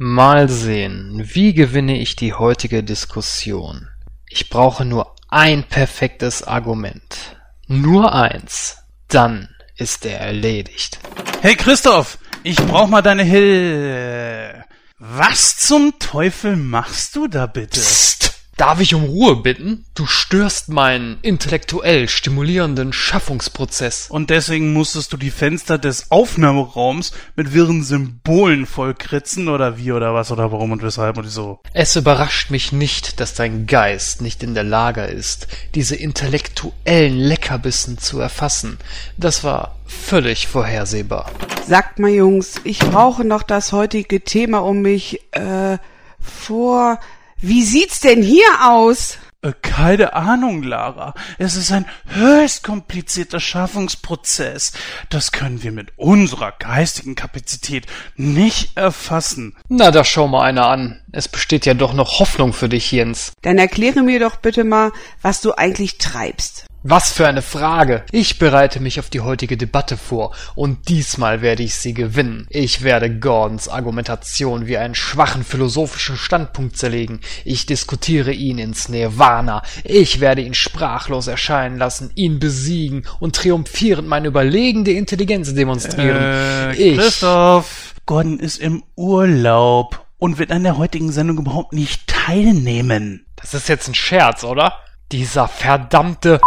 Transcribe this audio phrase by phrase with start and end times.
[0.00, 3.88] Mal sehen, wie gewinne ich die heutige Diskussion?
[4.28, 7.36] Ich brauche nur ein perfektes Argument.
[7.66, 8.76] Nur eins.
[9.08, 11.00] Dann ist er erledigt.
[11.42, 14.64] Hey Christoph, ich brauch mal deine Hilfe.
[15.00, 17.80] Was zum Teufel machst du da bitte?
[17.80, 18.37] Psst.
[18.58, 19.84] Darf ich um Ruhe bitten?
[19.94, 24.08] Du störst meinen intellektuell stimulierenden Schaffungsprozess.
[24.10, 30.12] Und deswegen musstest du die Fenster des Aufnahmeraums mit wirren Symbolen vollkritzen oder wie oder
[30.12, 31.60] was oder warum und weshalb und so.
[31.72, 35.46] Es überrascht mich nicht, dass dein Geist nicht in der Lage ist,
[35.76, 38.78] diese intellektuellen Leckerbissen zu erfassen.
[39.16, 41.30] Das war völlig vorhersehbar.
[41.64, 45.78] Sagt mal, Jungs, ich brauche noch das heutige Thema, um mich äh,
[46.18, 46.98] vor
[47.40, 49.18] wie sieht's denn hier aus?
[49.40, 51.14] Äh, keine Ahnung, Lara.
[51.38, 54.72] Es ist ein höchst komplizierter Schaffungsprozess.
[55.10, 59.56] Das können wir mit unserer geistigen Kapazität nicht erfassen.
[59.68, 61.00] Na, da schau mal einer an.
[61.12, 63.32] Es besteht ja doch noch Hoffnung für dich, Jens.
[63.42, 64.90] Dann erkläre mir doch bitte mal,
[65.22, 66.67] was du eigentlich treibst.
[66.84, 68.04] Was für eine Frage!
[68.12, 72.46] Ich bereite mich auf die heutige Debatte vor, und diesmal werde ich sie gewinnen.
[72.50, 77.20] Ich werde Gordons Argumentation wie einen schwachen philosophischen Standpunkt zerlegen.
[77.44, 79.62] Ich diskutiere ihn ins Nirvana.
[79.82, 86.22] Ich werde ihn sprachlos erscheinen lassen, ihn besiegen und triumphierend meine überlegende Intelligenz demonstrieren.
[86.22, 92.06] Äh, ich Christoph, Gordon ist im Urlaub und wird an der heutigen Sendung überhaupt nicht
[92.06, 93.26] teilnehmen.
[93.34, 94.74] Das ist jetzt ein Scherz, oder?
[95.10, 96.40] Dieser verdammte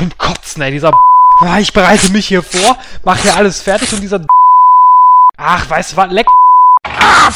[0.00, 0.92] könnt kotzen, ey, dieser
[1.60, 4.24] Ich bereite mich hier vor, mach hier alles fertig und dieser
[5.36, 6.26] Ach, weißt du was, leck
[6.84, 7.30] Ah,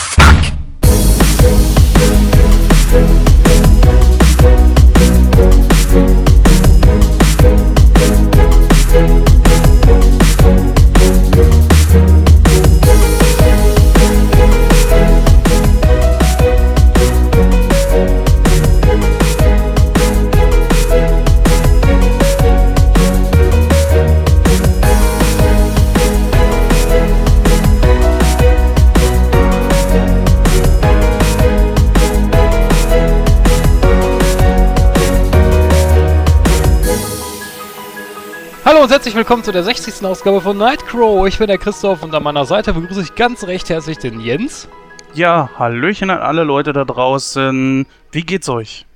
[38.94, 40.06] herzlich willkommen zu der 60.
[40.06, 41.26] Ausgabe von Nightcrow.
[41.26, 44.68] Ich bin der Christoph und an meiner Seite begrüße ich ganz recht herzlich den Jens.
[45.14, 47.86] Ja, Hallöchen an alle Leute da draußen.
[48.12, 48.86] Wie geht's euch?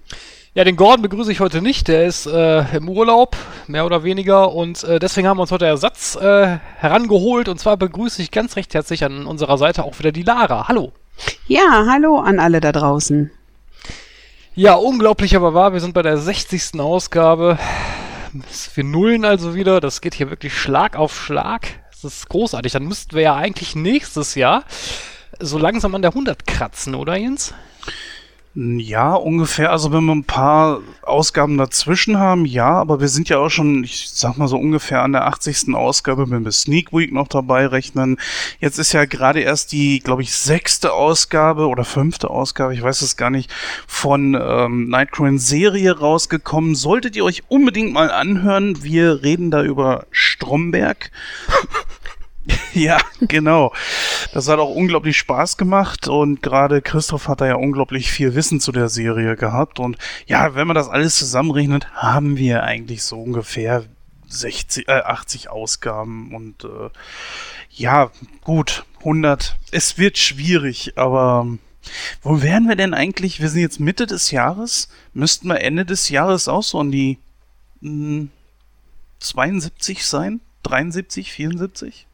[0.55, 1.89] Ja, den Gordon begrüße ich heute nicht.
[1.89, 3.35] Der ist äh, im Urlaub,
[3.67, 4.53] mehr oder weniger.
[4.53, 7.49] Und äh, deswegen haben wir uns heute Ersatz äh, herangeholt.
[7.49, 10.69] Und zwar begrüße ich ganz recht herzlich an unserer Seite auch wieder die Lara.
[10.69, 10.93] Hallo.
[11.49, 13.33] Ja, hallo an alle da draußen.
[14.55, 15.73] Ja, unglaublich aber wahr.
[15.73, 16.79] Wir sind bei der 60.
[16.79, 17.59] Ausgabe.
[18.75, 19.81] Wir nullen also wieder.
[19.81, 21.69] Das geht hier wirklich Schlag auf Schlag.
[21.91, 22.73] Das ist großartig.
[22.73, 24.65] Dann müssten wir ja eigentlich nächstes Jahr
[25.41, 27.55] so langsam an der 100 kratzen, oder Jens?
[28.61, 29.71] Ja, ungefähr.
[29.71, 33.85] Also wenn wir ein paar Ausgaben dazwischen haben, ja, aber wir sind ja auch schon,
[33.85, 35.77] ich sag mal so ungefähr an der 80.
[35.77, 38.19] Ausgabe, wenn wir Sneak Week noch dabei rechnen.
[38.59, 43.03] Jetzt ist ja gerade erst die, glaube ich, sechste Ausgabe oder fünfte Ausgabe, ich weiß
[43.03, 43.49] es gar nicht,
[43.87, 46.75] von ähm, Nightcrawler Serie rausgekommen.
[46.75, 48.83] Solltet ihr euch unbedingt mal anhören.
[48.83, 51.13] Wir reden da über Stromberg.
[52.73, 53.73] ja, genau.
[54.33, 58.61] Das hat auch unglaublich Spaß gemacht und gerade Christoph hat da ja unglaublich viel Wissen
[58.61, 63.21] zu der Serie gehabt und ja, wenn man das alles zusammenrechnet, haben wir eigentlich so
[63.21, 63.85] ungefähr
[64.29, 66.91] 60, äh, 80 Ausgaben und äh,
[67.71, 68.11] ja,
[68.43, 69.57] gut, 100.
[69.71, 71.47] Es wird schwierig, aber
[72.23, 73.41] wo wären wir denn eigentlich?
[73.41, 74.89] Wir sind jetzt Mitte des Jahres.
[75.15, 77.19] Müssten wir Ende des Jahres auch so an die
[77.81, 78.31] mh, hm,
[79.21, 80.41] 72 sein?
[80.65, 82.08] 73, 74?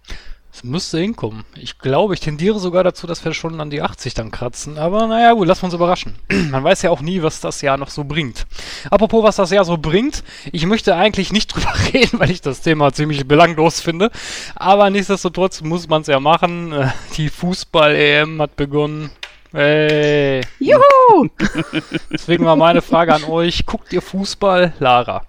[0.55, 1.45] Es müsste hinkommen.
[1.57, 4.79] Ich glaube, ich tendiere sogar dazu, dass wir schon an die 80 dann kratzen.
[4.79, 6.15] Aber naja, gut, lass uns überraschen.
[6.51, 8.47] Man weiß ja auch nie, was das Jahr noch so bringt.
[8.89, 10.23] Apropos, was das Jahr so bringt.
[10.53, 14.13] Ich möchte eigentlich nicht drüber reden, weil ich das Thema ziemlich belanglos finde.
[14.55, 16.73] Aber nichtsdestotrotz muss man es ja machen.
[16.73, 19.11] Äh, die Fußball-EM hat begonnen.
[19.57, 20.41] Hey.
[20.59, 21.29] Juhu!
[22.11, 23.67] Deswegen war meine Frage an euch.
[23.67, 25.25] Guckt ihr Fußball, Lara?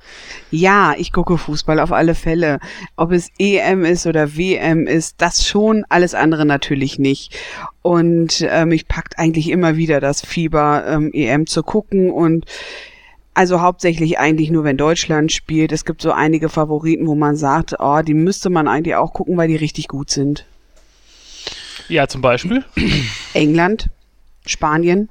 [0.50, 2.60] Ja, ich gucke Fußball auf alle Fälle.
[2.96, 7.38] Ob es EM ist oder WM ist, das schon, alles andere natürlich nicht.
[7.84, 12.46] Und äh, mich packt eigentlich immer wieder das Fieber, ähm, EM zu gucken und
[13.36, 15.72] also hauptsächlich eigentlich nur, wenn Deutschland spielt.
[15.72, 19.38] Es gibt so einige Favoriten, wo man sagt, oh, die müsste man eigentlich auch gucken,
[19.38, 20.48] weil die richtig gut sind.
[21.88, 22.66] Ja, zum Beispiel.
[23.34, 23.90] England,
[24.46, 25.10] Spanien.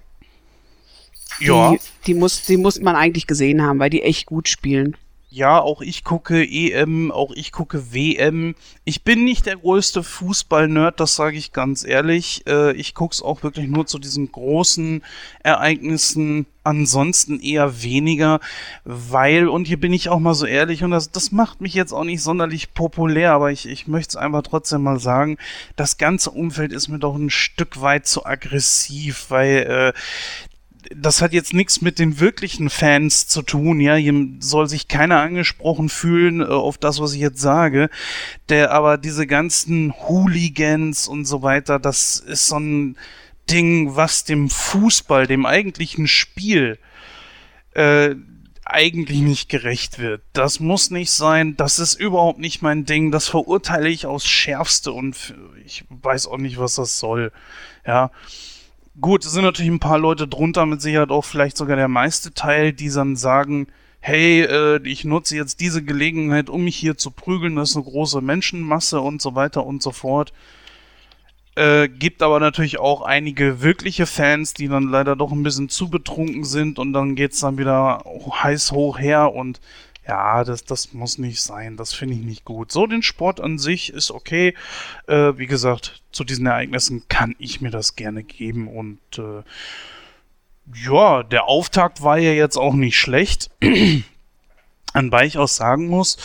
[1.40, 1.72] Ja.
[1.72, 4.96] Die, die, muss, die muss man eigentlich gesehen haben, weil die echt gut spielen.
[5.34, 8.54] Ja, auch ich gucke EM, auch ich gucke WM.
[8.84, 12.46] Ich bin nicht der größte Fußball-Nerd, das sage ich ganz ehrlich.
[12.46, 15.02] Äh, ich gucke es auch wirklich nur zu diesen großen
[15.42, 16.46] Ereignissen.
[16.62, 18.40] Ansonsten eher weniger,
[18.84, 21.92] weil, und hier bin ich auch mal so ehrlich, und das, das macht mich jetzt
[21.92, 25.36] auch nicht sonderlich populär, aber ich, ich möchte es einfach trotzdem mal sagen,
[25.76, 30.00] das ganze Umfeld ist mir doch ein Stück weit zu aggressiv, weil äh,
[30.94, 35.20] das hat jetzt nichts mit den wirklichen Fans zu tun, ja, hier soll sich keiner
[35.20, 37.90] angesprochen fühlen äh, auf das, was ich jetzt sage,
[38.48, 42.96] der aber diese ganzen Hooligans und so weiter, das ist so ein
[43.50, 46.78] Ding, was dem Fußball, dem eigentlichen Spiel,
[47.74, 48.14] äh,
[48.66, 50.22] eigentlich nicht gerecht wird.
[50.32, 54.92] Das muss nicht sein, das ist überhaupt nicht mein Ding, das verurteile ich aufs Schärfste
[54.92, 55.34] und
[55.64, 57.30] ich weiß auch nicht, was das soll,
[57.86, 58.10] ja.
[59.00, 62.32] Gut, es sind natürlich ein paar Leute drunter, mit Sicherheit auch vielleicht sogar der meiste
[62.32, 63.66] Teil, die dann sagen,
[63.98, 67.84] hey, äh, ich nutze jetzt diese Gelegenheit, um mich hier zu prügeln, das ist eine
[67.86, 70.32] große Menschenmasse und so weiter und so fort.
[71.56, 75.88] Äh, gibt aber natürlich auch einige wirkliche Fans, die dann leider doch ein bisschen zu
[75.88, 78.04] betrunken sind und dann geht's dann wieder
[78.42, 79.60] heiß hoch her und
[80.06, 81.76] ja, das, das muss nicht sein.
[81.76, 82.70] Das finde ich nicht gut.
[82.70, 84.54] So, den Sport an sich ist okay.
[85.06, 88.68] Äh, wie gesagt, zu diesen Ereignissen kann ich mir das gerne geben.
[88.68, 89.42] Und äh,
[90.74, 93.50] ja, der Auftakt war ja jetzt auch nicht schlecht.
[94.92, 96.18] Anbei ich auch sagen muss,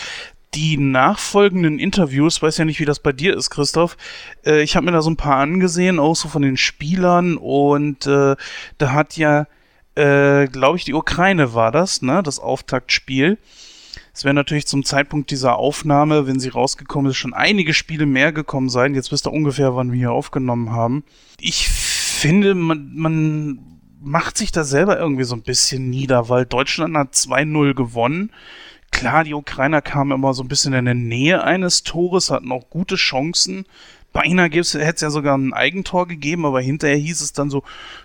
[0.54, 3.98] die nachfolgenden Interviews, weiß ja nicht, wie das bei dir ist, Christoph.
[4.46, 7.38] Äh, ich habe mir da so ein paar angesehen, auch so von den Spielern.
[7.38, 8.36] Und äh,
[8.78, 9.48] da hat ja,
[9.96, 12.24] äh, glaube ich, die Ukraine war das, ne?
[12.24, 13.38] Das Auftaktspiel.
[14.20, 18.34] Es werden natürlich zum Zeitpunkt dieser Aufnahme, wenn sie rausgekommen ist, schon einige Spiele mehr
[18.34, 18.94] gekommen sein.
[18.94, 21.06] Jetzt wisst ihr ungefähr, wann wir hier aufgenommen haben.
[21.40, 23.60] Ich finde, man, man
[24.02, 28.34] macht sich da selber irgendwie so ein bisschen nieder, weil Deutschland hat 2-0 gewonnen.
[28.92, 32.70] Klar, die Ukrainer kamen immer so ein bisschen in der Nähe eines Tores, hatten auch
[32.70, 33.68] gute Chancen.
[34.12, 37.64] Beinahe hätte es ja sogar ein Eigentor gegeben, aber hinterher hieß es dann so,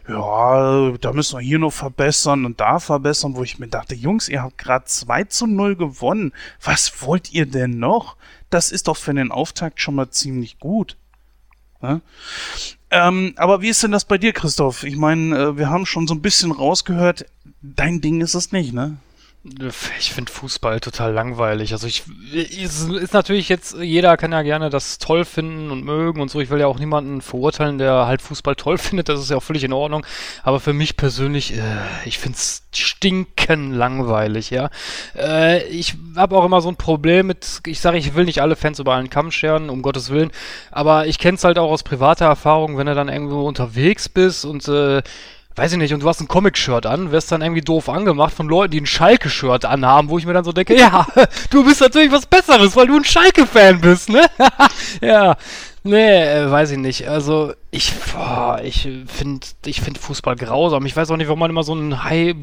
[0.09, 4.29] ja, da müssen wir hier noch verbessern und da verbessern, wo ich mir dachte, Jungs,
[4.29, 6.33] ihr habt gerade 2 zu 0 gewonnen.
[6.63, 8.17] Was wollt ihr denn noch?
[8.51, 10.97] Das ist doch für den Auftakt schon mal ziemlich gut.
[11.83, 12.01] Ja?
[12.91, 14.85] Ähm, aber wie ist denn das bei dir, Christoph?
[14.85, 17.27] Ich meine, äh, wir haben schon so ein bisschen rausgehört,
[17.63, 18.99] dein Ding ist es nicht, ne?
[19.99, 21.73] Ich finde Fußball total langweilig.
[21.73, 26.23] Also ich ist, ist natürlich jetzt, jeder kann ja gerne das toll finden und mögen
[26.23, 26.41] und so.
[26.41, 29.11] Ich will ja auch niemanden verurteilen, der halt Fußball toll findet.
[29.11, 30.07] Das ist ja auch völlig in Ordnung.
[30.43, 31.61] Aber für mich persönlich, äh,
[32.07, 34.71] ich finde es stinken langweilig, ja.
[35.15, 38.57] Äh, ich habe auch immer so ein Problem mit, ich sage, ich will nicht alle
[38.57, 40.31] Fans über einen Kamm scheren, um Gottes Willen.
[40.71, 44.47] Aber ich kenne es halt auch aus privater Erfahrung, wenn du dann irgendwo unterwegs bist
[44.47, 45.03] und äh,
[45.57, 48.49] weiß ich nicht, und du hast ein Comic-Shirt an, wirst dann irgendwie doof angemacht von
[48.49, 51.07] Leuten, die ein Schalke-Shirt anhaben, wo ich mir dann so denke, ja,
[51.51, 54.27] du bist natürlich was Besseres, weil du ein Schalke-Fan bist, ne?
[55.01, 55.37] ja,
[55.85, 57.09] nee, äh, weiß ich nicht.
[57.09, 60.87] Also, ich, boah, ich finde ich find Fußball grausam.
[60.87, 62.35] Ich weiß auch nicht, warum man immer so ein High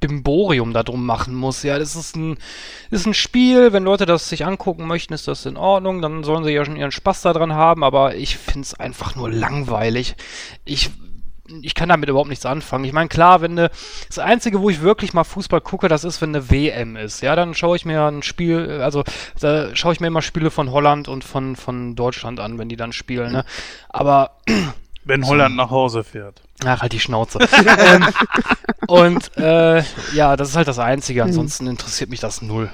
[0.00, 1.62] Bimborium da drum machen muss.
[1.62, 2.38] Ja, das ist ein,
[2.90, 3.72] ist ein Spiel.
[3.72, 6.00] Wenn Leute das sich angucken möchten, ist das in Ordnung.
[6.00, 7.84] Dann sollen sie ja schon ihren Spaß daran haben.
[7.84, 10.16] Aber ich finde es einfach nur langweilig.
[10.64, 10.90] Ich
[11.62, 12.84] ich kann damit überhaupt nichts anfangen.
[12.84, 13.70] Ich meine, klar, wenn ne,
[14.08, 17.20] das Einzige, wo ich wirklich mal Fußball gucke, das ist, wenn eine WM ist.
[17.20, 19.04] Ja, dann schaue ich mir ein Spiel, also
[19.40, 22.76] da schaue ich mir immer Spiele von Holland und von, von Deutschland an, wenn die
[22.76, 23.44] dann spielen, ne?
[23.88, 24.36] Aber
[25.04, 26.42] wenn Holland so, nach Hause fährt.
[26.64, 27.38] Ach, halt die Schnauze.
[27.78, 28.06] ähm,
[28.86, 29.82] und äh,
[30.14, 31.22] ja, das ist halt das Einzige.
[31.22, 32.70] Ansonsten interessiert mich das null.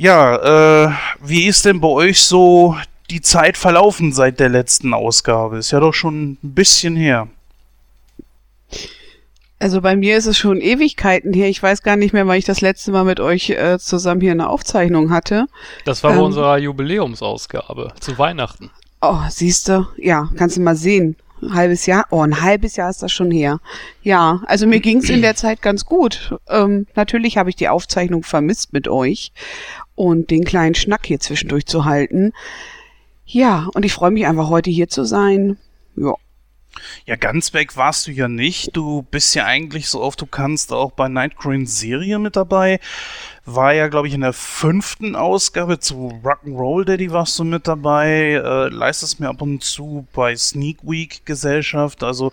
[0.00, 2.76] Ja, äh, wie ist denn bei euch so
[3.10, 5.58] die Zeit verlaufen seit der letzten Ausgabe?
[5.58, 7.28] Ist ja doch schon ein bisschen her.
[9.60, 11.48] Also bei mir ist es schon Ewigkeiten her.
[11.48, 14.32] Ich weiß gar nicht mehr, wann ich das letzte Mal mit euch äh, zusammen hier
[14.32, 15.46] eine Aufzeichnung hatte.
[15.84, 18.70] Das war bei ähm, unserer Jubiläumsausgabe zu Weihnachten.
[19.00, 19.86] Oh, siehst du?
[19.96, 21.16] Ja, kannst du mal sehen.
[21.42, 22.06] Ein halbes Jahr?
[22.10, 23.60] Oh, ein halbes Jahr ist das schon her.
[24.02, 26.36] Ja, also mir ging es in der Zeit ganz gut.
[26.48, 29.32] Ähm, natürlich habe ich die Aufzeichnung vermisst mit euch
[29.94, 32.32] und den kleinen Schnack hier zwischendurch zu halten.
[33.30, 35.58] Ja, und ich freue mich einfach heute hier zu sein.
[35.96, 36.14] Ja.
[37.04, 38.74] Ja, ganz weg warst du ja nicht.
[38.74, 42.80] Du bist ja eigentlich so oft du kannst auch bei Nightgreen Serie mit dabei.
[43.44, 48.40] War ja, glaube ich, in der fünften Ausgabe zu Rock'n'Roll Daddy warst du mit dabei.
[48.42, 52.02] Äh, leistest mir ab und zu bei Sneak Week Gesellschaft.
[52.02, 52.32] Also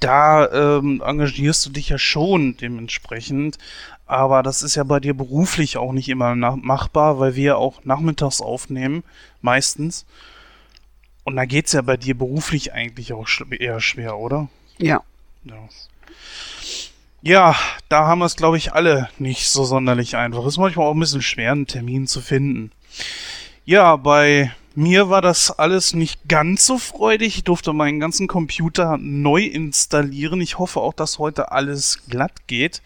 [0.00, 3.58] da ähm, engagierst du dich ja schon dementsprechend.
[4.06, 8.40] Aber das ist ja bei dir beruflich auch nicht immer machbar, weil wir auch nachmittags
[8.40, 9.02] aufnehmen,
[9.40, 10.04] meistens.
[11.24, 14.48] Und da geht es ja bei dir beruflich eigentlich auch eher schwer, oder?
[14.78, 15.02] Ja.
[15.44, 15.54] ja.
[17.22, 17.56] Ja,
[17.88, 20.44] da haben wir es, glaube ich, alle nicht so sonderlich einfach.
[20.44, 22.70] Ist manchmal auch ein bisschen schwer, einen Termin zu finden.
[23.64, 27.36] Ja, bei mir war das alles nicht ganz so freudig.
[27.38, 30.42] Ich durfte meinen ganzen Computer neu installieren.
[30.42, 32.82] Ich hoffe auch, dass heute alles glatt geht.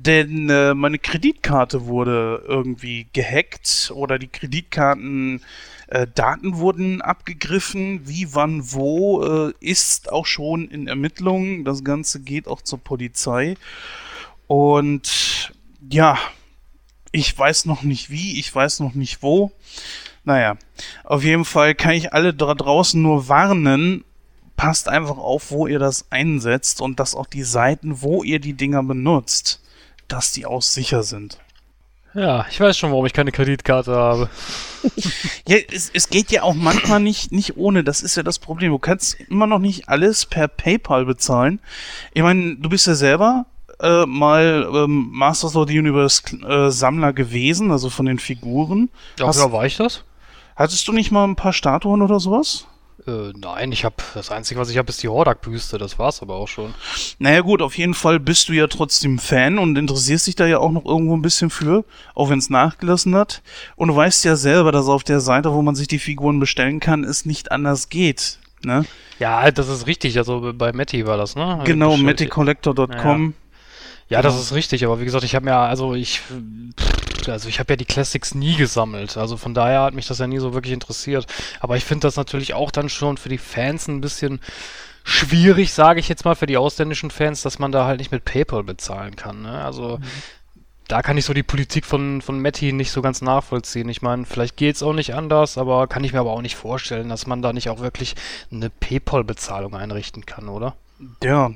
[0.00, 5.40] Denn äh, meine Kreditkarte wurde irgendwie gehackt oder die Kreditkarten
[5.88, 11.64] äh, Daten wurden abgegriffen, wie, wann, wo, äh, ist auch schon in Ermittlungen.
[11.64, 13.56] Das Ganze geht auch zur Polizei.
[14.46, 15.52] Und
[15.90, 16.16] ja,
[17.10, 19.50] ich weiß noch nicht wie, ich weiß noch nicht wo.
[20.22, 20.58] Naja,
[21.02, 24.04] auf jeden Fall kann ich alle da draußen nur warnen,
[24.56, 28.52] passt einfach auf, wo ihr das einsetzt und dass auch die Seiten, wo ihr die
[28.52, 29.60] Dinger benutzt,
[30.08, 31.38] dass die auch sicher sind.
[32.14, 34.30] Ja, ich weiß schon, warum ich keine Kreditkarte habe.
[35.46, 37.84] ja, es, es geht ja auch manchmal nicht, nicht ohne.
[37.84, 38.72] Das ist ja das Problem.
[38.72, 41.60] Du kannst immer noch nicht alles per PayPal bezahlen.
[42.14, 43.46] Ich meine, du bist ja selber
[43.80, 48.88] äh, mal ähm, Masters of the Universe äh, Sammler gewesen, also von den Figuren.
[49.18, 50.02] Ja, Hast, war ich das?
[50.56, 52.66] Hattest du nicht mal ein paar Statuen oder sowas?
[53.08, 55.78] Äh, nein, ich habe das Einzige, was ich habe, ist die Hordak-Büste.
[55.78, 56.74] Das war's aber auch schon.
[57.18, 60.58] Naja gut, auf jeden Fall bist du ja trotzdem Fan und interessierst dich da ja
[60.58, 61.84] auch noch irgendwo ein bisschen für,
[62.14, 63.42] auch wenn es nachgelassen hat.
[63.76, 66.80] Und du weißt ja selber, dass auf der Seite, wo man sich die Figuren bestellen
[66.80, 68.38] kann, es nicht anders geht.
[68.62, 68.84] Ne?
[69.18, 70.18] Ja, das ist richtig.
[70.18, 71.60] Also bei Matty war das, ne?
[71.64, 73.34] Genau, mattycollector.com.
[73.34, 73.48] Ja.
[74.10, 76.22] Ja, das ist richtig, aber wie gesagt, ich habe mir, also ich,
[77.28, 80.26] also ich habe ja die Classics nie gesammelt, also von daher hat mich das ja
[80.26, 81.26] nie so wirklich interessiert.
[81.60, 84.40] Aber ich finde das natürlich auch dann schon für die Fans ein bisschen
[85.04, 88.24] schwierig, sage ich jetzt mal, für die ausländischen Fans, dass man da halt nicht mit
[88.24, 89.42] PayPal bezahlen kann.
[89.42, 89.64] Ne?
[89.64, 90.04] Also mhm.
[90.86, 93.88] da kann ich so die Politik von, von Matty nicht so ganz nachvollziehen.
[93.88, 97.08] Ich meine, vielleicht geht's auch nicht anders, aber kann ich mir aber auch nicht vorstellen,
[97.08, 98.16] dass man da nicht auch wirklich
[98.52, 100.76] eine PayPal-Bezahlung einrichten kann, oder?
[101.22, 101.52] Ja.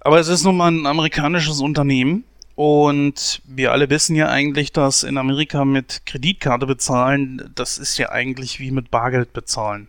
[0.00, 2.24] Aber es ist nun mal ein amerikanisches Unternehmen
[2.58, 8.08] und wir alle wissen ja eigentlich, dass in Amerika mit Kreditkarte bezahlen, das ist ja
[8.08, 9.86] eigentlich wie mit Bargeld bezahlen.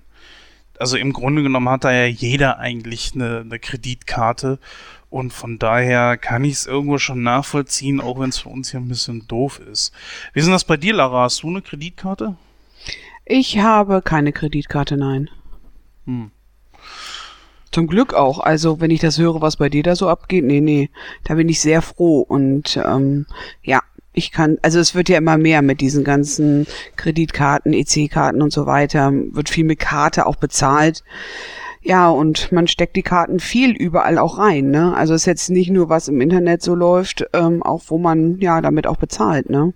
[0.77, 4.59] Also im Grunde genommen hat da ja jeder eigentlich eine, eine Kreditkarte
[5.09, 8.81] und von daher kann ich es irgendwo schon nachvollziehen, auch wenn es für uns hier
[8.81, 9.91] ein bisschen doof ist.
[10.33, 11.23] Wie ist denn das bei dir, Lara?
[11.23, 12.35] Hast du eine Kreditkarte?
[13.25, 15.31] Ich habe keine Kreditkarte, nein.
[16.05, 16.29] Hm.
[17.71, 18.39] Zum Glück auch.
[18.39, 20.89] Also, wenn ich das höre, was bei dir da so abgeht, nee, nee,
[21.23, 22.21] da bin ich sehr froh.
[22.21, 23.27] Und ähm,
[23.61, 23.81] ja,
[24.13, 28.65] ich kann, also es wird ja immer mehr mit diesen ganzen Kreditkarten, EC-Karten und so
[28.65, 31.03] weiter, wird viel mit Karte auch bezahlt.
[31.81, 34.93] Ja, und man steckt die Karten viel überall auch rein, ne?
[34.95, 38.37] Also es ist jetzt nicht nur, was im Internet so läuft, ähm, auch wo man
[38.39, 39.73] ja damit auch bezahlt, ne?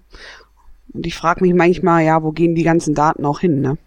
[0.93, 3.77] Und ich frage mich manchmal, ja, wo gehen die ganzen Daten auch hin, ne?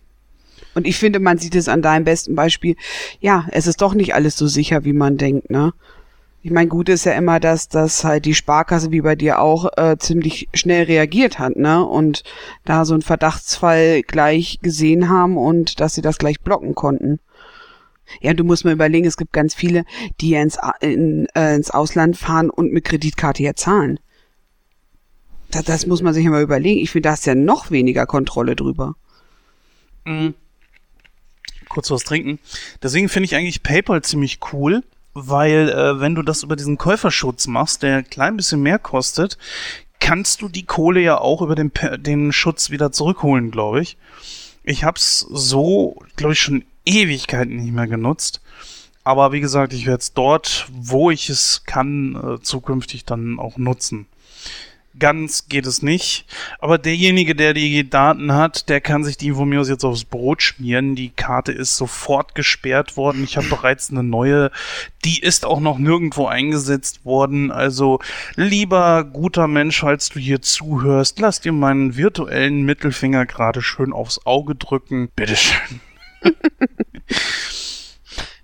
[0.77, 2.77] Und ich finde, man sieht es an deinem besten Beispiel.
[3.21, 5.73] Ja, es ist doch nicht alles so sicher, wie man denkt, ne?
[6.43, 9.67] Ich meine, gut ist ja immer, dass dass halt die Sparkasse wie bei dir auch
[9.79, 11.85] äh, ziemlich schnell reagiert hat, ne?
[11.85, 12.25] Und
[12.65, 17.21] da so einen Verdachtsfall gleich gesehen haben und dass sie das gleich blocken konnten.
[18.21, 19.85] Ja, du musst mal überlegen, es gibt ganz viele,
[20.21, 23.99] die ins, in, äh, ins Ausland fahren und mit Kreditkarte ja zahlen.
[25.51, 26.81] Das, das muss man sich ja mal überlegen.
[26.81, 28.95] Ich finde, da hast ja noch weniger Kontrolle drüber.
[30.05, 30.35] Mhm
[31.77, 32.39] kurz was trinken.
[32.83, 37.47] Deswegen finde ich eigentlich PayPal ziemlich cool, weil äh, wenn du das über diesen Käuferschutz
[37.49, 39.37] machst, der ein klein bisschen mehr kostet,
[40.01, 43.99] kannst du die Kohle ja auch über den, den Schutz wieder zurückholen, glaube ich.
[44.65, 48.41] Ich habe es so, glaube ich, schon Ewigkeiten nicht mehr genutzt.
[49.05, 53.59] Aber wie gesagt, ich werde es dort, wo ich es kann, äh, zukünftig dann auch
[53.59, 54.07] nutzen.
[54.99, 56.27] Ganz geht es nicht.
[56.59, 60.05] Aber derjenige, der die Daten hat, der kann sich die von mir aus jetzt aufs
[60.05, 60.95] Brot schmieren.
[60.95, 63.25] Die Karte ist sofort gesperrt worden.
[63.25, 64.51] Ich habe bereits eine neue.
[65.05, 67.51] Die ist auch noch nirgendwo eingesetzt worden.
[67.51, 68.01] Also,
[68.35, 74.25] lieber guter Mensch, falls du hier zuhörst, lass dir meinen virtuellen Mittelfinger gerade schön aufs
[74.25, 75.09] Auge drücken.
[75.15, 75.81] Bitteschön.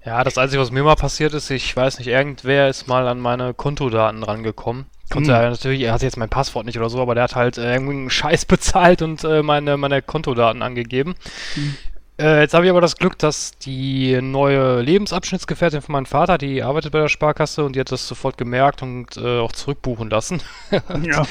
[0.04, 3.20] Ja, das Einzige, was mir mal passiert ist, ich weiß nicht, irgendwer ist mal an
[3.20, 4.86] meine Kontodaten rangekommen.
[5.12, 5.36] Konnte mhm.
[5.36, 7.74] er natürlich, er hat jetzt mein Passwort nicht oder so, aber der hat halt äh,
[7.74, 11.14] irgendwie einen Scheiß bezahlt und äh, meine, meine Kontodaten angegeben.
[11.54, 11.76] Mhm.
[12.18, 16.62] Äh, jetzt habe ich aber das Glück, dass die neue Lebensabschnittsgefährtin von meinem Vater, die
[16.62, 20.42] arbeitet bei der Sparkasse und die hat das sofort gemerkt und äh, auch zurückbuchen lassen.
[21.02, 21.24] ja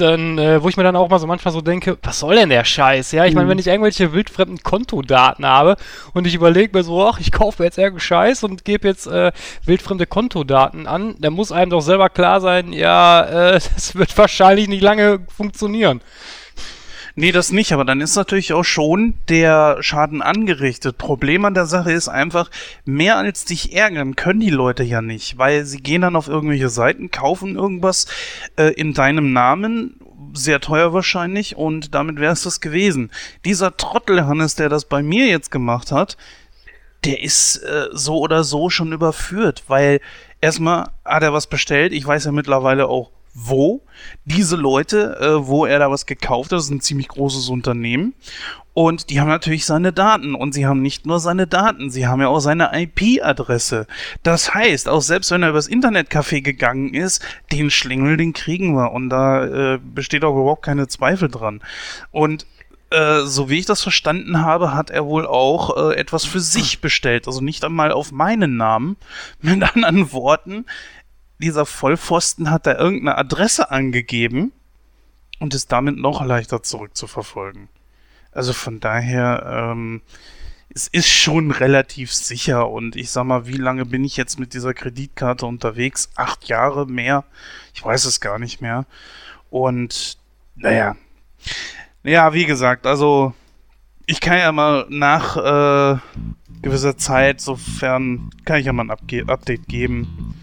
[0.00, 2.48] dann, äh, wo ich mir dann auch mal so manchmal so denke, was soll denn
[2.48, 3.12] der Scheiß?
[3.12, 3.50] Ja, ich meine, mhm.
[3.50, 5.76] wenn ich irgendwelche wildfremden Kontodaten habe
[6.14, 9.32] und ich überlege mir so, ach, ich kaufe jetzt irgendeinen Scheiß und gebe jetzt äh,
[9.64, 14.68] wildfremde Kontodaten an, dann muss einem doch selber klar sein, ja, äh, das wird wahrscheinlich
[14.68, 16.00] nicht lange funktionieren.
[17.14, 20.96] Nee, das nicht, aber dann ist natürlich auch schon der Schaden angerichtet.
[20.96, 22.50] Problem an der Sache ist einfach,
[22.84, 26.70] mehr als dich ärgern können die Leute ja nicht, weil sie gehen dann auf irgendwelche
[26.70, 28.06] Seiten, kaufen irgendwas
[28.56, 29.96] äh, in deinem Namen,
[30.32, 33.10] sehr teuer wahrscheinlich, und damit wäre es das gewesen.
[33.44, 36.16] Dieser Trottel Hannes, der das bei mir jetzt gemacht hat,
[37.04, 40.00] der ist äh, so oder so schon überführt, weil
[40.40, 43.82] erstmal hat er was bestellt, ich weiß ja mittlerweile auch wo
[44.24, 48.14] diese Leute, äh, wo er da was gekauft hat, das ist ein ziemlich großes Unternehmen.
[48.74, 50.34] Und die haben natürlich seine Daten.
[50.34, 53.86] Und sie haben nicht nur seine Daten, sie haben ja auch seine IP-Adresse.
[54.22, 58.92] Das heißt, auch selbst wenn er übers Internetcafé gegangen ist, den Schlingel, den kriegen wir.
[58.92, 61.60] Und da äh, besteht auch überhaupt keine Zweifel dran.
[62.10, 62.46] Und
[62.92, 66.80] äh, so wie ich das verstanden habe, hat er wohl auch äh, etwas für sich
[66.80, 67.26] bestellt.
[67.26, 68.96] Also nicht einmal auf meinen Namen.
[69.40, 70.64] Mit anderen Worten,
[71.42, 74.52] dieser Vollpfosten hat da irgendeine Adresse angegeben
[75.38, 77.68] und ist damit noch leichter zurückzuverfolgen.
[78.32, 80.00] Also von daher, ähm,
[80.74, 84.54] es ist schon relativ sicher und ich sag mal, wie lange bin ich jetzt mit
[84.54, 86.10] dieser Kreditkarte unterwegs?
[86.14, 87.24] Acht Jahre mehr?
[87.74, 88.86] Ich weiß es gar nicht mehr.
[89.50, 90.16] Und
[90.54, 90.96] naja,
[92.04, 93.34] ja, wie gesagt, also
[94.06, 95.98] ich kann ja mal nach äh,
[96.62, 100.34] gewisser Zeit, sofern kann ich ja mal ein Update geben.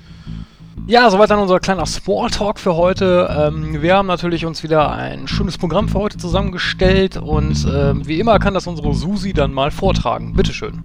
[0.89, 3.29] Ja, soweit dann unser kleiner Smalltalk für heute.
[3.29, 8.19] Ähm, wir haben natürlich uns wieder ein schönes Programm für heute zusammengestellt und ähm, wie
[8.19, 10.33] immer kann das unsere Susi dann mal vortragen.
[10.33, 10.81] Bitteschön.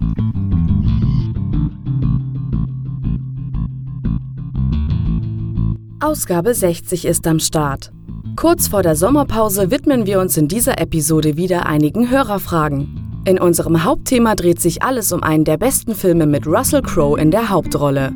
[5.99, 7.91] Ausgabe 60 ist am Start.
[8.35, 13.23] Kurz vor der Sommerpause widmen wir uns in dieser Episode wieder einigen Hörerfragen.
[13.25, 17.31] In unserem Hauptthema dreht sich alles um einen der besten Filme mit Russell Crowe in
[17.31, 18.13] der Hauptrolle.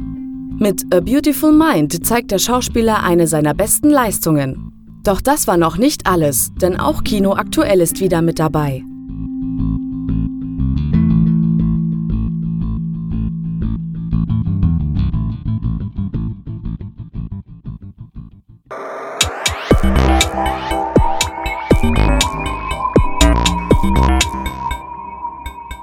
[0.62, 4.74] Mit A Beautiful Mind zeigt der Schauspieler eine seiner besten Leistungen.
[5.06, 8.84] Doch das war noch nicht alles, denn auch Kino aktuell ist wieder mit dabei.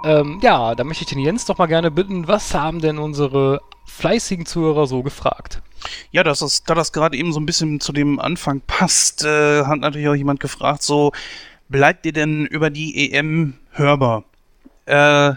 [0.06, 3.60] Ähm, ja, da möchte ich den Jens doch mal gerne bitten, was haben denn unsere
[3.86, 5.62] fleißigen Zuhörer so gefragt?
[6.12, 9.64] Ja, das ist, da das gerade eben so ein bisschen zu dem Anfang passt, äh,
[9.64, 11.10] hat natürlich auch jemand gefragt, so,
[11.68, 14.22] bleibt ihr denn über die EM hörbar?
[14.84, 15.32] Äh,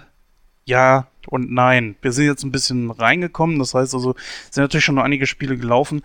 [0.66, 1.96] ja und nein.
[2.04, 4.14] Wir sind jetzt ein bisschen reingekommen, das heißt also,
[4.52, 6.04] sind natürlich schon noch einige Spiele gelaufen.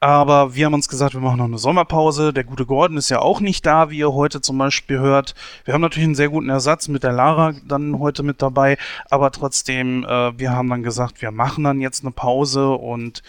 [0.00, 2.32] Aber wir haben uns gesagt, wir machen noch eine Sommerpause.
[2.32, 5.34] Der gute Gordon ist ja auch nicht da, wie ihr heute zum Beispiel hört.
[5.64, 8.78] Wir haben natürlich einen sehr guten Ersatz mit der Lara dann heute mit dabei.
[9.10, 13.22] Aber trotzdem, äh, wir haben dann gesagt, wir machen dann jetzt eine Pause und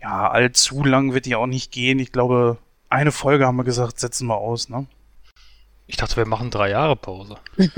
[0.00, 1.98] ja, allzu lang wird die auch nicht gehen.
[1.98, 2.58] Ich glaube,
[2.90, 4.86] eine Folge haben wir gesagt, setzen wir aus, ne?
[5.86, 7.36] Ich dachte, wir machen drei Jahre Pause.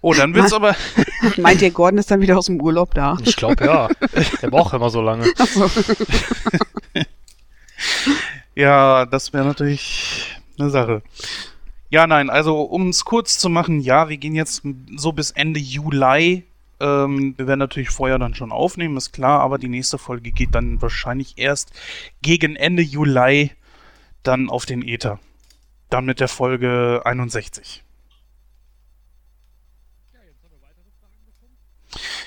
[0.00, 0.74] oh, dann wird's aber.
[1.36, 3.18] Meint ihr, Gordon ist dann wieder aus dem Urlaub da?
[3.22, 3.88] Ich glaube ja.
[4.40, 5.26] Der braucht immer so lange.
[5.46, 5.70] So.
[8.54, 11.02] ja, das wäre natürlich eine Sache.
[11.90, 14.62] Ja, nein, also um es kurz zu machen, ja, wir gehen jetzt
[14.96, 16.44] so bis Ende Juli.
[16.80, 20.54] Ähm, wir werden natürlich vorher dann schon aufnehmen, ist klar, aber die nächste Folge geht
[20.54, 21.72] dann wahrscheinlich erst
[22.22, 23.52] gegen Ende Juli
[24.22, 25.20] dann auf den Äther.
[25.94, 27.84] Dann mit der Folge 61.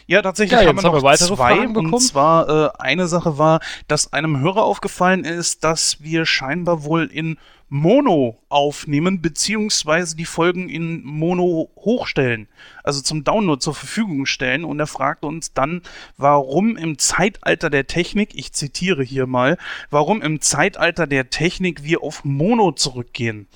[0.05, 1.55] Ja, tatsächlich ja, haben wir noch haben wir weitere zwei.
[1.57, 1.93] Fragen bekommen.
[1.95, 7.07] Und zwar äh, eine Sache war, dass einem Hörer aufgefallen ist, dass wir scheinbar wohl
[7.07, 7.37] in
[7.69, 12.47] Mono aufnehmen, beziehungsweise die Folgen in Mono hochstellen,
[12.83, 14.63] also zum Download zur Verfügung stellen.
[14.63, 15.81] Und er fragte uns dann,
[16.17, 19.57] warum im Zeitalter der Technik, ich zitiere hier mal,
[19.89, 23.47] warum im Zeitalter der Technik wir auf Mono zurückgehen.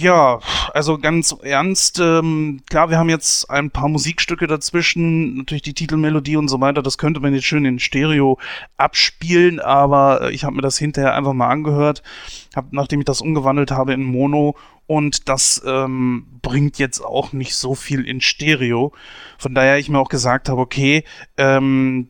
[0.00, 0.40] Ja,
[0.72, 6.38] also ganz ernst, ähm, klar, wir haben jetzt ein paar Musikstücke dazwischen, natürlich die Titelmelodie
[6.38, 8.38] und so weiter, das könnte man jetzt schön in Stereo
[8.78, 12.02] abspielen, aber äh, ich habe mir das hinterher einfach mal angehört,
[12.56, 17.54] hab, nachdem ich das umgewandelt habe in Mono und das ähm, bringt jetzt auch nicht
[17.54, 18.94] so viel in Stereo.
[19.36, 21.04] Von daher ich mir auch gesagt habe, okay,
[21.36, 22.08] ähm,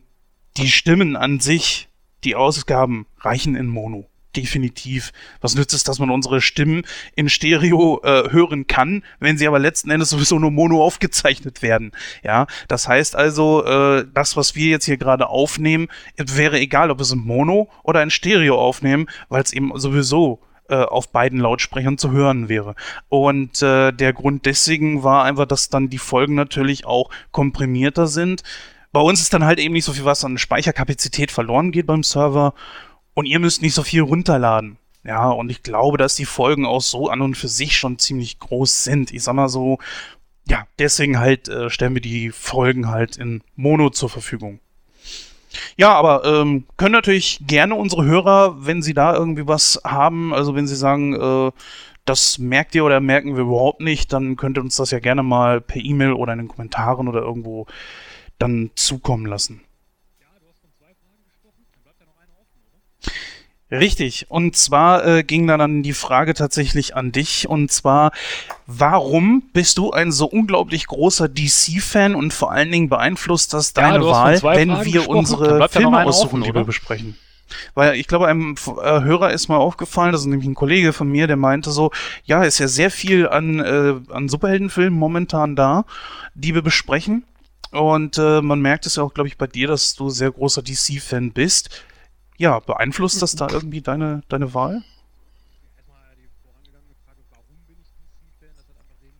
[0.55, 1.89] die Stimmen an sich,
[2.23, 5.11] die Ausgaben reichen in Mono definitiv.
[5.41, 6.83] Was nützt es, dass man unsere Stimmen
[7.15, 11.91] in Stereo äh, hören kann, wenn sie aber letzten Endes sowieso nur mono aufgezeichnet werden?
[12.23, 17.01] Ja, das heißt also, äh, das, was wir jetzt hier gerade aufnehmen, wäre egal, ob
[17.01, 20.39] es in Mono oder in Stereo aufnehmen, weil es eben sowieso
[20.71, 22.75] äh, auf beiden Lautsprechern zu hören wäre.
[23.09, 28.43] Und äh, der Grund deswegen war einfach, dass dann die Folgen natürlich auch komprimierter sind.
[28.93, 32.03] Bei uns ist dann halt eben nicht so viel was an Speicherkapazität verloren geht beim
[32.03, 32.53] Server
[33.13, 34.77] und ihr müsst nicht so viel runterladen.
[35.03, 38.39] Ja, und ich glaube, dass die Folgen auch so an und für sich schon ziemlich
[38.39, 39.11] groß sind.
[39.11, 39.79] Ich sag mal so,
[40.47, 44.59] ja, deswegen halt äh, stellen wir die Folgen halt in Mono zur Verfügung.
[45.75, 50.55] Ja, aber ähm, können natürlich gerne unsere Hörer, wenn sie da irgendwie was haben, also
[50.55, 51.51] wenn sie sagen, äh,
[52.05, 55.23] das merkt ihr oder merken wir überhaupt nicht, dann könnt ihr uns das ja gerne
[55.23, 57.67] mal per E-Mail oder in den Kommentaren oder irgendwo
[58.39, 59.61] dann zukommen lassen.
[63.71, 64.25] Richtig.
[64.29, 67.47] Und zwar äh, ging dann die Frage tatsächlich an dich.
[67.47, 68.11] Und zwar,
[68.67, 73.99] warum bist du ein so unglaublich großer DC-Fan und vor allen Dingen beeinflusst das deine
[73.99, 75.07] du Wahl, Fragen wenn wir gesprochen.
[75.07, 77.17] Dann unsere ja Filme aussuchen, die wir besprechen?
[77.73, 81.09] Weil ich glaube, einem äh, Hörer ist mal aufgefallen, das ist nämlich ein Kollege von
[81.09, 81.91] mir, der meinte so,
[82.23, 85.85] ja, ist ja sehr viel an, äh, an Superheldenfilmen momentan da,
[86.33, 87.23] die wir besprechen.
[87.71, 90.61] Und äh, man merkt es ja auch, glaube ich, bei dir, dass du sehr großer
[90.61, 91.69] DC-Fan bist.
[92.41, 94.81] Ja, beeinflusst das da irgendwie deine, deine Wahl?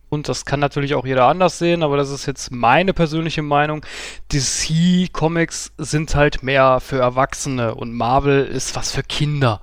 [0.08, 3.86] Und das kann natürlich auch jeder anders sehen, aber das ist jetzt meine persönliche Meinung.
[4.32, 9.60] DC Comics sind halt mehr für Erwachsene und Marvel ist was für Kinder.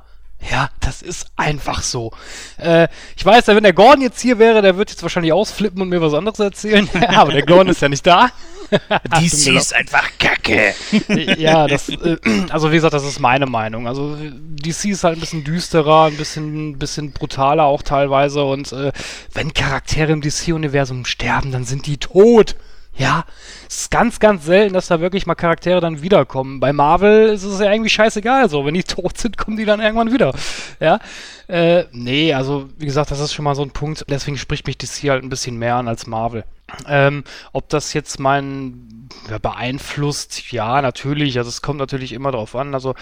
[0.50, 2.13] Ja, das ist einfach so.
[2.60, 5.89] Äh, ich weiß, wenn der Gordon jetzt hier wäre, der wird jetzt wahrscheinlich ausflippen und
[5.89, 6.89] mir was anderes erzählen.
[7.10, 8.32] aber der Gordon ist ja nicht da.
[9.20, 10.74] DC ist einfach Kacke.
[11.38, 12.18] ja, das, äh,
[12.50, 13.88] also wie gesagt, das ist meine Meinung.
[13.88, 18.92] Also DC ist halt ein bisschen düsterer, ein bisschen, bisschen brutaler auch teilweise und äh,
[19.34, 22.56] wenn Charaktere im DC-Universum sterben, dann sind die tot.
[23.00, 23.24] Ja,
[23.66, 26.60] es ist ganz, ganz selten, dass da wirklich mal Charaktere dann wiederkommen.
[26.60, 28.50] Bei Marvel ist es ja irgendwie scheißegal.
[28.50, 30.34] So, wenn die tot sind, kommen die dann irgendwann wieder.
[30.82, 31.00] Ja,
[31.48, 34.04] äh, nee, also wie gesagt, das ist schon mal so ein Punkt.
[34.10, 36.44] Deswegen spricht mich DC halt ein bisschen mehr an als Marvel.
[36.88, 41.38] Ähm, ob das jetzt mein ja, beeinflusst, ja, natürlich.
[41.38, 42.74] Also es kommt natürlich immer drauf an.
[42.74, 42.96] Also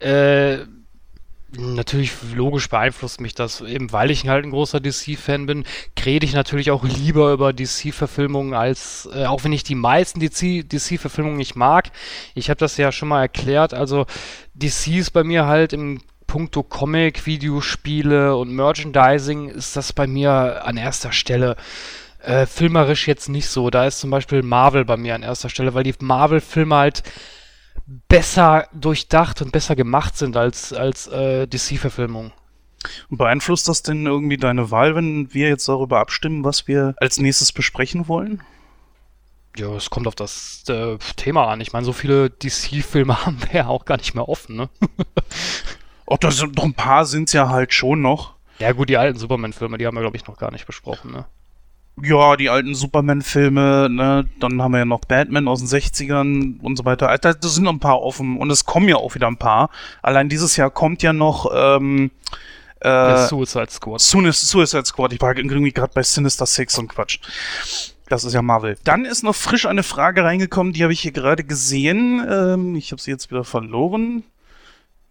[0.00, 0.58] äh,
[1.56, 5.64] Natürlich, logisch beeinflusst mich das, eben weil ich halt ein großer DC-Fan bin,
[6.04, 11.38] rede ich natürlich auch lieber über DC-Verfilmungen als, äh, auch wenn ich die meisten DC-Verfilmungen
[11.38, 11.90] nicht mag.
[12.36, 14.06] Ich habe das ja schon mal erklärt, also
[14.54, 20.64] DC ist bei mir halt im puncto Comic, Videospiele und Merchandising ist das bei mir
[20.64, 21.56] an erster Stelle.
[22.22, 23.70] Äh, filmerisch jetzt nicht so.
[23.70, 27.02] Da ist zum Beispiel Marvel bei mir an erster Stelle, weil die Marvel-Filme halt
[28.08, 32.32] besser durchdacht und besser gemacht sind als, als äh, DC-Verfilmungen.
[33.10, 37.52] Beeinflusst das denn irgendwie deine Wahl, wenn wir jetzt darüber abstimmen, was wir als nächstes
[37.52, 38.42] besprechen wollen?
[39.56, 41.60] Ja, es kommt auf das äh, Thema an.
[41.60, 44.68] Ich meine, so viele DC-Filme haben wir ja auch gar nicht mehr offen, ne?
[46.06, 48.34] Oh, das sind doch ein paar sind es ja halt schon noch.
[48.58, 51.26] ja gut, die alten Superman-Filme, die haben wir, glaube ich, noch gar nicht besprochen, ne?
[52.02, 54.26] Ja, die alten Superman-Filme, ne?
[54.38, 57.08] Dann haben wir ja noch Batman aus den 60ern und so weiter.
[57.08, 59.70] Alter, da sind noch ein paar offen und es kommen ja auch wieder ein paar.
[60.02, 62.10] Allein dieses Jahr kommt ja noch ähm,
[62.82, 64.00] Der äh, Suicide Squad.
[64.00, 65.12] Suicide Suicide Squad.
[65.12, 67.18] Ich war irgendwie gerade bei Sinister Six und Quatsch.
[68.08, 68.76] Das ist ja Marvel.
[68.84, 72.26] Dann ist noch frisch eine Frage reingekommen, die habe ich hier gerade gesehen.
[72.28, 74.24] Ähm, ich habe sie jetzt wieder verloren.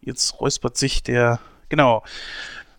[0.01, 1.39] Jetzt räuspert sich der.
[1.69, 2.03] Genau.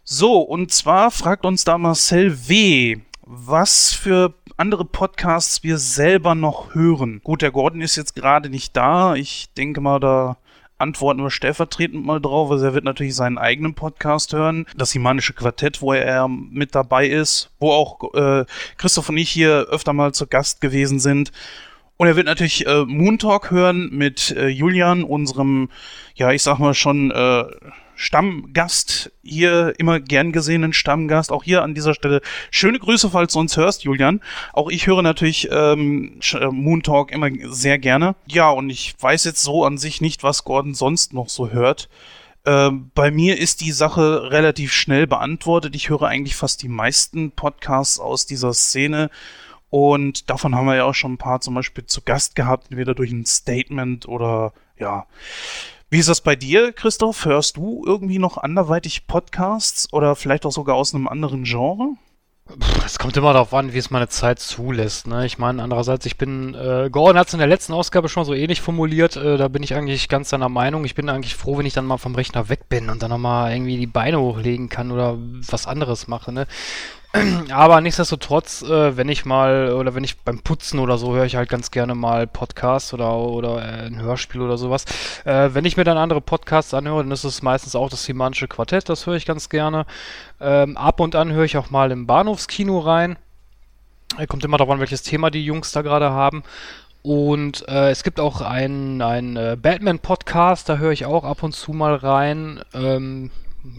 [0.05, 2.99] So, und zwar fragt uns da Marcel W.,
[3.33, 7.21] was für andere Podcasts wir selber noch hören.
[7.23, 9.15] Gut, der Gordon ist jetzt gerade nicht da.
[9.15, 10.37] Ich denke mal, da
[10.79, 12.51] antworten wir stellvertretend mal drauf.
[12.51, 14.67] Also er wird natürlich seinen eigenen Podcast hören.
[14.77, 18.47] Das Himanische Quartett, wo er mit dabei ist, wo auch äh,
[18.79, 21.31] Christoph und ich hier öfter mal zu Gast gewesen sind.
[21.99, 25.69] Und er wird natürlich äh, Moon Talk hören mit äh, Julian, unserem,
[26.17, 27.45] ja, ich sag mal schon, äh,
[28.01, 31.31] Stammgast hier, immer gern gesehenen Stammgast.
[31.31, 34.23] Auch hier an dieser Stelle schöne Grüße, falls du uns hörst, Julian.
[34.55, 38.17] Auch ich höre natürlich ähm, äh, Moon Talk immer sehr gerne.
[38.27, 41.91] Ja, und ich weiß jetzt so an sich nicht, was Gordon sonst noch so hört.
[42.47, 45.77] Ähm, bei mir ist die Sache relativ schnell beantwortet.
[45.77, 49.11] Ich höre eigentlich fast die meisten Podcasts aus dieser Szene.
[49.69, 52.95] Und davon haben wir ja auch schon ein paar zum Beispiel zu Gast gehabt, entweder
[52.95, 55.07] durch ein Statement oder ja.
[55.93, 57.25] Wie ist das bei dir, Christoph?
[57.25, 61.95] Hörst du irgendwie noch anderweitig Podcasts oder vielleicht auch sogar aus einem anderen Genre?
[62.87, 65.09] Es kommt immer darauf an, wie es meine Zeit zulässt.
[65.09, 65.27] Ne?
[65.27, 68.35] Ich meine, andererseits, ich bin, äh, Gordon hat es in der letzten Ausgabe schon so
[68.35, 70.85] ähnlich formuliert, äh, da bin ich eigentlich ganz seiner Meinung.
[70.85, 73.53] Ich bin eigentlich froh, wenn ich dann mal vom Rechner weg bin und dann nochmal
[73.53, 76.31] irgendwie die Beine hochlegen kann oder was anderes mache.
[76.31, 76.47] Ne?
[77.51, 81.35] Aber nichtsdestotrotz, äh, wenn ich mal, oder wenn ich beim Putzen oder so, höre ich
[81.35, 84.85] halt ganz gerne mal Podcasts oder, oder äh, ein Hörspiel oder sowas.
[85.25, 88.47] Äh, wenn ich mir dann andere Podcasts anhöre, dann ist es meistens auch das Himanische
[88.47, 89.87] Quartett, das höre ich ganz gerne.
[90.41, 93.17] Ähm, ab und an höre ich auch mal im Bahnhofskino rein.
[94.17, 96.45] Äh, Kommt immer darauf an, welches Thema die Jungs da gerade haben.
[97.03, 101.53] Und äh, es gibt auch einen, einen äh, Batman-Podcast, da höre ich auch ab und
[101.53, 102.61] zu mal rein.
[102.75, 103.31] Ähm,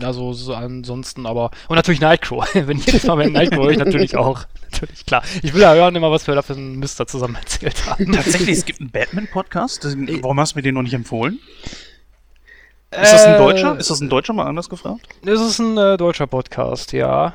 [0.02, 1.52] Also so ansonsten aber.
[1.68, 2.48] Und natürlich Nightcrow.
[2.54, 4.46] Wenn ich jedes Mal wenn Nightcrow höre ich natürlich auch.
[4.72, 5.22] Natürlich, klar.
[5.44, 8.12] Ich will ja hören immer, was wir da für einen Mister zusammen erzählt haben.
[8.14, 9.86] Tatsächlich, es gibt einen Batman-Podcast.
[10.22, 11.40] Warum hast du mir den noch nicht empfohlen?
[12.92, 13.78] Ist das ein Deutscher?
[13.78, 15.08] Ist das ein Deutscher mal anders gefragt?
[15.24, 17.34] Das ist ein äh, deutscher Podcast, ja.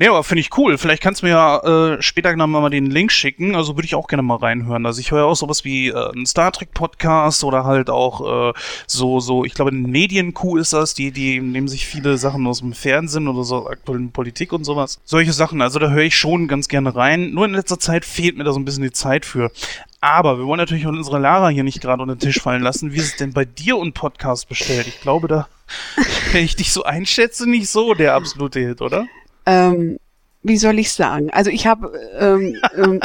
[0.00, 0.76] Ja, aber finde ich cool.
[0.76, 3.54] Vielleicht kannst du mir ja äh, später noch mal den Link schicken.
[3.54, 4.86] Also würde ich auch gerne mal reinhören.
[4.86, 8.52] Also ich höre auch sowas wie äh, einen Star Trek Podcast oder halt auch äh,
[8.88, 9.44] so so.
[9.44, 10.94] Ich glaube, ein Medienkuh ist das.
[10.94, 14.98] Die die nehmen sich viele Sachen aus dem Fernsehen oder so aktuellen Politik und sowas.
[15.04, 15.62] Solche Sachen.
[15.62, 17.30] Also da höre ich schon ganz gerne rein.
[17.30, 19.52] Nur in letzter Zeit fehlt mir da so ein bisschen die Zeit für.
[20.00, 22.92] Aber wir wollen natürlich auch unsere Lara hier nicht gerade unter den Tisch fallen lassen.
[22.92, 24.88] Wie ist es denn bei dir und Podcast bestellt?
[24.88, 25.46] Ich glaube, da,
[26.32, 29.06] wenn ich dich so einschätze, nicht so der absolute Hit, oder?
[29.46, 29.98] Ähm,
[30.42, 31.30] wie soll ich sagen?
[31.30, 33.00] Also ich habe, ähm, ähm,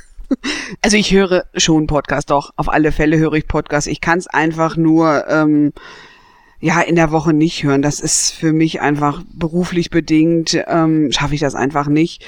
[0.82, 3.86] also ich höre schon Podcast, doch auf alle Fälle höre ich Podcast.
[3.86, 5.72] Ich kann es einfach nur ähm,
[6.60, 7.82] ja in der Woche nicht hören.
[7.82, 12.24] Das ist für mich einfach beruflich bedingt ähm, schaffe ich das einfach nicht.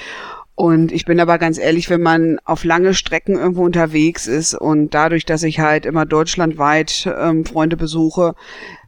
[0.54, 4.94] Und ich bin aber ganz ehrlich, wenn man auf lange Strecken irgendwo unterwegs ist und
[4.94, 8.34] dadurch, dass ich halt immer deutschlandweit ähm, Freunde besuche,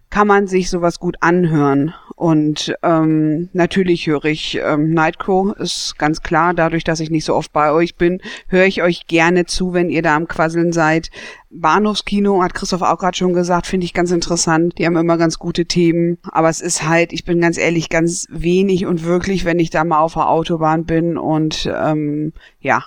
[0.09, 1.93] kann man sich sowas gut anhören.
[2.19, 6.53] Und ähm, natürlich höre ich ähm, Nightcrow, ist ganz klar.
[6.53, 9.89] Dadurch, dass ich nicht so oft bei euch bin, höre ich euch gerne zu, wenn
[9.89, 11.13] ihr da am Quasseln seid.
[11.51, 14.77] Bahnhofskino, hat Christoph auch gerade schon gesagt, finde ich ganz interessant.
[14.79, 16.19] Die haben immer ganz gute Themen.
[16.25, 19.85] Aber es ist halt, ich bin ganz ehrlich, ganz wenig und wirklich, wenn ich da
[19.85, 22.83] mal auf der Autobahn bin und ähm, ja,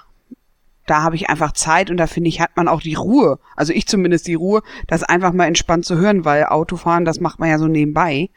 [0.87, 3.71] da habe ich einfach Zeit und da finde ich, hat man auch die Ruhe, also
[3.71, 7.49] ich zumindest die Ruhe, das einfach mal entspannt zu hören, weil Autofahren, das macht man
[7.49, 8.29] ja so nebenbei.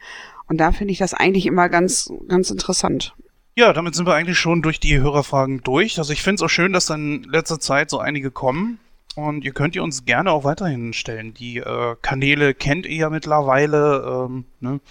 [0.47, 3.15] Und da finde ich das eigentlich immer ganz, ganz interessant.
[3.57, 5.97] Ja, damit sind wir eigentlich schon durch die Hörerfragen durch.
[5.97, 8.79] Also ich finde es auch schön, dass dann in letzter Zeit so einige kommen.
[9.15, 11.33] Und ihr könnt ihr uns gerne auch weiterhin stellen.
[11.33, 14.27] Die äh, Kanäle kennt ihr ja mittlerweile.
[14.27, 14.81] Ähm, ne?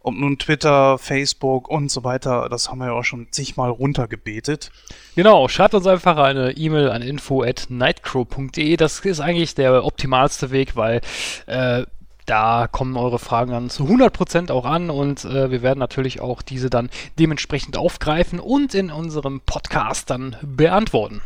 [0.00, 4.70] Ob nun Twitter, Facebook und so weiter, das haben wir ja auch schon zigmal runtergebetet.
[5.16, 8.76] Genau, schreibt uns einfach eine E-Mail an info at nightcrow.de.
[8.76, 11.00] Das ist eigentlich der optimalste Weg, weil
[11.46, 11.84] äh,
[12.26, 16.42] da kommen eure Fragen dann zu 100% auch an und äh, wir werden natürlich auch
[16.42, 21.20] diese dann dementsprechend aufgreifen und in unserem Podcast dann beantworten.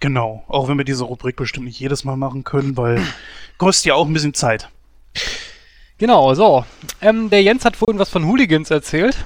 [0.00, 3.00] Genau, auch wenn wir diese Rubrik bestimmt nicht jedes Mal machen können, weil
[3.58, 4.68] kostet ja auch ein bisschen Zeit.
[5.98, 6.64] Genau, so.
[7.00, 9.24] Ähm, der Jens hat vorhin was von Hooligans erzählt.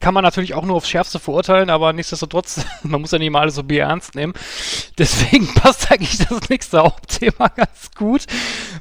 [0.00, 3.40] Kann man natürlich auch nur aufs Schärfste verurteilen, aber nichtsdestotrotz, man muss ja nicht mal
[3.40, 4.32] alles so ernst nehmen.
[4.98, 8.26] Deswegen passt eigentlich das nächste Hauptthema ganz gut.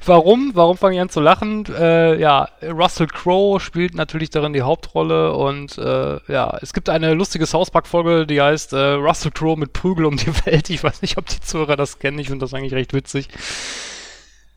[0.05, 0.51] Warum?
[0.53, 1.65] Warum fange ich an zu lachen?
[1.67, 7.13] Äh, ja, Russell Crowe spielt natürlich darin die Hauptrolle und äh, ja, es gibt eine
[7.13, 10.69] lustige South Park-Folge, die heißt äh, Russell Crowe mit Prügel um die Welt.
[10.69, 12.19] Ich weiß nicht, ob die Zuhörer das kennen.
[12.19, 13.29] Ich finde das eigentlich recht witzig.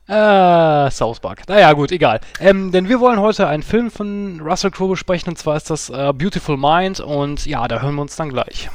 [0.09, 1.43] Äh, South Park.
[1.49, 2.21] Naja, gut, egal.
[2.41, 5.91] Ähm, denn wir wollen heute einen Film von Russell Crowe besprechen, und zwar ist das
[5.91, 8.71] äh, Beautiful Mind, und ja, da hören wir uns dann gleich.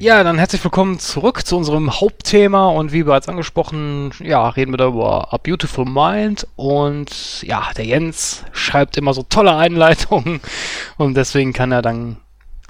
[0.00, 4.76] Ja, dann herzlich willkommen zurück zu unserem Hauptthema und wie bereits angesprochen, ja, reden wir
[4.76, 10.40] da über A Beautiful Mind und ja, der Jens schreibt immer so tolle Einleitungen
[10.98, 12.18] und deswegen kann er dann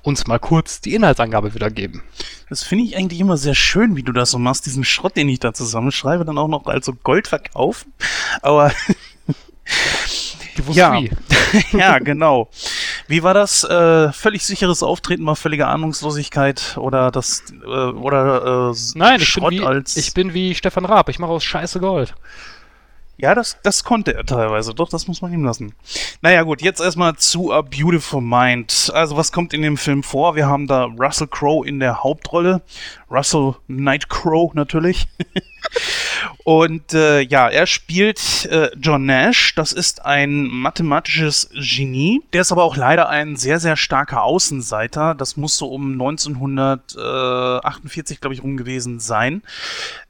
[0.02, 2.02] uns mal kurz die Inhaltsangabe wiedergeben.
[2.48, 5.28] Das finde ich eigentlich immer sehr schön, wie du das so machst, diesen Schrott, den
[5.28, 7.92] ich da zusammenschreibe, dann auch noch als so Gold verkaufen.
[8.40, 8.72] Aber
[10.72, 10.94] ja.
[10.94, 11.10] wie.
[11.76, 12.48] ja, genau.
[13.06, 13.64] Wie war das?
[13.64, 19.50] Äh, völlig sicheres Auftreten, mal völlige Ahnungslosigkeit oder das äh, oder äh, Nein, ich Schrott
[19.50, 22.14] bin, wie, als ich bin wie Stefan Raab, ich mache aus Scheiße Gold.
[23.20, 24.74] Ja, das, das konnte er teilweise.
[24.74, 25.74] Doch, das muss man ihm lassen.
[26.22, 28.92] Naja, gut, jetzt erstmal zu A Beautiful Mind.
[28.94, 30.36] Also, was kommt in dem Film vor?
[30.36, 32.62] Wir haben da Russell Crowe in der Hauptrolle.
[33.10, 35.08] Russell Nightcrow natürlich.
[36.44, 39.54] Und äh, ja, er spielt äh, John Nash.
[39.54, 42.22] Das ist ein mathematisches Genie.
[42.32, 45.14] Der ist aber auch leider ein sehr, sehr starker Außenseiter.
[45.14, 49.42] Das muss so um 1948, glaube ich, rum gewesen sein.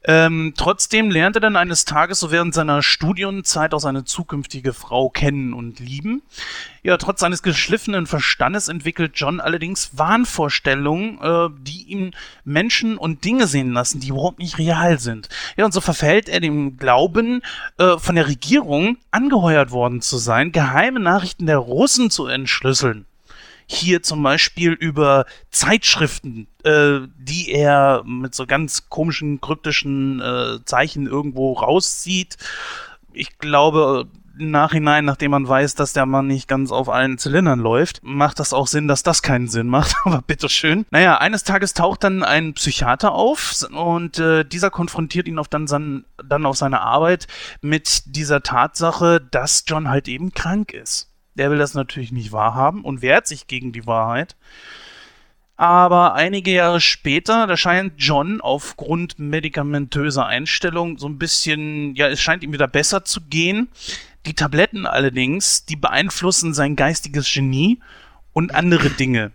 [0.05, 5.09] Ähm, trotzdem lernt er dann eines Tages so während seiner Studienzeit auch seine zukünftige Frau
[5.09, 6.21] kennen und lieben.
[6.83, 12.11] Ja, trotz seines geschliffenen Verstandes entwickelt John allerdings Wahnvorstellungen, äh, die ihm
[12.45, 15.29] Menschen und Dinge sehen lassen, die überhaupt nicht real sind.
[15.57, 17.41] Ja, und so verfällt er dem Glauben,
[17.77, 23.05] äh, von der Regierung angeheuert worden zu sein, geheime Nachrichten der Russen zu entschlüsseln
[23.71, 31.05] hier zum Beispiel über Zeitschriften, äh, die er mit so ganz komischen, kryptischen äh, Zeichen
[31.05, 32.37] irgendwo rauszieht.
[33.13, 34.07] Ich glaube,
[34.39, 38.53] Nachhinein, nachdem man weiß, dass der Mann nicht ganz auf allen Zylindern läuft, macht das
[38.53, 39.95] auch Sinn, dass das keinen Sinn macht.
[40.05, 40.85] Aber bitteschön.
[40.91, 45.67] Naja, eines Tages taucht dann ein Psychiater auf und äh, dieser konfrontiert ihn auf dann,
[45.67, 47.27] san, dann auf seine Arbeit
[47.61, 51.09] mit dieser Tatsache, dass John halt eben krank ist.
[51.35, 54.35] Der will das natürlich nicht wahrhaben und wehrt sich gegen die Wahrheit.
[55.59, 62.21] Aber einige Jahre später, da scheint John aufgrund medikamentöser Einstellung so ein bisschen, ja, es
[62.21, 63.67] scheint ihm wieder besser zu gehen.
[64.25, 67.79] Die Tabletten allerdings, die beeinflussen sein geistiges Genie
[68.33, 69.31] und andere Dinge.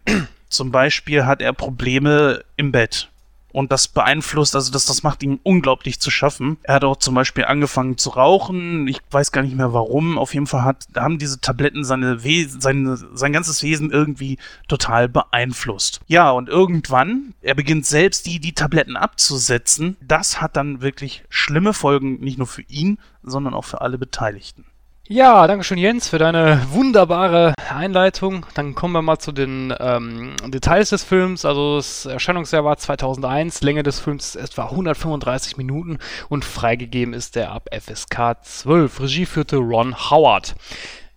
[0.49, 3.11] Zum Beispiel hat er Probleme im Bett.
[3.55, 6.57] Und das beeinflusst, also das, das macht ihm unglaublich zu schaffen.
[6.65, 8.89] Er hat auch zum Beispiel angefangen zu rauchen.
[8.89, 10.19] Ich weiß gar nicht mehr warum.
[10.19, 12.19] Auf jeden Fall hat, haben diese Tabletten seine
[12.49, 16.01] seine, sein ganzes Wesen irgendwie total beeinflusst.
[16.09, 19.97] Ja, und irgendwann, er beginnt selbst die, die Tabletten abzusetzen.
[20.01, 24.65] Das hat dann wirklich schlimme Folgen, nicht nur für ihn, sondern auch für alle Beteiligten.
[25.07, 28.47] Ja, danke schön Jens für deine wunderbare Einleitung.
[28.55, 31.45] Dann kommen wir mal zu den ähm, Details des Films.
[31.45, 35.99] Also das Erscheinungsjahr war 2001, Länge des Films etwa 135 Minuten
[36.31, 39.01] und freigegeben ist der ab FSK 12.
[39.01, 40.55] Regie führte Ron Howard.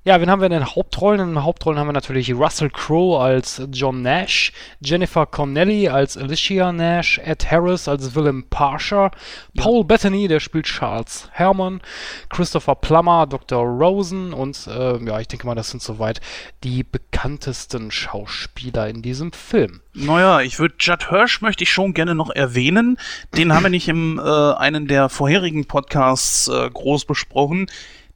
[0.07, 1.19] Ja, wen haben wir in den Hauptrollen?
[1.19, 6.71] In den Hauptrollen haben wir natürlich Russell Crowe als John Nash, Jennifer Connelly als Alicia
[6.71, 9.11] Nash, Ed Harris als Willem Parsher,
[9.51, 9.61] ja.
[9.61, 11.81] Paul Bettany, der spielt Charles Herman,
[12.29, 13.61] Christopher Plummer, Dr.
[13.65, 16.21] Rosen und äh, ja, ich denke mal, das sind soweit
[16.63, 19.81] die bekanntesten Schauspieler in diesem Film.
[19.93, 22.97] Naja, ich würde Judd Hirsch möchte ich schon gerne noch erwähnen.
[23.35, 27.67] Den haben wir nicht im äh, einen der vorherigen Podcasts äh, groß besprochen.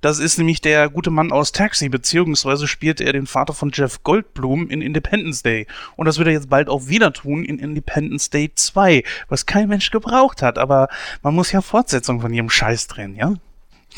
[0.01, 4.01] Das ist nämlich der gute Mann aus Taxi, beziehungsweise spielt er den Vater von Jeff
[4.03, 5.67] Goldblum in Independence Day.
[5.95, 9.69] Und das wird er jetzt bald auch wieder tun in Independence Day 2, was kein
[9.69, 10.87] Mensch gebraucht hat, aber
[11.21, 13.35] man muss ja Fortsetzung von ihrem Scheiß drehen, ja?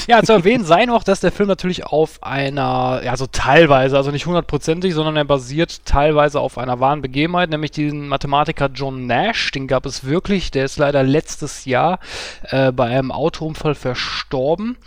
[0.08, 4.12] Ja, zu erwähnen sei noch, dass der Film natürlich auf einer, ja, so teilweise, also
[4.12, 9.52] nicht hundertprozentig, sondern er basiert teilweise auf einer wahren Begebenheit, nämlich diesen Mathematiker John Nash,
[9.52, 12.00] den gab es wirklich, der ist leider letztes Jahr
[12.50, 14.78] äh, bei einem Autounfall verstorben.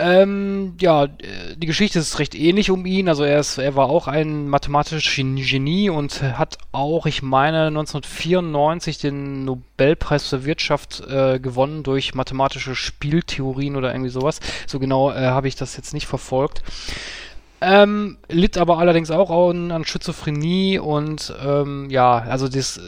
[0.00, 3.08] Ähm, ja, die Geschichte ist recht ähnlich um ihn.
[3.08, 8.98] Also er, ist, er war auch ein mathematisches Genie und hat auch, ich meine, 1994
[8.98, 14.38] den Nobelpreis für Wirtschaft äh, gewonnen durch mathematische Spieltheorien oder irgendwie sowas.
[14.68, 16.62] So genau äh, habe ich das jetzt nicht verfolgt.
[17.60, 22.82] Ähm, litt aber allerdings auch an, an Schizophrenie und ähm, ja, also das, äh,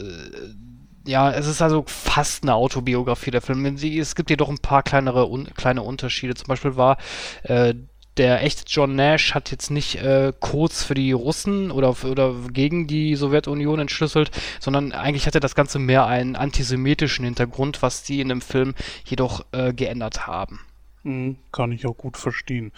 [1.05, 3.65] ja, es ist also fast eine Autobiografie der Film.
[3.65, 6.35] Es gibt jedoch ein paar kleinere un kleine Unterschiede.
[6.35, 6.97] Zum Beispiel war
[7.43, 7.73] äh,
[8.17, 12.85] der echte John Nash hat jetzt nicht äh, Codes für die Russen oder, oder gegen
[12.85, 18.29] die Sowjetunion entschlüsselt, sondern eigentlich hatte das Ganze mehr einen antisemitischen Hintergrund, was die in
[18.29, 20.59] dem Film jedoch äh, geändert haben.
[21.03, 22.71] Hm, kann ich auch gut verstehen.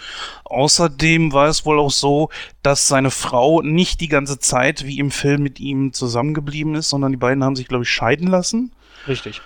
[0.46, 2.30] Außerdem war es wohl auch so,
[2.62, 7.12] dass seine Frau nicht die ganze Zeit wie im Film mit ihm zusammengeblieben ist, sondern
[7.12, 8.72] die beiden haben sich, glaube ich, scheiden lassen.
[9.08, 9.42] Richtig.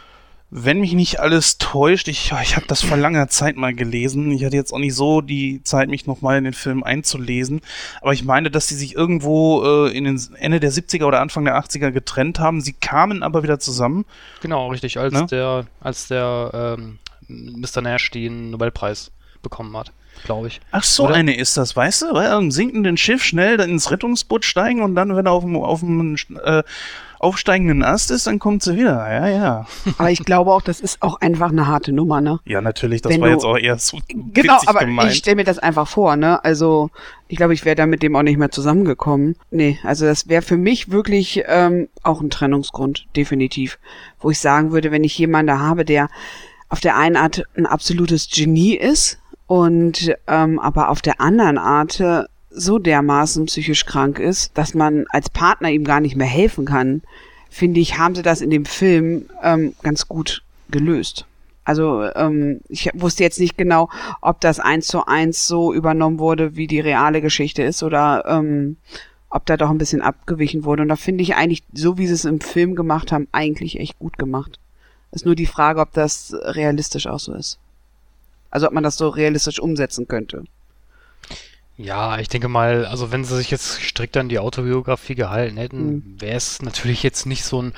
[0.49, 4.31] Wenn mich nicht alles täuscht, ich, ich habe das vor langer Zeit mal gelesen.
[4.31, 7.61] Ich hatte jetzt auch nicht so die Zeit, mich nochmal in den Film einzulesen.
[8.01, 11.43] Aber ich meine, dass sie sich irgendwo äh, in den Ende der 70er oder Anfang
[11.43, 12.61] der 80er getrennt haben.
[12.61, 14.05] Sie kamen aber wieder zusammen.
[14.41, 14.97] Genau, richtig.
[14.99, 15.25] Als ne?
[15.25, 17.81] der, als der ähm, Mr.
[17.81, 19.11] Nash den Nobelpreis
[19.41, 19.91] bekommen hat,
[20.25, 20.59] glaube ich.
[20.71, 21.15] Ach so, Oder?
[21.15, 22.13] eine ist das, weißt du?
[22.13, 25.79] Weil am sinkenden Schiff schnell ins Rettungsboot steigen und dann, wenn er auf dem, auf
[25.81, 26.63] dem äh,
[27.19, 29.11] aufsteigenden Ast ist, dann kommt sie wieder.
[29.11, 29.65] Ja, ja.
[29.97, 32.39] Aber ich glaube auch, das ist auch einfach eine harte Nummer, ne?
[32.45, 35.11] Ja, natürlich, das Wenn war du, jetzt auch eher so Genau, aber gemeint.
[35.11, 36.43] ich stelle mir das einfach vor, ne?
[36.43, 36.89] Also,
[37.27, 39.35] ich glaube, ich wäre da mit dem auch nicht mehr zusammengekommen.
[39.51, 43.79] Nee, also das wäre für mich wirklich ähm, auch ein Trennungsgrund, definitiv.
[44.19, 46.09] Wo ich sagen würde, wenn ich jemanden habe, der
[46.69, 52.03] auf der einen Art ein absolutes Genie ist und ähm, aber auf der anderen Art
[52.49, 57.01] so dermaßen psychisch krank ist, dass man als Partner ihm gar nicht mehr helfen kann,
[57.49, 61.25] finde ich, haben sie das in dem Film ähm, ganz gut gelöst.
[61.63, 63.89] Also ähm, ich wusste jetzt nicht genau,
[64.21, 68.77] ob das eins zu eins so übernommen wurde, wie die reale Geschichte ist, oder ähm,
[69.29, 70.83] ob da doch ein bisschen abgewichen wurde.
[70.83, 73.99] Und da finde ich eigentlich, so wie sie es im Film gemacht haben, eigentlich echt
[73.99, 74.59] gut gemacht.
[75.17, 77.57] Ist nur die Frage, ob das realistisch auch so ist.
[78.51, 80.43] Also ob man das so realistisch umsetzen könnte.
[81.75, 85.87] Ja, ich denke mal, also wenn sie sich jetzt strikt an die Autobiografie gehalten hätten,
[85.87, 86.21] mhm.
[86.21, 87.73] wäre es natürlich jetzt nicht so ein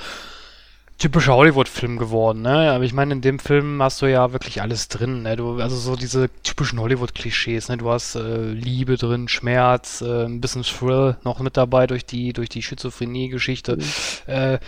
[0.98, 2.72] typischer Hollywood-Film geworden, ne?
[2.72, 5.34] Aber ich meine, in dem Film hast du ja wirklich alles drin, ne?
[5.36, 7.78] Du, also so diese typischen Hollywood-Klischees, ne?
[7.78, 12.34] Du hast äh, Liebe drin, Schmerz, äh, ein bisschen Thrill noch mit dabei durch die,
[12.34, 13.78] durch die Schizophrenie-Geschichte.
[13.78, 13.82] Mhm.
[14.26, 14.58] Äh,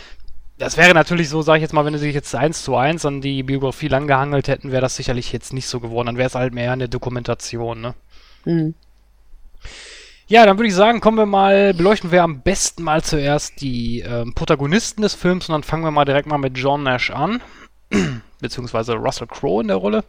[0.62, 3.04] das wäre natürlich so, sage ich jetzt mal, wenn sie sich jetzt eins zu eins
[3.04, 6.06] an die Biografie langgehangelt hätten, wäre das sicherlich jetzt nicht so geworden.
[6.06, 7.94] Dann wäre es halt mehr eine Dokumentation, ne?
[8.44, 8.74] Mhm.
[10.28, 14.00] Ja, dann würde ich sagen, kommen wir mal, beleuchten wir am besten mal zuerst die
[14.00, 17.42] ähm, Protagonisten des Films und dann fangen wir mal direkt mal mit John Nash an,
[18.40, 20.04] beziehungsweise Russell Crowe in der Rolle.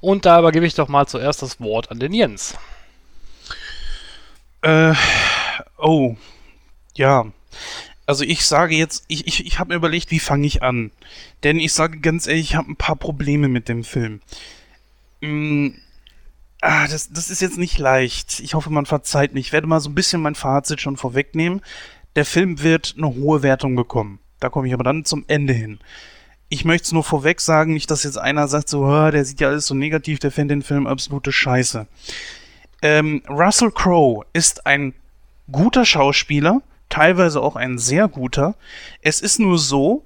[0.00, 2.56] Und da übergebe ich doch mal zuerst das Wort an den Jens.
[4.62, 4.94] Äh,
[5.78, 6.16] oh,
[6.94, 7.26] ja.
[8.10, 10.90] Also ich sage jetzt, ich, ich, ich habe mir überlegt, wie fange ich an?
[11.44, 14.20] Denn ich sage ganz ehrlich, ich habe ein paar Probleme mit dem Film.
[15.20, 15.68] Mm,
[16.60, 18.40] ah, das, das ist jetzt nicht leicht.
[18.40, 19.38] Ich hoffe, man verzeiht mir.
[19.38, 21.60] Ich werde mal so ein bisschen mein Fazit schon vorwegnehmen.
[22.16, 24.18] Der Film wird eine hohe Wertung bekommen.
[24.40, 25.78] Da komme ich aber dann zum Ende hin.
[26.48, 29.40] Ich möchte es nur vorweg sagen, nicht, dass jetzt einer sagt, so, oh, der sieht
[29.40, 31.86] ja alles so negativ, der findet den Film absolute Scheiße.
[32.82, 34.94] Ähm, Russell Crowe ist ein
[35.52, 38.54] guter Schauspieler, teilweise auch ein sehr guter.
[39.00, 40.04] Es ist nur so,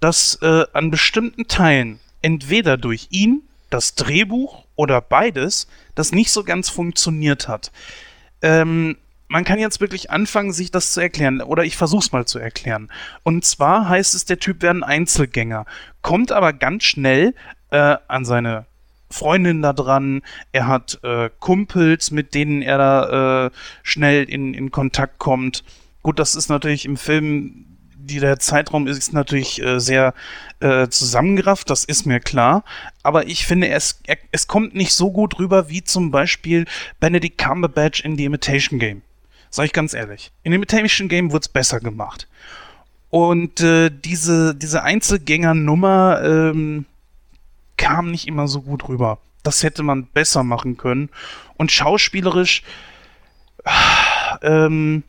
[0.00, 6.44] dass äh, an bestimmten Teilen entweder durch ihn, das Drehbuch oder beides, das nicht so
[6.44, 7.72] ganz funktioniert hat.
[8.40, 8.96] Ähm,
[9.28, 11.42] man kann jetzt wirklich anfangen, sich das zu erklären.
[11.42, 12.90] Oder ich versuch's mal zu erklären.
[13.22, 15.66] Und zwar heißt es, der Typ wäre ein Einzelgänger,
[16.00, 17.34] kommt aber ganz schnell
[17.70, 18.66] äh, an seine
[19.10, 20.22] Freundin da dran.
[20.52, 23.50] Er hat äh, Kumpels, mit denen er da äh,
[23.82, 25.64] schnell in, in Kontakt kommt.
[26.02, 30.14] Gut, das ist natürlich im Film, die, der Zeitraum ist natürlich äh, sehr
[30.60, 32.64] äh, zusammengerafft, das ist mir klar.
[33.02, 36.66] Aber ich finde, es, er, es kommt nicht so gut rüber wie zum Beispiel
[37.00, 39.02] Benedict Cumberbatch in The Imitation Game.
[39.50, 40.30] Sag ich ganz ehrlich.
[40.42, 42.28] In Imitation Game wurde es besser gemacht.
[43.10, 46.84] Und äh, diese, diese Einzelgänger-Nummer ähm,
[47.76, 49.18] kam nicht immer so gut rüber.
[49.42, 51.08] Das hätte man besser machen können.
[51.56, 52.62] Und schauspielerisch,
[54.42, 55.02] ähm,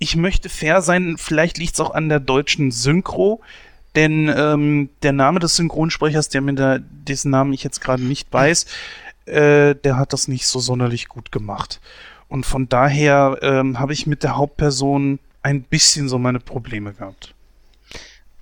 [0.00, 3.40] ich möchte fair sein, vielleicht liegt es auch an der deutschen Synchro,
[3.94, 8.32] denn ähm, der Name des Synchronsprechers, der mir da, dessen Namen ich jetzt gerade nicht
[8.32, 8.64] weiß,
[9.26, 11.80] äh, der hat das nicht so sonderlich gut gemacht.
[12.28, 17.34] Und von daher ähm, habe ich mit der Hauptperson ein bisschen so meine Probleme gehabt.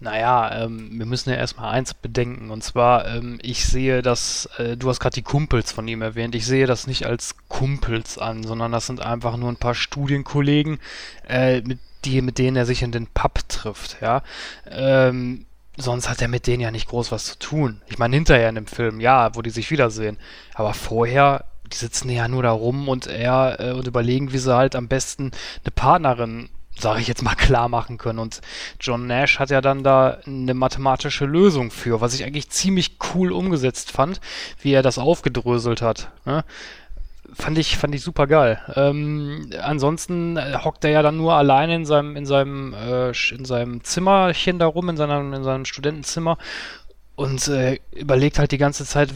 [0.00, 2.50] Naja, ähm, wir müssen ja erstmal eins bedenken.
[2.50, 6.34] Und zwar, ähm, ich sehe das, äh, du hast gerade die Kumpels von ihm erwähnt,
[6.34, 10.78] ich sehe das nicht als Kumpels an, sondern das sind einfach nur ein paar Studienkollegen,
[11.28, 14.22] äh, mit, die, mit denen er sich in den Pub trifft, ja.
[14.70, 15.46] Ähm,
[15.76, 17.82] sonst hat er mit denen ja nicht groß was zu tun.
[17.88, 20.16] Ich meine, hinterher in dem Film, ja, wo die sich wiedersehen.
[20.54, 24.54] Aber vorher die sitzen ja nur da rum und er äh, und überlegen, wie sie
[24.54, 25.32] halt am besten
[25.64, 26.48] eine Partnerin,
[26.80, 28.18] sage ich jetzt mal, klar machen können.
[28.18, 28.40] Und
[28.80, 33.32] John Nash hat ja dann da eine mathematische Lösung für, was ich eigentlich ziemlich cool
[33.32, 34.20] umgesetzt fand,
[34.60, 36.10] wie er das aufgedröselt hat.
[36.24, 36.44] Ne?
[37.34, 38.58] Fand ich, fand ich super geil.
[38.74, 43.44] Ähm, ansonsten äh, hockt er ja dann nur alleine in seinem, in seinem, äh, in
[43.44, 46.38] seinem Zimmerchen da rum, in seinem, in seinem Studentenzimmer
[47.16, 49.12] und äh, überlegt halt die ganze Zeit,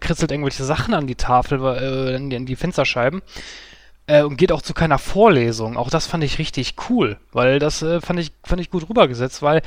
[0.00, 3.22] kritzelt irgendwelche Sachen an die Tafel, äh, in, die, in die Fensterscheiben
[4.10, 5.76] äh, und geht auch zu keiner Vorlesung.
[5.76, 9.40] Auch das fand ich richtig cool, weil das äh, fand, ich, fand ich gut rübergesetzt,
[9.40, 9.62] weil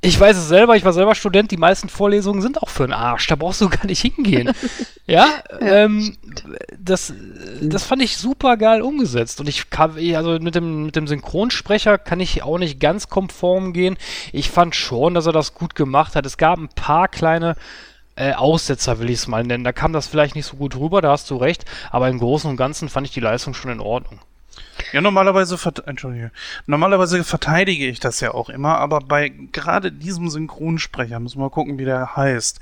[0.00, 2.92] ich weiß es selber, ich war selber Student, die meisten Vorlesungen sind auch für den
[2.92, 4.52] Arsch, da brauchst du gar nicht hingehen.
[5.06, 5.26] ja,
[5.60, 6.16] ähm,
[6.78, 7.12] das,
[7.60, 11.98] das fand ich super geil umgesetzt und ich kann, also mit dem, mit dem Synchronsprecher
[11.98, 13.96] kann ich auch nicht ganz konform gehen.
[14.32, 16.24] Ich fand schon, dass er das gut gemacht hat.
[16.24, 17.56] Es gab ein paar kleine
[18.18, 19.64] äh, Aussetzer, will ich es mal nennen.
[19.64, 22.50] Da kam das vielleicht nicht so gut rüber, da hast du recht, aber im Großen
[22.50, 24.20] und Ganzen fand ich die Leistung schon in Ordnung.
[24.92, 26.32] Ja, normalerweise, Entschuldige.
[26.66, 31.50] Normalerweise verteidige ich das ja auch immer, aber bei gerade diesem Synchronsprecher, müssen wir mal
[31.50, 32.60] gucken, wie der heißt,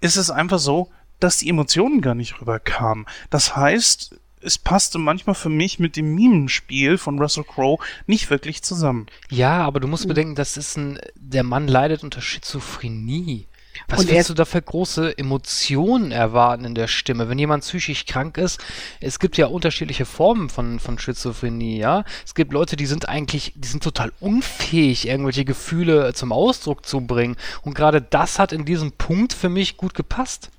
[0.00, 0.88] ist es einfach so,
[1.18, 3.06] dass die Emotionen gar nicht rüberkamen.
[3.30, 8.62] Das heißt, es passte manchmal für mich mit dem Mimenspiel von Russell Crowe nicht wirklich
[8.62, 9.06] zusammen.
[9.28, 13.46] Ja, aber du musst bedenken, das ist ein, der Mann leidet unter Schizophrenie.
[13.88, 17.28] Was und willst du da für große Emotionen erwarten in der Stimme?
[17.28, 18.60] Wenn jemand psychisch krank ist,
[19.00, 22.04] es gibt ja unterschiedliche Formen von, von Schizophrenie, ja.
[22.24, 27.00] Es gibt Leute, die sind eigentlich, die sind total unfähig, irgendwelche Gefühle zum Ausdruck zu
[27.00, 27.36] bringen.
[27.62, 30.50] Und gerade das hat in diesem Punkt für mich gut gepasst.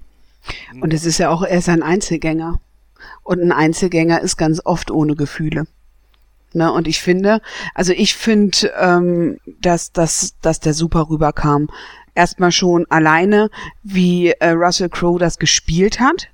[0.80, 2.60] Und es ist ja auch, er ist ein Einzelgänger.
[3.24, 5.66] Und ein Einzelgänger ist ganz oft ohne Gefühle.
[6.54, 7.42] Ne, und ich finde,
[7.76, 11.70] also ich finde, ähm, dass, dass, dass der super rüberkam
[12.16, 13.50] erstmal schon alleine,
[13.84, 16.30] wie äh, Russell Crowe das gespielt hat,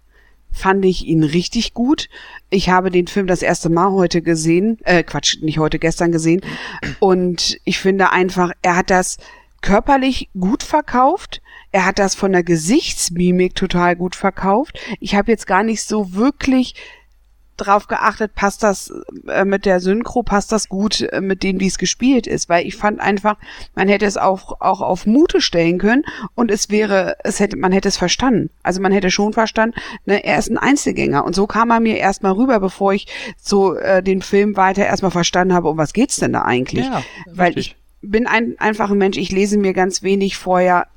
[0.52, 2.10] fand ich ihn richtig gut.
[2.50, 6.42] Ich habe den Film das erste Mal heute gesehen, äh, Quatsch, nicht heute, gestern gesehen.
[7.00, 9.18] Und ich finde einfach, er hat das
[9.62, 11.42] körperlich gut verkauft.
[11.72, 14.80] Er hat das von der Gesichtsmimik total gut verkauft.
[15.00, 16.76] Ich habe jetzt gar nicht so wirklich
[17.58, 18.94] drauf geachtet, passt das
[19.28, 22.66] äh, mit der Synchro, passt das gut äh, mit dem, wie es gespielt ist, weil
[22.66, 23.38] ich fand einfach,
[23.76, 26.04] man hätte es auch, auch auf Mute stellen können
[26.36, 28.50] und es wäre, es hätte, man hätte es verstanden.
[28.64, 31.98] Also man hätte schon verstanden, ne, er ist ein Einzelgänger und so kam er mir
[31.98, 36.18] erstmal rüber, bevor ich so äh, den Film weiter erstmal verstanden habe, um was geht's
[36.18, 36.86] denn da eigentlich?
[36.86, 40.88] Ja, weil ich bin ein einfacher Mensch, ich lese mir ganz wenig vorher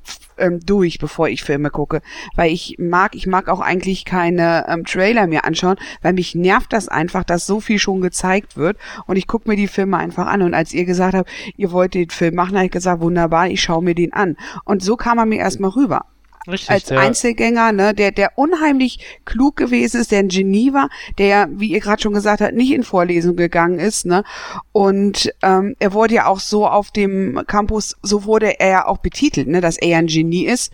[0.41, 2.01] ähm, durch, bevor ich Filme gucke,
[2.35, 6.73] weil ich mag, ich mag auch eigentlich keine ähm, Trailer mir anschauen, weil mich nervt
[6.73, 8.77] das einfach, dass so viel schon gezeigt wird.
[9.07, 10.41] Und ich gucke mir die Filme einfach an.
[10.41, 13.61] Und als ihr gesagt habt, ihr wollt den Film machen, habe ich gesagt, wunderbar, ich
[13.61, 14.35] schaue mir den an.
[14.65, 16.05] Und so kam er mir erstmal rüber.
[16.47, 20.89] Richtig, als der, Einzelgänger, ne, der, der unheimlich klug gewesen ist, der ein Genie war,
[21.17, 24.23] der, wie ihr gerade schon gesagt habt, nicht in Vorlesung gegangen ist, ne?
[24.71, 28.97] Und ähm, er wurde ja auch so auf dem Campus, so wurde er ja auch
[28.97, 30.71] betitelt, ne, dass er ein Genie ist.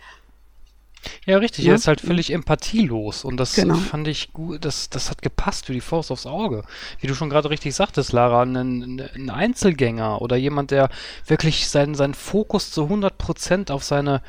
[1.25, 1.71] Ja, richtig, ja?
[1.71, 3.75] er ist halt völlig empathielos und das genau.
[3.75, 6.63] fand ich gut, das, das hat gepasst wie die Faust aufs Auge.
[6.99, 10.89] Wie du schon gerade richtig sagtest, Lara, ein, ein Einzelgänger oder jemand, der
[11.25, 14.21] wirklich seinen, seinen Fokus zu 100% auf seine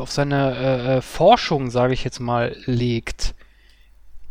[0.00, 3.34] auf seine äh, äh, Forschung, sage ich jetzt mal, legt,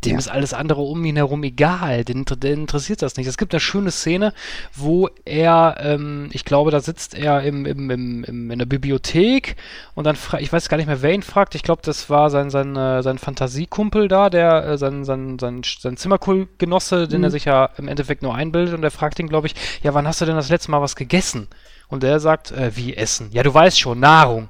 [0.05, 0.19] dem ja.
[0.19, 2.03] ist alles andere um ihn herum egal.
[2.03, 3.27] Den, den, interessiert das nicht.
[3.27, 4.33] Es gibt eine schöne Szene,
[4.73, 9.55] wo er, ähm, ich glaube, da sitzt er im, im, im, im in der Bibliothek
[9.95, 11.55] und dann fragt, ich weiß gar nicht mehr, wer ihn fragt.
[11.55, 15.61] Ich glaube, das war sein, sein, äh, sein Fantasiekumpel da, der, äh, sein, sein, sein,
[15.63, 17.25] sein Zimmergenosse, den mhm.
[17.25, 20.07] er sich ja im Endeffekt nur einbildet und der fragt ihn, glaube ich, ja, wann
[20.07, 21.47] hast du denn das letzte Mal was gegessen?
[21.87, 23.29] Und der sagt, äh, wie essen?
[23.31, 24.49] Ja, du weißt schon, Nahrung.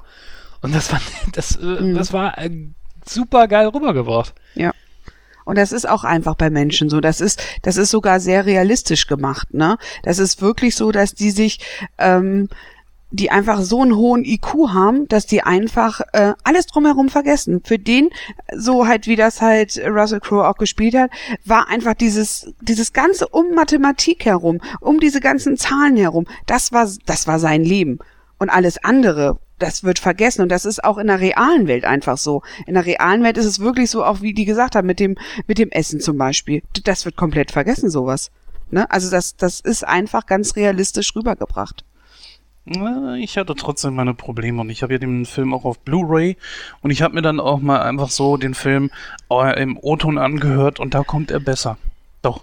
[0.66, 1.00] Und das war,
[1.34, 1.96] das, äh, mhm.
[1.96, 2.50] das war äh,
[3.08, 4.34] super geil rübergebracht.
[4.56, 4.72] Ja.
[5.46, 7.00] Und das ist auch einfach bei Menschen so.
[7.02, 9.78] Das ist, das ist sogar sehr realistisch gemacht, ne?
[10.02, 11.60] Das ist wirklich so, dass die sich,
[12.00, 12.50] ähm,
[13.12, 17.62] die einfach so einen hohen IQ haben, dass die einfach äh, alles drumherum vergessen.
[17.64, 18.10] Für den,
[18.56, 21.12] so halt wie das halt Russell Crowe auch gespielt hat,
[21.46, 26.90] war einfach dieses dieses ganze um Mathematik herum, um diese ganzen Zahlen herum, das war
[27.06, 28.00] das war sein Leben
[28.40, 32.18] und alles andere das wird vergessen und das ist auch in der realen Welt einfach
[32.18, 32.42] so.
[32.66, 35.16] In der realen Welt ist es wirklich so, auch wie die gesagt haben, mit dem,
[35.48, 36.62] mit dem Essen zum Beispiel.
[36.84, 38.32] Das wird komplett vergessen, sowas.
[38.70, 38.90] Ne?
[38.92, 41.84] Also das, das ist einfach ganz realistisch rübergebracht.
[43.20, 46.36] Ich hatte trotzdem meine Probleme und ich habe ja den Film auch auf Blu-ray
[46.82, 48.90] und ich habe mir dann auch mal einfach so den Film
[49.30, 51.78] äh, im O-Ton angehört und da kommt er besser.
[52.24, 52.42] Doch.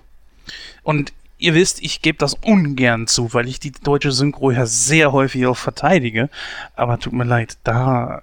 [0.85, 5.13] Und ihr wisst, ich gebe das ungern zu, weil ich die deutsche Synchro ja sehr
[5.13, 6.31] häufig auch verteidige.
[6.77, 8.23] Aber tut mir leid, da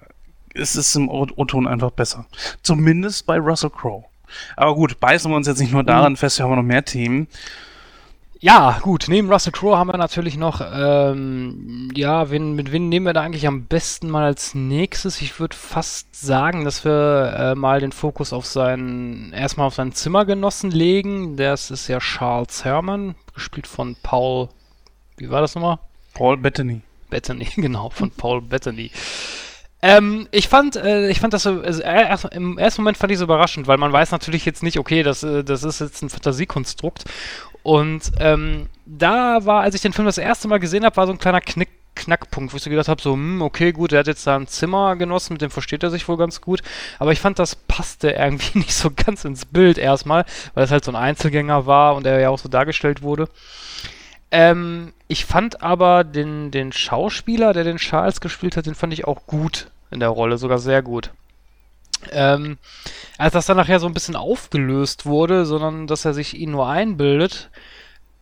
[0.54, 2.26] ist es im O-Ton einfach besser.
[2.62, 4.04] Zumindest bei Russell Crowe.
[4.56, 6.16] Aber gut, beißen wir uns jetzt nicht nur daran mhm.
[6.16, 7.28] fest, wir haben noch mehr Themen.
[8.42, 13.04] Ja, gut, neben Russell Crowe haben wir natürlich noch, ähm, ja, wen, mit wem nehmen
[13.04, 15.20] wir da eigentlich am besten mal als nächstes?
[15.20, 19.92] Ich würde fast sagen, dass wir äh, mal den Fokus auf seinen, erstmal auf seinen
[19.92, 21.36] Zimmergenossen legen.
[21.36, 24.48] Das ist ja Charles Herman, gespielt von Paul,
[25.18, 25.78] wie war das nochmal?
[26.14, 26.80] Paul Bettany.
[27.10, 28.90] Bettany, genau, von Paul Bettany.
[29.82, 33.16] Ähm, ich fand, äh, ich fand das so, also, äh, im ersten Moment fand ich
[33.16, 36.10] es überraschend, weil man weiß natürlich jetzt nicht, okay, das, äh, das ist jetzt ein
[36.10, 37.04] Fantasiekonstrukt
[37.62, 41.12] und ähm, da war, als ich den Film das erste Mal gesehen habe, war so
[41.12, 44.06] ein kleiner Knick, Knackpunkt, wo ich so gedacht habe, so, hm, okay, gut, er hat
[44.06, 46.62] jetzt da ein Zimmer genossen, mit dem versteht er sich wohl ganz gut.
[46.98, 50.84] Aber ich fand, das passte irgendwie nicht so ganz ins Bild erstmal, weil es halt
[50.84, 53.28] so ein Einzelgänger war und er ja auch so dargestellt wurde.
[54.30, 59.04] Ähm, ich fand aber den, den Schauspieler, der den Charles gespielt hat, den fand ich
[59.06, 61.10] auch gut in der Rolle, sogar sehr gut.
[62.12, 62.58] Ähm,
[63.18, 66.68] als das dann nachher so ein bisschen aufgelöst wurde, sondern dass er sich ihn nur
[66.68, 67.50] einbildet,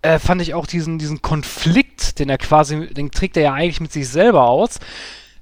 [0.02, 3.80] äh, fand ich auch diesen, diesen Konflikt, den er quasi, den trägt er ja eigentlich
[3.80, 4.78] mit sich selber aus.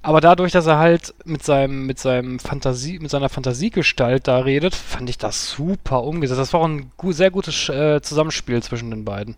[0.01, 4.73] Aber dadurch, dass er halt mit seinem, mit seinem Fantasie, mit seiner Fantasiegestalt da redet,
[4.73, 6.39] fand ich das super umgesetzt.
[6.39, 9.35] Das war auch ein gu sehr gutes äh, Zusammenspiel zwischen den beiden.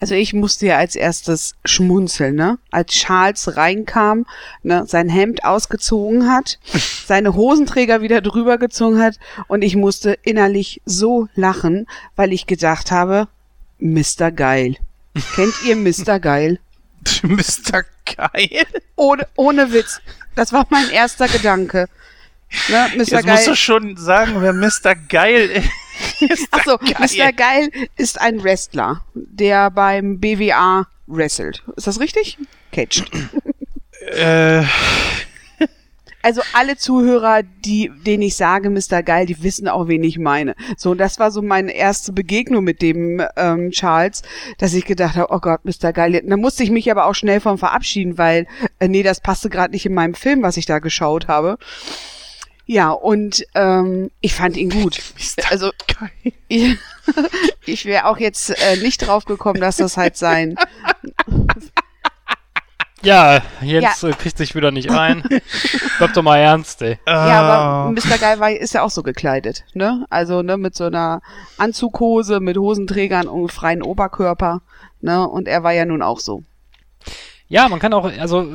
[0.00, 2.58] Also ich musste ja als erstes schmunzeln, ne?
[2.70, 4.26] Als Charles reinkam,
[4.62, 6.58] ne, sein Hemd ausgezogen hat,
[7.06, 9.18] seine Hosenträger wieder drüber gezogen hat
[9.48, 11.86] und ich musste innerlich so lachen,
[12.16, 13.28] weil ich gedacht habe,
[13.78, 14.30] Mr.
[14.30, 14.76] Geil.
[15.34, 16.18] Kennt ihr Mr.
[16.20, 16.58] Geil?
[17.22, 17.84] Mr.
[18.04, 18.66] Geil?
[18.96, 20.00] Ohne, ohne Witz.
[20.34, 21.88] Das war mein erster Gedanke.
[22.68, 22.98] Ne, Mr.
[22.98, 23.24] Jetzt Geil.
[23.26, 24.94] musst du schon sagen, wer Mr.
[25.08, 25.68] Geil ist.
[26.50, 27.32] Achso, Mr.
[27.32, 31.62] Geil ist ein Wrestler, der beim BWA wrestelt.
[31.76, 32.38] Ist das richtig?
[32.72, 33.10] Catched.
[34.10, 34.64] Äh.
[36.24, 39.02] Also alle Zuhörer, die, denen ich sage, Mr.
[39.02, 40.54] Geil, die wissen auch, wen ich meine.
[40.78, 44.22] So, und das war so meine erste Begegnung mit dem ähm, Charles,
[44.56, 45.92] dass ich gedacht habe, oh Gott, Mr.
[45.92, 46.22] Geil.
[46.24, 48.46] Da musste ich mich aber auch schnell von verabschieden, weil,
[48.78, 51.58] äh, nee, das passte gerade nicht in meinem Film, was ich da geschaut habe.
[52.66, 55.00] Ja, und ähm, ich fand ihn gut.
[55.50, 55.70] Also
[56.48, 56.78] ich,
[57.66, 60.56] ich wäre auch jetzt äh, nicht drauf gekommen, dass das halt sein.
[63.02, 64.12] Ja, Jens ja.
[64.12, 65.22] kriegt sich wieder nicht ein.
[65.98, 66.98] Bleib doch mal ernst, ey.
[67.06, 68.16] Ja, aber Mr.
[68.18, 70.06] Guy war, ist ja auch so gekleidet, ne?
[70.08, 71.20] Also, ne, mit so einer
[71.58, 74.62] Anzughose, mit Hosenträgern und freien Oberkörper,
[75.02, 75.28] ne?
[75.28, 76.44] Und er war ja nun auch so.
[77.48, 78.46] Ja, man kann auch, also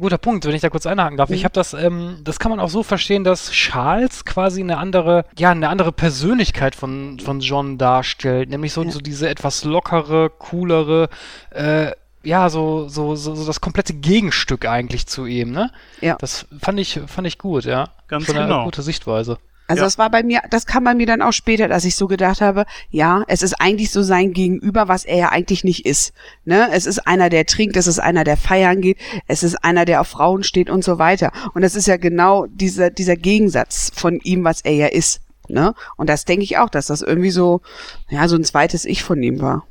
[0.00, 1.28] guter Punkt, wenn ich da kurz einhaken darf.
[1.28, 1.34] Mhm.
[1.34, 5.26] Ich habe das, ähm, das kann man auch so verstehen, dass Charles quasi eine andere,
[5.38, 8.48] ja, eine andere Persönlichkeit von, von John darstellt.
[8.48, 8.90] Nämlich so, ja.
[8.90, 11.10] so diese etwas lockere, coolere,
[11.50, 11.92] äh,
[12.22, 15.70] ja, so, so, so, so das komplette Gegenstück eigentlich zu ihm, ne?
[16.00, 16.16] Ja.
[16.18, 17.88] Das fand ich, fand ich gut, ja.
[18.08, 18.56] Ganz Schon genau.
[18.56, 19.38] Eine gute Sichtweise.
[19.68, 19.86] Also ja.
[19.86, 22.40] das war bei mir, das kam bei mir dann auch später, dass ich so gedacht
[22.40, 26.14] habe, ja, es ist eigentlich so sein Gegenüber, was er ja eigentlich nicht ist.
[26.46, 26.70] Ne?
[26.72, 28.96] Es ist einer, der trinkt, es ist einer, der feiern geht,
[29.26, 31.32] es ist einer, der auf Frauen steht und so weiter.
[31.52, 35.20] Und das ist ja genau dieser, dieser Gegensatz von ihm, was er ja ist.
[35.48, 35.74] Ne?
[35.96, 37.60] Und das denke ich auch, dass das irgendwie so,
[38.08, 39.66] ja, so ein zweites Ich von ihm war.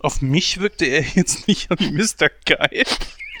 [0.00, 2.28] Auf mich wirkte er jetzt nicht wie Mr.
[2.44, 2.84] Geil.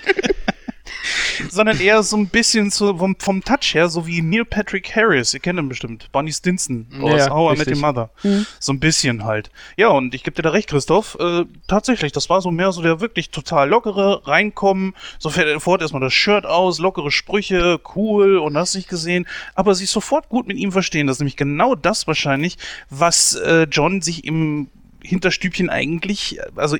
[1.50, 5.34] sondern eher so ein bisschen so vom, vom, Touch her, so wie Neil Patrick Harris,
[5.34, 8.10] ihr kennt ihn bestimmt, Bonnie Stinson aus ja, How I Met Your Mother.
[8.22, 8.46] Mhm.
[8.58, 9.50] So ein bisschen halt.
[9.76, 12.82] Ja, und ich gebe dir da recht, Christoph, äh, tatsächlich, das war so mehr so
[12.82, 18.56] der wirklich total lockere, reinkommen, so sofort erstmal das Shirt aus, lockere Sprüche, cool und
[18.56, 21.06] hast nicht gesehen, aber sich sofort gut mit ihm verstehen.
[21.06, 24.68] Das ist nämlich genau das wahrscheinlich, was äh, John sich im
[25.02, 26.76] Hinterstübchen eigentlich, also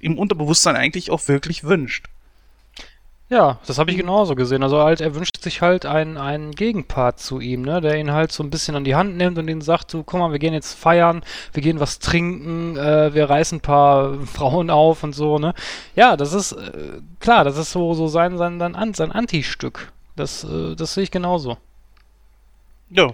[0.00, 2.06] im Unterbewusstsein eigentlich auch wirklich wünscht.
[3.30, 4.62] Ja, das habe ich genauso gesehen.
[4.62, 8.32] Also halt, er wünscht sich halt einen, einen Gegenpart zu ihm, ne, der ihn halt
[8.32, 10.52] so ein bisschen an die Hand nimmt und ihn sagt, du, guck mal, wir gehen
[10.52, 15.38] jetzt feiern, wir gehen was trinken, äh, wir reißen ein paar Frauen auf und so,
[15.38, 15.54] ne.
[15.96, 19.92] Ja, das ist, äh, klar, das ist so, so sein, sein, sein, sein Anti-Stück.
[20.16, 21.56] Das, äh, das sehe ich genauso.
[22.90, 23.10] Ja,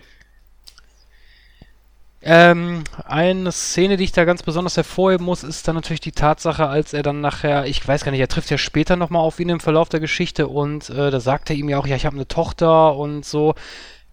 [2.22, 6.66] ähm, eine Szene, die ich da ganz besonders hervorheben muss, ist dann natürlich die Tatsache,
[6.66, 9.48] als er dann nachher, ich weiß gar nicht, er trifft ja später nochmal auf ihn
[9.48, 12.16] im Verlauf der Geschichte und äh, da sagt er ihm ja auch, ja, ich habe
[12.16, 13.54] eine Tochter und so.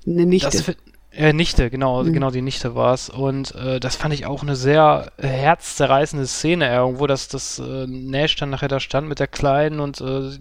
[0.05, 0.49] Eine Nichte.
[0.49, 0.76] Das,
[1.12, 2.14] äh, Nichte, genau, mhm.
[2.14, 3.10] genau die Nichte war es.
[3.10, 8.36] Und äh, das fand ich auch eine sehr herzzerreißende Szene irgendwo, dass das äh, Nash
[8.36, 10.38] dann nachher da stand mit der Kleinen und äh,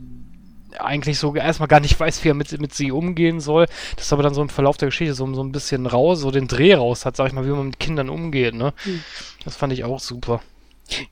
[0.81, 3.67] eigentlich so erstmal gar nicht weiß, wie er mit, mit sie umgehen soll.
[3.97, 6.49] Das aber dann so im Verlauf der Geschichte so, so ein bisschen raus, so den
[6.49, 8.73] Dreh raus hat, sag ich mal, wie man mit Kindern umgeht, ne?
[8.85, 9.03] Hm.
[9.45, 10.41] Das fand ich auch super.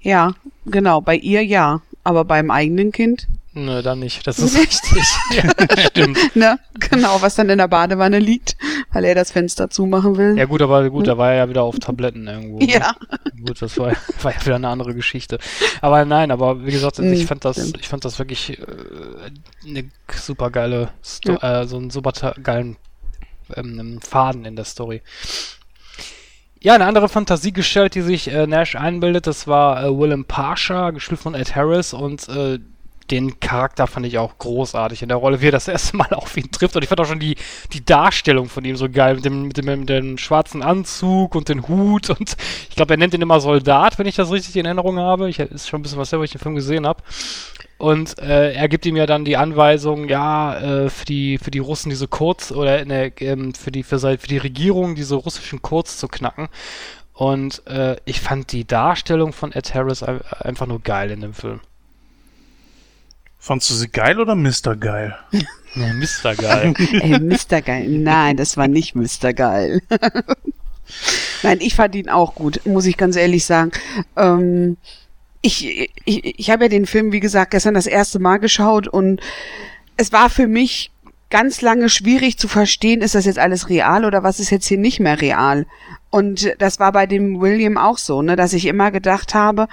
[0.00, 0.34] Ja,
[0.66, 4.26] genau, bei ihr ja, aber beim eigenen Kind Nö, dann nicht.
[4.26, 5.04] Das ist richtig.
[5.30, 5.50] ja,
[5.86, 6.36] stimmt.
[6.36, 6.58] Ne?
[6.90, 8.56] Genau, was dann in der Badewanne liegt,
[8.92, 10.36] weil er das Fenster zumachen will.
[10.36, 12.58] Ja gut, aber gut, da war er ja wieder auf Tabletten irgendwo.
[12.58, 12.70] Ne?
[12.70, 12.94] Ja.
[13.10, 13.44] Ne?
[13.46, 13.92] Gut, das war,
[14.22, 15.38] war ja wieder eine andere Geschichte.
[15.80, 18.66] Aber nein, aber wie gesagt, ich hm, fand das, ich fand das wirklich äh,
[19.66, 21.62] eine super geile, Sto ja.
[21.62, 22.76] äh, so einen super geilen
[23.54, 25.02] ähm, Faden in der Story.
[26.60, 31.20] Ja, eine andere Fantasiegestalt, die sich äh, Nash einbildet, das war äh, Willem Pasha, gespielt
[31.20, 32.58] von Ed Harris und äh,
[33.10, 36.36] den Charakter fand ich auch großartig in der Rolle, wie er das erste Mal auf
[36.36, 36.76] ihn trifft.
[36.76, 37.36] Und ich fand auch schon die,
[37.72, 41.48] die Darstellung von ihm so geil, mit dem, mit dem, mit dem schwarzen Anzug und
[41.48, 42.10] den Hut.
[42.10, 42.36] Und
[42.68, 45.28] ich glaube, er nennt ihn immer Soldat, wenn ich das richtig in Erinnerung habe.
[45.28, 47.02] Ich, ist schon ein bisschen was her, wo ich den Film gesehen habe.
[47.76, 51.58] Und äh, er gibt ihm ja dann die Anweisung, ja, äh, für die für die
[51.58, 55.98] Russen diese Codes oder ne, ähm, für die für, für die Regierung diese russischen Codes
[55.98, 56.48] zu knacken.
[57.12, 61.60] Und äh, ich fand die Darstellung von Ed Harris einfach nur geil in dem Film.
[63.44, 64.74] Fandst du sie geil oder Mr.
[64.74, 65.14] Geil?
[65.76, 66.36] Nee, Mr.
[66.36, 66.72] Geil.
[67.00, 67.60] Ey, Mr.
[67.60, 67.88] Geil.
[67.88, 69.32] Nein, das war nicht Mr.
[69.32, 69.82] Geil.
[71.42, 73.72] Nein, ich fand ihn auch gut, muss ich ganz ehrlich sagen.
[74.16, 74.76] Ähm,
[75.42, 79.20] ich ich, ich habe ja den Film, wie gesagt, gestern das erste Mal geschaut und
[79.96, 80.92] es war für mich
[81.28, 84.78] ganz lange schwierig zu verstehen, ist das jetzt alles real oder was ist jetzt hier
[84.78, 85.66] nicht mehr real?
[86.08, 89.66] Und das war bei dem William auch so, ne, dass ich immer gedacht habe,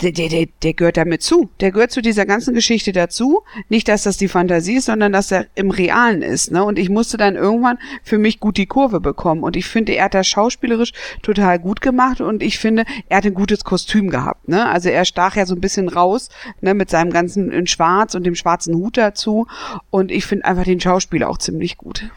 [0.00, 1.50] der, der, der, gehört damit zu.
[1.60, 3.42] Der gehört zu dieser ganzen Geschichte dazu.
[3.68, 6.50] Nicht, dass das die Fantasie ist, sondern dass er im Realen ist.
[6.50, 6.64] Ne?
[6.64, 9.44] Und ich musste dann irgendwann für mich gut die Kurve bekommen.
[9.44, 10.92] Und ich finde, er hat das schauspielerisch
[11.22, 12.20] total gut gemacht.
[12.20, 14.48] Und ich finde, er hat ein gutes Kostüm gehabt.
[14.48, 14.68] Ne?
[14.68, 16.28] Also er stach ja so ein bisschen raus
[16.60, 16.74] ne?
[16.74, 19.46] mit seinem ganzen in Schwarz und dem schwarzen Hut dazu.
[19.90, 22.10] Und ich finde einfach den Schauspieler auch ziemlich gut.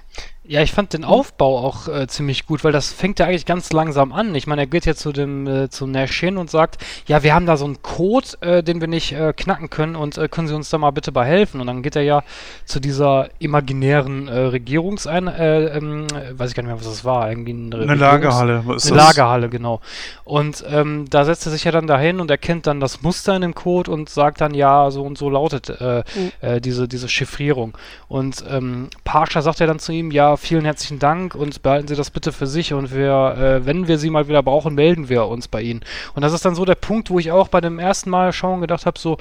[0.50, 3.74] Ja, ich fand den Aufbau auch äh, ziemlich gut, weil das fängt ja eigentlich ganz
[3.74, 4.34] langsam an.
[4.34, 7.34] Ich meine, er geht jetzt zu dem äh, zu Nash hin und sagt, ja, wir
[7.36, 10.48] haben da so einen Code, äh, den wir nicht äh, knacken können und äh, können
[10.48, 11.60] Sie uns da mal bitte bei helfen?
[11.60, 12.24] Und dann geht er ja
[12.64, 17.30] zu dieser imaginären äh, Regierungsein, äh, ähm, weiß ich gar nicht mehr, was das war,
[17.30, 18.62] irgendwie eine, Eine Lagerhalle.
[18.66, 19.08] Was ist Eine das?
[19.18, 19.82] Lagerhalle, genau.
[20.24, 23.42] Und ähm, da setzt er sich ja dann dahin und erkennt dann das Muster in
[23.42, 26.62] dem Code und sagt dann, ja, so und so lautet Mhm.
[26.62, 27.78] diese, diese Chiffrierung.
[28.08, 31.96] Und ähm, Pascha sagt ja dann zu ihm, ja, vielen herzlichen Dank und behalten Sie
[31.96, 35.28] das bitte für sich und wir, äh, wenn wir Sie mal wieder brauchen, melden wir
[35.28, 35.82] uns bei Ihnen.
[36.16, 38.62] Und das ist dann so der Punkt, wo ich auch bei dem ersten Mal schauen
[38.62, 39.18] gedacht habe, so,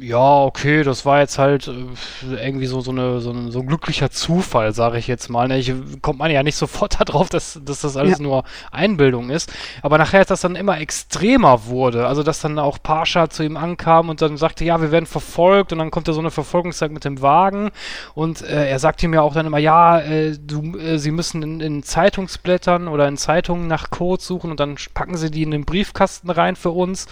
[0.00, 3.66] ja, okay, das war jetzt halt äh, irgendwie so, so, eine, so, ein, so ein
[3.66, 5.48] glücklicher Zufall, sage ich jetzt mal.
[5.48, 5.58] Ne?
[5.58, 5.72] Ich,
[6.02, 8.22] kommt man ja nicht sofort darauf, dass, dass das alles Ja.
[8.22, 9.52] nur Einbildung ist.
[9.82, 13.56] Aber nachher, als das dann immer extremer wurde, also dass dann auch Pascha zu ihm
[13.56, 16.92] ankam und dann sagte, ja, wir werden verfolgt und dann kommt da so eine Verfolgungszeit
[16.92, 17.70] mit dem Wagen
[18.14, 21.42] und äh, er sagte ihm ja auch dann immer, ja, äh, du, äh, sie müssen
[21.42, 25.50] in, in Zeitungsblättern oder in Zeitungen nach Codes suchen und dann packen sie die in
[25.50, 27.06] den Briefkasten rein für uns.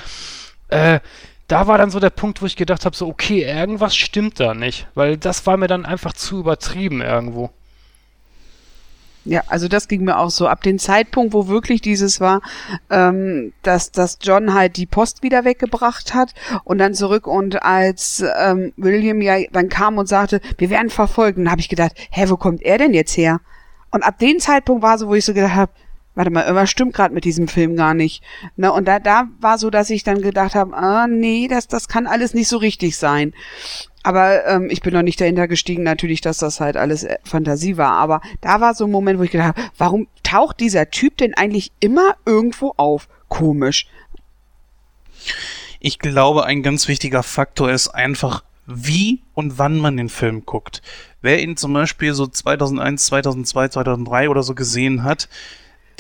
[0.69, 1.01] Äh,
[1.49, 4.55] da war dann so der Punkt, wo ich gedacht habe, so, okay, irgendwas stimmt da
[4.55, 4.89] nicht.
[4.95, 7.51] Weil das war mir dann einfach zu übertrieben irgendwo.
[9.25, 10.47] Ja, also das ging mir auch so.
[10.47, 12.43] Ab dem Zeitpunkt, wo wirklich dieses war,
[12.91, 16.33] ähm, dass, dass John halt die Post wieder weggebracht hat
[16.63, 21.39] und dann zurück und als ähm, William ja dann kam und sagte, wir werden verfolgt,
[21.39, 23.41] dann habe ich gedacht, hä, wo kommt er denn jetzt her?
[23.91, 25.73] Und ab dem Zeitpunkt war so, wo ich so gedacht habe,
[26.17, 28.25] warte mal, irgendwas stimmt gerade mit diesem Film gar nicht.
[28.57, 31.87] Ne, und da, da war so, dass ich dann gedacht habe, ah, nee, das, das
[31.87, 33.33] kann alles nicht so richtig sein.
[34.03, 37.77] Aber ähm, ich bin noch nicht dahinter gestiegen, natürlich, dass das halt alles äh, Fantasie
[37.77, 37.93] war.
[37.93, 41.35] Aber da war so ein Moment, wo ich gedacht habe, warum taucht dieser Typ denn
[41.35, 43.09] eigentlich immer irgendwo auf?
[43.29, 43.87] Komisch.
[45.81, 50.83] Ich glaube, ein ganz wichtiger Faktor ist einfach, wie und wann man den Film guckt.
[51.21, 55.29] Wer ihn zum Beispiel so 2001, 2002, 2003 oder so gesehen hat,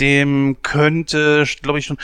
[0.01, 1.99] dem könnte, glaube ich schon,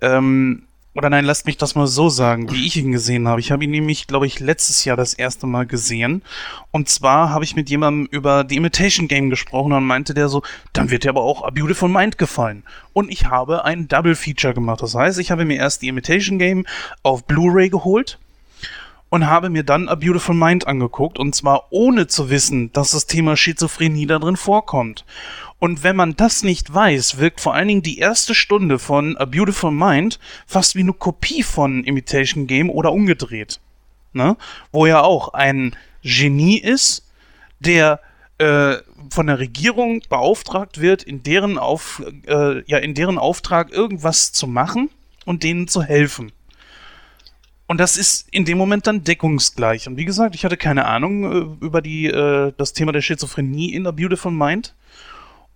[0.00, 0.64] ähm,
[0.98, 3.40] oder nein, lasst mich das mal so sagen, wie ich ihn gesehen habe.
[3.40, 6.22] Ich habe ihn nämlich, glaube ich, letztes Jahr das erste Mal gesehen.
[6.72, 10.42] Und zwar habe ich mit jemandem über The Imitation Game gesprochen und meinte der so,
[10.72, 12.64] dann wird dir aber auch A Beautiful Mind gefallen.
[12.94, 14.82] Und ich habe ein Double Feature gemacht.
[14.82, 16.66] Das heißt, ich habe mir erst The Imitation Game
[17.04, 18.18] auf Blu-ray geholt
[19.10, 23.06] und habe mir dann A Beautiful Mind angeguckt und zwar ohne zu wissen, dass das
[23.06, 25.04] Thema Schizophrenie da drin vorkommt.
[25.58, 29.24] Und wenn man das nicht weiß, wirkt vor allen Dingen die erste Stunde von A
[29.24, 33.60] Beautiful Mind fast wie eine Kopie von Imitation Game oder umgedreht.
[34.12, 34.36] Ne?
[34.70, 37.04] Wo ja auch ein Genie ist,
[37.58, 38.00] der
[38.38, 38.76] äh,
[39.10, 44.46] von der Regierung beauftragt wird, in deren, Auf, äh, ja, in deren Auftrag irgendwas zu
[44.46, 44.90] machen
[45.24, 46.30] und denen zu helfen.
[47.68, 49.86] Und das ist in dem Moment dann deckungsgleich.
[49.88, 53.74] Und wie gesagt, ich hatte keine Ahnung äh, über die, äh, das Thema der Schizophrenie
[53.74, 54.74] in A Beautiful Mind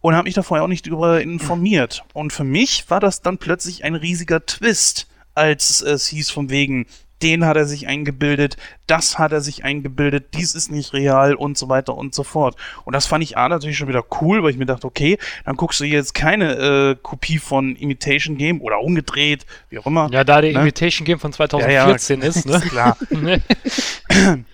[0.02, 2.04] und habe mich da vorher auch nicht darüber informiert.
[2.12, 6.86] Und für mich war das dann plötzlich ein riesiger Twist, als es hieß von wegen,
[7.22, 8.56] den hat er sich eingebildet,
[8.86, 12.56] das hat er sich eingebildet, dies ist nicht real und so weiter und so fort.
[12.84, 15.56] Und das fand ich A natürlich schon wieder cool, weil ich mir dachte, okay, dann
[15.56, 20.08] guckst du jetzt keine äh, Kopie von Imitation Game oder umgedreht, wie auch immer.
[20.12, 20.60] Ja, da der Ne?
[20.60, 22.60] Imitation Game von Ja, 2014 ja, ist, ne?
[22.60, 22.96] klar.
[23.10, 23.42] Ne?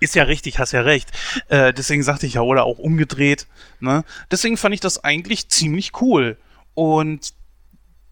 [0.00, 1.10] Ist ja richtig, hast ja recht.
[1.48, 3.48] Äh, deswegen sagte ich ja, oder auch umgedreht.
[3.80, 4.04] Ne?
[4.30, 6.36] Deswegen fand ich das eigentlich ziemlich cool.
[6.74, 7.32] Und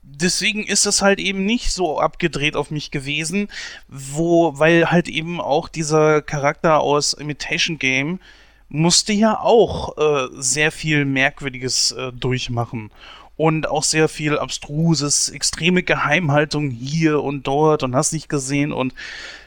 [0.07, 3.49] deswegen ist es halt eben nicht so abgedreht auf mich gewesen,
[3.89, 8.21] wo, weil halt eben auch dieser Charakter aus Imitation Game
[8.69, 12.91] musste ja auch äh, sehr viel Merkwürdiges äh, durchmachen.
[13.37, 18.95] Und auch sehr viel abstruses, extreme Geheimhaltung hier und dort und hast nicht gesehen und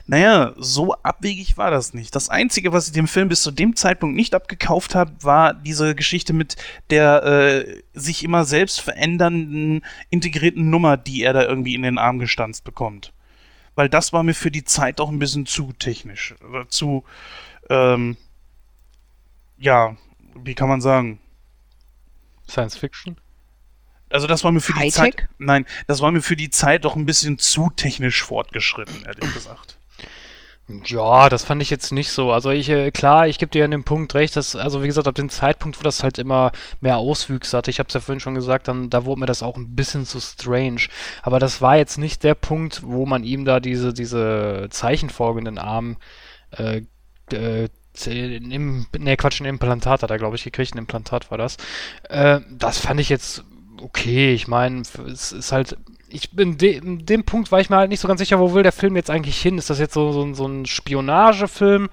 [0.09, 2.15] naja, so abwegig war das nicht.
[2.15, 5.93] Das Einzige, was ich dem Film bis zu dem Zeitpunkt nicht abgekauft habe, war diese
[5.93, 6.55] Geschichte mit
[6.89, 12.17] der äh, sich immer selbst verändernden integrierten Nummer, die er da irgendwie in den Arm
[12.17, 13.13] gestanzt bekommt.
[13.75, 16.33] Weil das war mir für die Zeit auch ein bisschen zu technisch.
[16.41, 17.03] Oder zu,
[17.69, 18.17] ähm,
[19.59, 19.95] ja,
[20.43, 21.19] wie kann man sagen?
[22.49, 23.15] Science Fiction?
[24.09, 25.17] Also das war mir für die Hightech?
[25.17, 25.29] Zeit.
[25.37, 29.78] Nein, das war mir für die Zeit doch ein bisschen zu technisch fortgeschritten, ehrlich gesagt.
[30.85, 32.31] Ja, das fand ich jetzt nicht so.
[32.31, 35.07] Also ich, äh, klar, ich gebe dir an dem Punkt recht, dass, also wie gesagt,
[35.07, 38.19] ab dem Zeitpunkt, wo das halt immer mehr Auswüchse hatte, ich habe es ja vorhin
[38.19, 40.81] schon gesagt, dann, da wurde mir das auch ein bisschen zu strange.
[41.23, 45.45] Aber das war jetzt nicht der Punkt, wo man ihm da diese, diese Zeichenfolge in
[45.45, 45.97] den Arm,
[46.51, 46.83] äh,
[47.33, 47.67] äh,
[48.05, 51.57] im, ne, Quatsch, ein Implantat hat er, glaube ich, gekriegt, ein Implantat war das.
[52.09, 53.43] Äh, das fand ich jetzt
[53.81, 54.33] okay.
[54.33, 55.77] Ich meine, es ist halt
[56.09, 58.53] ich bin de in dem Punkt war ich mir halt nicht so ganz sicher, wo
[58.53, 59.57] will der Film jetzt eigentlich hin?
[59.57, 61.89] Ist das jetzt so, so, so ein Spionagefilm?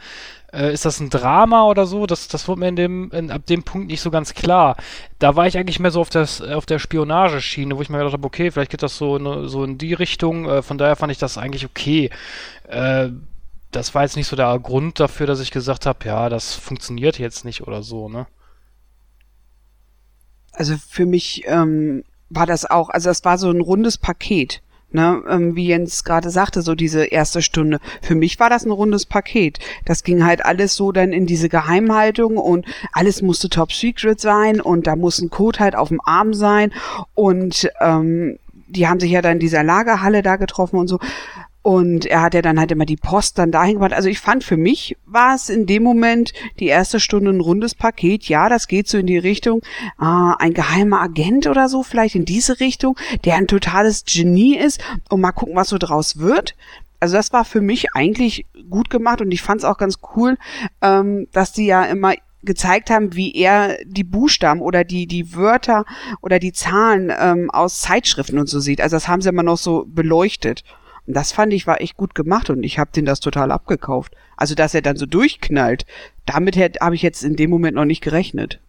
[0.52, 2.06] Äh, ist das ein Drama oder so?
[2.06, 4.76] Das, das wurde mir in dem, in, ab dem Punkt nicht so ganz klar.
[5.18, 8.14] Da war ich eigentlich mehr so auf, das, auf der Spionageschiene, wo ich mir gedacht
[8.14, 10.48] habe, okay, vielleicht geht das so, ne, so in die Richtung.
[10.48, 12.10] Äh, von daher fand ich das eigentlich okay.
[12.68, 13.10] Äh,
[13.70, 17.18] das war jetzt nicht so der Grund dafür, dass ich gesagt habe, ja, das funktioniert
[17.18, 18.26] jetzt nicht oder so, ne?
[20.52, 24.62] Also für mich ähm, war das auch, also es war so ein rundes Paket.
[24.92, 27.80] Ne, ähm, wie Jens gerade sagte, so diese erste Stunde.
[28.02, 29.58] Für mich war das ein rundes Paket.
[29.84, 34.60] Das ging halt alles so dann in diese Geheimhaltung und alles musste top secret sein
[34.60, 36.72] und da muss ein Code halt auf dem Arm sein
[37.14, 41.00] und ähm, die haben sich ja dann in dieser Lagerhalle da getroffen und so.
[41.66, 43.92] Und er hat ja dann halt immer die Post dann dahin gemacht.
[43.92, 47.74] Also ich fand für mich war es in dem Moment die erste Stunde ein rundes
[47.74, 48.28] Paket.
[48.28, 49.62] Ja, das geht so in die Richtung,
[50.00, 50.04] äh,
[50.38, 55.20] ein geheimer Agent oder so, vielleicht in diese Richtung, der ein totales Genie ist und
[55.20, 56.54] mal gucken, was so draus wird.
[57.00, 60.38] Also das war für mich eigentlich gut gemacht und ich fand es auch ganz cool,
[60.82, 62.14] ähm, dass die ja immer
[62.44, 65.84] gezeigt haben, wie er die Buchstaben oder die, die Wörter
[66.22, 68.80] oder die Zahlen ähm, aus Zeitschriften und so sieht.
[68.80, 70.62] Also das haben sie immer noch so beleuchtet.
[71.06, 74.14] Und das fand ich war echt gut gemacht und ich habe den das total abgekauft.
[74.36, 75.86] Also dass er dann so durchknallt,
[76.24, 78.60] damit habe ich jetzt in dem Moment noch nicht gerechnet.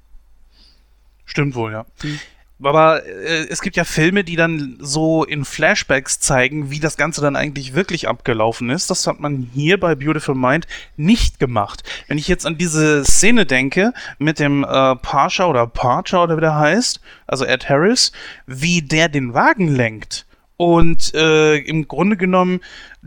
[1.25, 1.85] Stimmt wohl, ja.
[2.01, 2.19] Hm.
[2.63, 7.21] Aber äh, es gibt ja Filme, die dann so in Flashbacks zeigen, wie das Ganze
[7.21, 8.89] dann eigentlich wirklich abgelaufen ist.
[8.89, 10.65] Das hat man hier bei Beautiful Mind
[10.95, 11.83] nicht gemacht.
[12.07, 16.41] Wenn ich jetzt an diese Szene denke mit dem äh, Pasha oder Parcher oder wie
[16.41, 18.11] der heißt, also Ed Harris,
[18.47, 20.26] wie der den Wagen lenkt
[20.57, 22.61] und äh, im Grunde genommen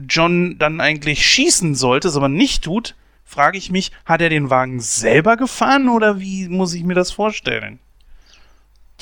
[0.09, 2.95] John dann eigentlich schießen sollte, es aber nicht tut,
[3.25, 7.11] frage ich mich, hat er den Wagen selber gefahren oder wie muss ich mir das
[7.13, 7.81] vorstellen?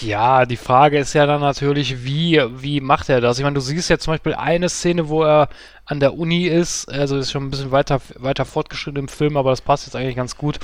[0.01, 3.39] Ja, die Frage ist ja dann natürlich, wie, wie macht er das?
[3.39, 5.49] Ich meine, du siehst ja zum Beispiel eine Szene, wo er
[5.87, 9.51] an der Uni ist, also ist schon ein bisschen weiter, weiter fortgeschritten im Film, aber
[9.51, 10.61] das passt jetzt eigentlich ganz gut,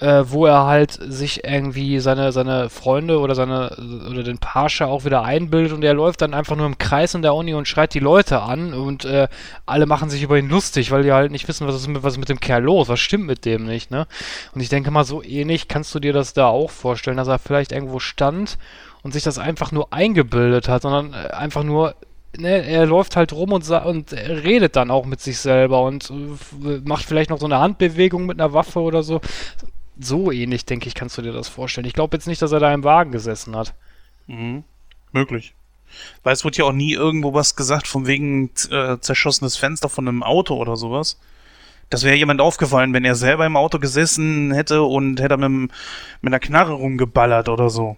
[0.00, 3.76] äh, wo er halt sich irgendwie seine, seine Freunde oder seine,
[4.10, 7.22] oder den Pascha auch wieder einbildet und er läuft dann einfach nur im Kreis in
[7.22, 9.28] der Uni und schreit die Leute an und äh,
[9.66, 12.14] alle machen sich über ihn lustig, weil die halt nicht wissen, was ist, mit, was
[12.14, 14.06] ist mit dem Kerl los, was stimmt mit dem nicht, ne?
[14.54, 17.38] Und ich denke mal, so ähnlich kannst du dir das da auch vorstellen, dass er
[17.38, 18.56] vielleicht irgendwo stand
[19.02, 21.94] und sich das einfach nur eingebildet hat, sondern äh, einfach nur
[22.38, 26.80] Ne, er läuft halt rum und, und redet dann auch mit sich selber und äh,
[26.84, 29.20] macht vielleicht noch so eine Handbewegung mit einer Waffe oder so.
[30.00, 31.86] So ähnlich, denke ich, kannst du dir das vorstellen.
[31.86, 33.74] Ich glaube jetzt nicht, dass er da im Wagen gesessen hat.
[34.26, 34.64] Mhm.
[35.12, 35.54] Möglich.
[36.22, 40.08] Weil es wurde ja auch nie irgendwo was gesagt, von wegen äh, zerschossenes Fenster von
[40.08, 41.18] einem Auto oder sowas.
[41.90, 46.32] Das wäre jemand aufgefallen, wenn er selber im Auto gesessen hätte und hätte mit, mit
[46.32, 47.96] einer Knarre rumgeballert oder so.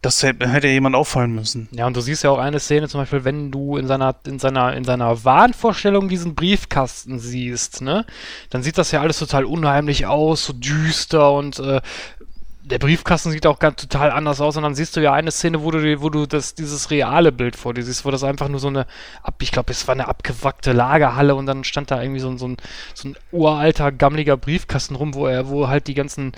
[0.00, 1.68] Das hätte jemand auffallen müssen.
[1.72, 4.38] Ja, und du siehst ja auch eine Szene, zum Beispiel, wenn du in seiner, in
[4.38, 8.06] seiner, in seiner Wahnvorstellung diesen Briefkasten siehst, ne?
[8.50, 11.80] Dann sieht das ja alles total unheimlich aus, so düster und äh,
[12.68, 15.62] der Briefkasten sieht auch ganz total anders aus und dann siehst du ja eine Szene,
[15.62, 18.60] wo du, wo du das, dieses reale Bild vor dir siehst, wo das einfach nur
[18.60, 18.86] so eine,
[19.40, 22.56] ich glaube, es war eine abgewackte Lagerhalle und dann stand da irgendwie so, so, ein,
[22.94, 26.32] so ein uralter, gammeliger Briefkasten rum, wo er, wo halt die ganzen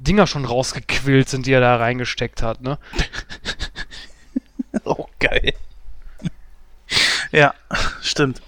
[0.00, 2.78] Dinger schon rausgequillt sind, die er da reingesteckt hat, ne?
[4.84, 5.54] oh, geil.
[7.32, 7.54] ja,
[8.00, 8.40] stimmt.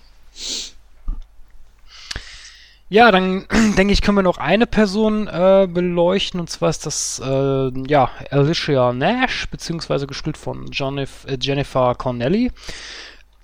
[2.89, 3.47] Ja, dann
[3.79, 8.11] denke ich, können wir noch eine Person äh, beleuchten, und zwar ist das äh, ja,
[8.31, 12.51] Alicia Nash, beziehungsweise gespielt von Jonif, äh, Jennifer Connelly.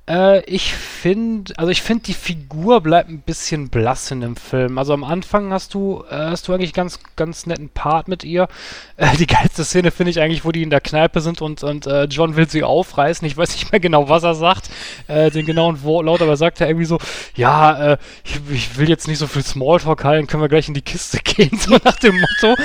[0.08, 4.78] Äh, ich finde, also ich finde, die Figur bleibt ein bisschen blass in dem Film.
[4.78, 8.48] Also am Anfang hast du, äh, hast du eigentlich ganz, ganz netten Part mit ihr.
[9.00, 11.86] Äh, die geilste Szene finde ich eigentlich, wo die in der Kneipe sind und, und
[11.86, 13.24] äh, John will sie aufreißen.
[13.28, 14.70] Ich weiß nicht mehr genau, was er sagt,
[15.06, 16.98] äh, den genauen Wortlaut, aber er sagt ja irgendwie so,
[17.36, 20.74] ja, äh, ich, ich, will jetzt nicht so viel Smalltalk halten, können wir gleich in
[20.74, 22.60] die Kiste gehen, so nach dem Motto.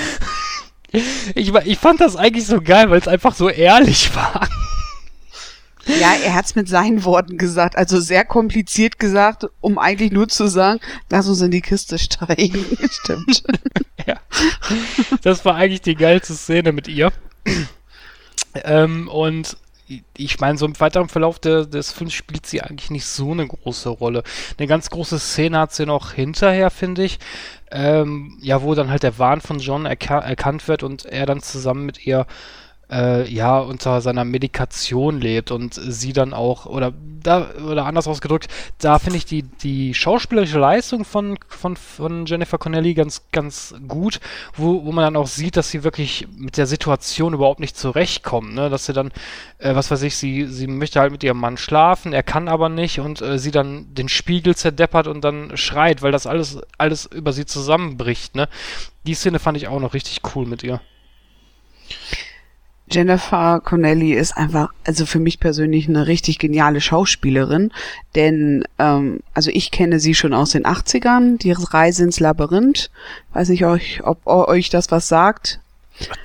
[1.36, 4.48] ich, ich fand das eigentlich so geil, weil es einfach so ehrlich war.
[5.86, 10.30] Ja, er hat es mit seinen Worten gesagt, also sehr kompliziert gesagt, um eigentlich nur
[10.30, 10.80] zu sagen,
[11.10, 12.66] lass uns in die Kiste steigen.
[12.90, 13.44] Stimmt.
[14.08, 14.16] ja.
[15.24, 17.12] Das war eigentlich die geilste Szene mit ihr.
[18.64, 19.58] ähm, und
[20.16, 23.46] ich meine, so im weiteren Verlauf der, des Films spielt sie eigentlich nicht so eine
[23.46, 24.24] große Rolle.
[24.58, 27.20] Eine ganz große Szene hat sie noch hinterher, finde ich.
[27.72, 31.42] Ähm, ja, wo dann halt der Wahn von John erka erkannt wird und er dann
[31.42, 32.26] zusammen mit ihr
[32.94, 38.48] äh, ja unter seiner Medikation lebt und sie dann auch oder da, oder anders ausgedrückt,
[38.80, 44.20] da finde ich die, die schauspielerische Leistung von, von, von Jennifer Connelly ganz, ganz gut,
[44.56, 48.54] wo, wo man dann auch sieht, dass sie wirklich mit der Situation überhaupt nicht zurechtkommt,
[48.54, 48.70] ne?
[48.70, 49.12] Dass sie dann,
[49.60, 52.70] äh, was weiß ich, sie, sie möchte halt mit ihrem Mann schlafen, er kann aber
[52.70, 57.06] nicht und äh, sie dann den Spiegel zerdeppert und dann schreit, weil das alles, alles
[57.06, 58.48] über sie zusammenbricht, ne?
[59.06, 60.82] Die Szene fand ich auch noch richtig cool mit ihr.
[62.94, 67.72] Jennifer Connelly ist einfach, also für mich persönlich eine richtig geniale Schauspielerin,
[68.16, 72.92] denn ähm, also ich kenne sie schon aus den 80ern, die Reise ins Labyrinth.
[73.34, 75.60] Weiß nicht, euch, ob euch das was sagt.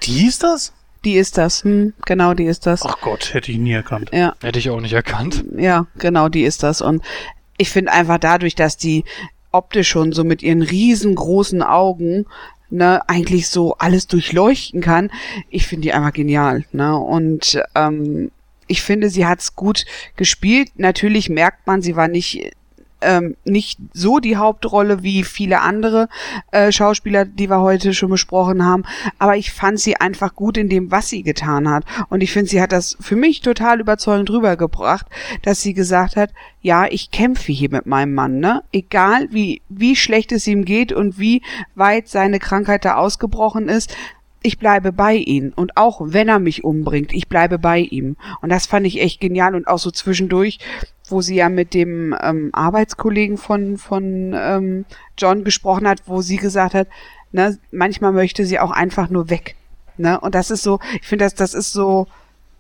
[0.02, 0.72] Die ist das?
[1.04, 2.82] Die ist das, hm, genau, die ist das.
[2.84, 4.10] Ach Gott, hätte ich nie erkannt.
[4.12, 4.34] Ja.
[4.42, 5.44] Hätte ich auch nicht erkannt.
[5.56, 6.82] Ja, genau, die ist das.
[6.82, 7.02] Und
[7.56, 9.04] ich finde einfach dadurch, dass die
[9.52, 12.26] optisch schon so mit ihren riesengroßen Augen
[12.70, 15.10] ne, eigentlich so alles durchleuchten kann.
[15.50, 16.96] Ich finde die einfach genial, ne?
[16.96, 18.30] Und ähm,
[18.66, 20.70] ich finde, sie hat's gut gespielt.
[20.76, 22.52] Natürlich merkt man, sie war nicht
[23.00, 26.08] ähm, nicht so die Hauptrolle wie viele andere
[26.50, 28.84] äh, Schauspieler, die wir heute schon besprochen haben.
[29.18, 31.84] Aber ich fand sie einfach gut in dem, was sie getan hat.
[32.08, 35.06] Und ich finde, sie hat das für mich total überzeugend rübergebracht,
[35.42, 36.30] dass sie gesagt hat,
[36.60, 38.62] ja, ich kämpfe hier mit meinem Mann, ne?
[38.72, 41.42] Egal wie, wie schlecht es ihm geht und wie
[41.76, 43.94] weit seine Krankheit da ausgebrochen ist,
[44.42, 45.52] ich bleibe bei ihm.
[45.56, 48.16] Und auch wenn er mich umbringt, ich bleibe bei ihm.
[48.40, 49.54] Und das fand ich echt genial.
[49.54, 50.58] Und auch so zwischendurch,
[51.08, 54.84] wo sie ja mit dem ähm, Arbeitskollegen von, von ähm,
[55.16, 56.88] John gesprochen hat, wo sie gesagt hat,
[57.32, 59.56] ne, manchmal möchte sie auch einfach nur weg.
[59.96, 60.20] Ne?
[60.20, 62.06] Und das ist so, ich finde, das, das ist so,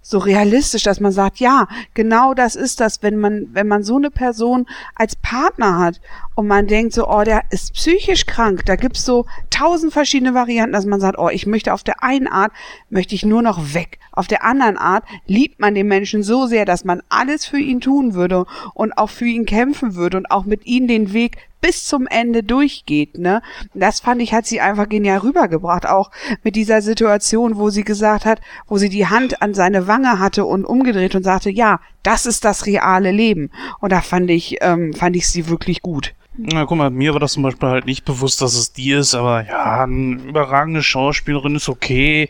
[0.08, 3.96] so realistisch, dass man sagt, ja, genau das ist das, wenn man, wenn man so
[3.96, 6.00] eine Person als Partner hat
[6.34, 10.72] und man denkt so, oh, der ist psychisch krank, da gibt's so tausend verschiedene Varianten,
[10.72, 12.52] dass man sagt, oh, ich möchte auf der einen Art,
[12.88, 13.98] möchte ich nur noch weg.
[14.12, 17.80] Auf der anderen Art liebt man den Menschen so sehr, dass man alles für ihn
[17.80, 21.84] tun würde und auch für ihn kämpfen würde und auch mit ihm den Weg bis
[21.84, 23.42] zum Ende durchgeht, ne?
[23.74, 26.10] Das fand ich, hat sie einfach genial rübergebracht, auch
[26.42, 30.44] mit dieser Situation, wo sie gesagt hat, wo sie die Hand an seine Wange hatte
[30.44, 33.50] und umgedreht und sagte, ja, das ist das reale Leben.
[33.80, 36.14] Und da fand ich, ähm, fand ich sie wirklich gut.
[36.40, 39.16] Na, guck mal, mir war das zum Beispiel halt nicht bewusst, dass es die ist,
[39.16, 42.28] aber ja, eine überragende Schauspielerin ist okay.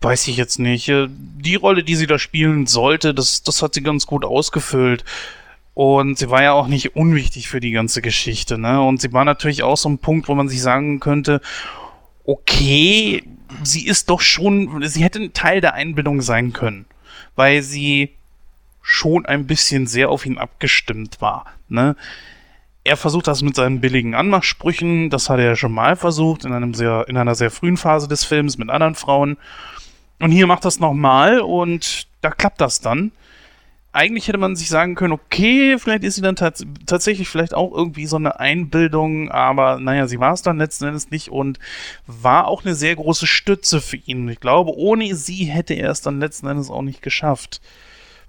[0.00, 0.88] Weiß ich jetzt nicht.
[0.88, 5.04] Äh, die Rolle, die sie da spielen sollte, das, das hat sie ganz gut ausgefüllt.
[5.74, 8.82] Und sie war ja auch nicht unwichtig für die ganze Geschichte, ne?
[8.82, 11.40] Und sie war natürlich auch so ein Punkt, wo man sich sagen könnte,
[12.24, 13.24] okay,
[13.62, 16.84] sie ist doch schon, sie hätte ein Teil der Einbildung sein können,
[17.36, 18.10] weil sie
[18.82, 21.96] schon ein bisschen sehr auf ihn abgestimmt war, ne?
[22.84, 26.52] Er versucht das mit seinen billigen Anmachsprüchen, das hat er ja schon mal versucht, in
[26.52, 29.36] einem sehr, in einer sehr frühen Phase des Films mit anderen Frauen.
[30.18, 33.12] Und hier macht das nochmal und da klappt das dann
[33.92, 37.72] eigentlich hätte man sich sagen können, okay, vielleicht ist sie dann tats tatsächlich vielleicht auch
[37.72, 41.58] irgendwie so eine Einbildung, aber naja, sie war es dann letzten Endes nicht und
[42.06, 44.28] war auch eine sehr große Stütze für ihn.
[44.28, 47.60] Ich glaube, ohne sie hätte er es dann letzten Endes auch nicht geschafft.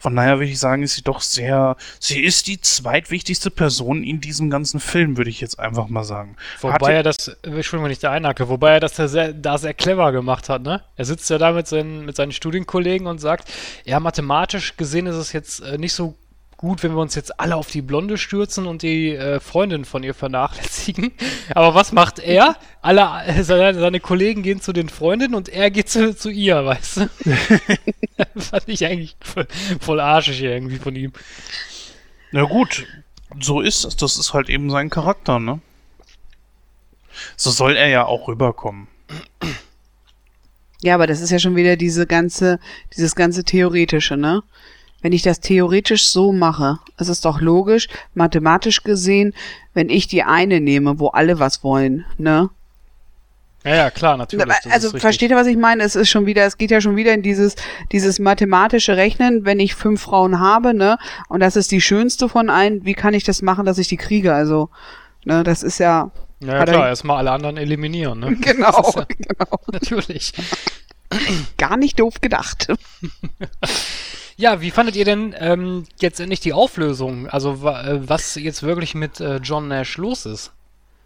[0.03, 4.19] Von daher würde ich sagen, ist sie doch sehr, sie ist die zweitwichtigste Person in
[4.19, 6.35] diesem ganzen Film, würde ich jetzt einfach mal sagen.
[6.59, 9.73] Wobei er das, Entschuldigung, wenn ich da einhacke, wobei er das da sehr, da sehr
[9.73, 10.83] clever gemacht hat, ne?
[10.97, 13.49] Er sitzt ja da mit seinen, mit seinen Studienkollegen und sagt,
[13.85, 16.17] ja, mathematisch gesehen ist es jetzt äh, nicht so
[16.63, 20.01] gut, wenn wir uns jetzt alle auf die Blonde stürzen und die äh, Freundin von
[20.01, 21.11] ihr vernachlässigen.
[21.53, 22.55] Aber was macht er?
[22.81, 26.65] Alle, äh, seine, seine, Kollegen gehen zu den Freundinnen und er geht zu, zu ihr,
[26.65, 27.09] weißt du?
[28.39, 29.45] fand ich eigentlich voll,
[29.81, 31.11] voll arschig irgendwie von ihm.
[32.31, 32.87] Na gut,
[33.41, 33.97] so ist es.
[33.97, 35.59] Das ist halt eben sein Charakter, ne?
[37.35, 38.87] So soll er ja auch rüberkommen.
[40.81, 42.57] Ja, aber das ist ja schon wieder diese ganze,
[42.95, 44.43] dieses ganze Theoretische, ne?
[45.03, 49.33] Wenn ich das theoretisch so mache, ist es doch logisch, mathematisch gesehen,
[49.73, 52.49] wenn ich die eine nehme, wo alle was wollen, ne?
[53.65, 54.47] Ja, ja, klar, natürlich.
[54.69, 55.83] Also versteht ihr, was ich meine?
[55.83, 57.55] Es ist schon wieder, es geht ja schon wieder in dieses,
[57.91, 60.97] dieses mathematische Rechnen, wenn ich fünf Frauen habe, ne?
[61.29, 63.97] Und das ist die schönste von allen, wie kann ich das machen, dass ich die
[63.97, 64.33] kriege?
[64.33, 64.69] Also,
[65.25, 66.11] ne, das ist ja.
[66.39, 68.35] Ja, ja klar, erstmal alle anderen eliminieren, ne?
[68.41, 69.59] Genau, ja, genau.
[69.71, 70.33] Natürlich.
[71.57, 72.67] Gar nicht doof gedacht.
[74.35, 77.27] Ja, wie fandet ihr denn ähm, jetzt endlich die Auflösung?
[77.27, 80.51] Also äh, was jetzt wirklich mit äh, John Nash los ist,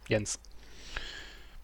[0.07, 0.39] Jens?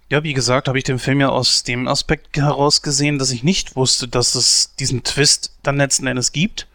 [0.10, 3.44] Ja, wie gesagt, habe ich den Film ja aus dem Aspekt heraus gesehen, dass ich
[3.44, 6.68] nicht wusste, dass es diesen Twist dann letzten Endes gibt.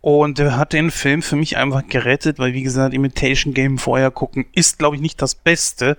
[0.00, 4.10] Und er hat den Film für mich einfach gerettet, weil wie gesagt, Imitation Game vorher
[4.10, 5.96] gucken ist, glaube ich, nicht das Beste.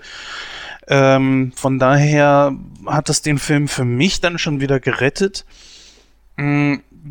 [0.88, 2.56] Ähm, von daher
[2.86, 5.46] hat es den Film für mich dann schon wieder gerettet.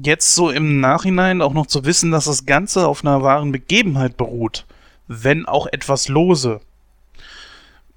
[0.03, 4.17] Jetzt so im Nachhinein auch noch zu wissen, dass das Ganze auf einer wahren Begebenheit
[4.17, 4.67] beruht,
[5.07, 6.61] wenn auch etwas lose,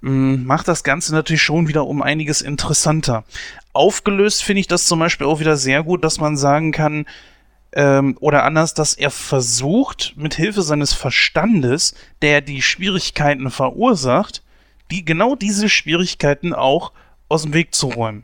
[0.02, 3.24] mm, macht das Ganze natürlich schon wieder um einiges interessanter.
[3.74, 7.08] Aufgelöst finde ich das zum Beispiel auch wieder sehr gut, dass man sagen kann,
[7.74, 14.44] ähm, oder anders, dass er versucht, mit Hilfe seines Verstandes, der die Schwierigkeiten verursacht,
[14.92, 16.92] die genau diese Schwierigkeiten auch
[17.28, 18.24] aus dem Weg zu räumen.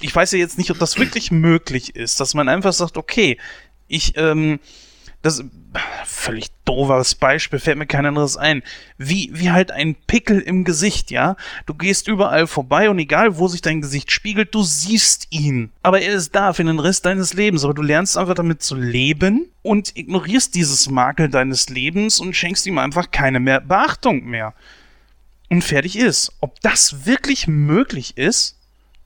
[0.00, 3.38] Ich weiß ja jetzt nicht, ob das wirklich möglich ist, dass man einfach sagt, okay,
[3.88, 4.60] ich ähm,
[5.22, 5.44] das
[6.06, 8.62] völlig doofes Beispiel, fällt mir kein anderes ein.
[8.96, 11.36] Wie, wie halt ein Pickel im Gesicht, ja?
[11.66, 15.72] Du gehst überall vorbei und egal, wo sich dein Gesicht spiegelt, du siehst ihn.
[15.82, 17.64] Aber er ist da für den Rest deines Lebens.
[17.64, 22.66] Aber du lernst einfach damit zu leben und ignorierst dieses Makel deines Lebens und schenkst
[22.66, 24.54] ihm einfach keine mehr Beachtung mehr.
[25.50, 26.32] Und fertig ist.
[26.40, 28.56] Ob das wirklich möglich ist,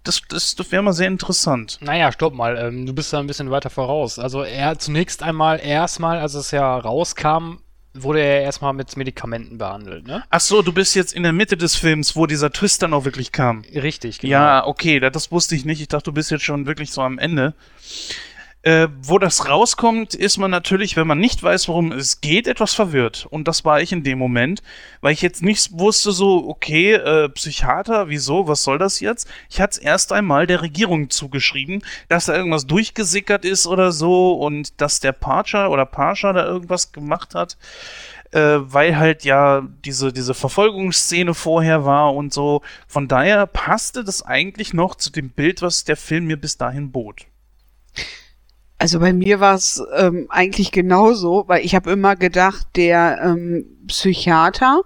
[0.04, 1.78] das, das, das wäre mal sehr interessant.
[1.80, 4.18] Naja, stopp mal, ähm, du bist da ein bisschen weiter voraus.
[4.18, 7.58] Also er zunächst einmal, erstmal, als es ja rauskam,
[7.94, 10.24] wurde er erstmal mit Medikamenten behandelt, ne?
[10.28, 13.04] Ach so, du bist jetzt in der Mitte des Films, wo dieser Twist dann auch
[13.04, 13.62] wirklich kam.
[13.72, 14.32] Richtig, genau.
[14.32, 15.80] Ja, okay, das wusste ich nicht.
[15.80, 17.54] Ich dachte, du bist jetzt schon wirklich so am Ende.
[18.64, 22.72] Äh, wo das rauskommt, ist man natürlich, wenn man nicht weiß, worum es geht, etwas
[22.72, 23.26] verwirrt.
[23.28, 24.62] Und das war ich in dem Moment,
[25.02, 29.28] weil ich jetzt nicht wusste, so, okay, äh, Psychiater, wieso, was soll das jetzt?
[29.50, 34.32] Ich hatte es erst einmal der Regierung zugeschrieben, dass da irgendwas durchgesickert ist oder so
[34.32, 37.58] und dass der Parcher oder Parscher da irgendwas gemacht hat.
[38.30, 42.62] Äh, weil halt ja diese, diese Verfolgungsszene vorher war und so.
[42.88, 46.92] Von daher passte das eigentlich noch zu dem Bild, was der Film mir bis dahin
[46.92, 47.26] bot.
[48.84, 53.64] Also bei mir war es ähm, eigentlich genauso, weil ich habe immer gedacht, der ähm,
[53.86, 54.82] Psychiater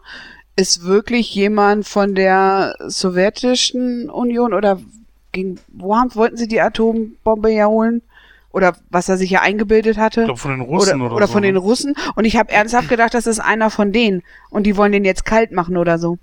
[0.54, 4.78] ist wirklich jemand von der sowjetischen Union oder
[5.32, 8.02] gegen, wo haben, wollten sie die Atombombe ja holen?
[8.52, 10.20] Oder was er sich ja eingebildet hatte.
[10.20, 11.60] Ich glaube von den Russen oder, oder, oder so, von den ne?
[11.60, 11.96] Russen.
[12.14, 14.22] Und ich habe ernsthaft gedacht, das ist einer von denen.
[14.48, 16.18] Und die wollen den jetzt kalt machen oder so.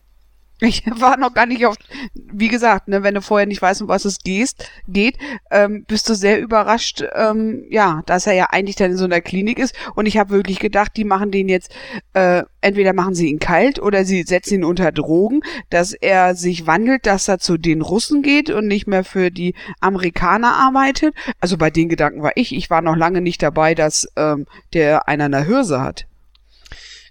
[0.61, 1.75] Ich war noch gar nicht auf,
[2.13, 5.17] wie gesagt, ne, wenn du vorher nicht weißt, um was es gehst, geht,
[5.51, 9.21] ähm, bist du sehr überrascht, ähm, ja, dass er ja eigentlich dann in so einer
[9.21, 9.75] Klinik ist.
[9.95, 11.73] Und ich habe wirklich gedacht, die machen den jetzt,
[12.13, 16.65] äh, entweder machen sie ihn kalt oder sie setzen ihn unter Drogen, dass er sich
[16.65, 21.13] wandelt, dass er zu den Russen geht und nicht mehr für die Amerikaner arbeitet.
[21.41, 25.07] Also bei den Gedanken war ich, ich war noch lange nicht dabei, dass ähm, der
[25.07, 26.05] einer eine Hirse hat.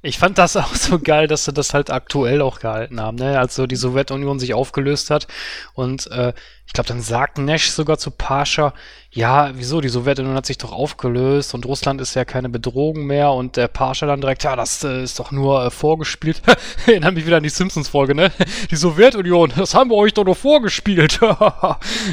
[0.04, 3.38] Ich fand das auch so geil, dass sie das halt aktuell auch gehalten haben, ne?
[3.38, 5.26] Als so die Sowjetunion sich aufgelöst hat.
[5.72, 6.34] Und äh,
[6.66, 8.74] ich glaube, dann sagt Nash sogar zu Pascha,
[9.10, 13.32] ja, wieso, die Sowjetunion hat sich doch aufgelöst und Russland ist ja keine Bedrohung mehr.
[13.32, 16.42] Und der Pascha dann direkt, ja, das äh, ist doch nur äh, vorgespielt.
[16.86, 18.30] Erinnere mich wieder an die Simpsons-Folge, ne?
[18.70, 21.18] Die Sowjetunion, das haben wir euch doch nur vorgespielt.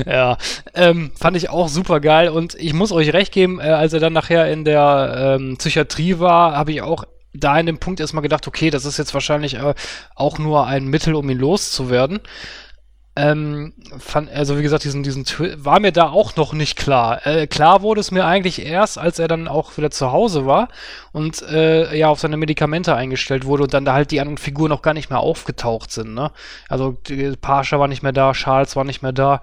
[0.05, 0.37] ja,
[0.75, 2.29] ähm, fand ich auch super geil.
[2.29, 6.19] Und ich muss euch recht geben, äh, als er dann nachher in der ähm, Psychiatrie
[6.19, 7.03] war, habe ich auch
[7.33, 9.73] da in dem Punkt erstmal gedacht, okay, das ist jetzt wahrscheinlich äh,
[10.15, 12.19] auch nur ein Mittel, um ihn loszuwerden.
[13.13, 15.25] Ähm, fand, also wie gesagt, diesen, diesen
[15.57, 17.25] war mir da auch noch nicht klar.
[17.27, 20.69] Äh, klar wurde es mir eigentlich erst, als er dann auch wieder zu Hause war
[21.11, 24.69] und äh, ja auf seine Medikamente eingestellt wurde und dann da halt die anderen Figuren
[24.69, 26.13] noch gar nicht mehr aufgetaucht sind.
[26.13, 26.31] Ne?
[26.69, 26.97] Also
[27.41, 29.41] Pascha war nicht mehr da, Charles war nicht mehr da.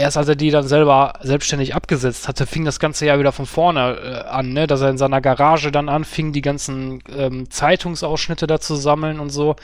[0.00, 3.46] Erst als er die dann selber selbstständig abgesetzt hatte, fing das ganze ja wieder von
[3.46, 4.66] vorne äh, an, ne?
[4.66, 9.30] dass er in seiner Garage dann anfing, die ganzen ähm, Zeitungsausschnitte da zu sammeln und
[9.30, 9.56] so.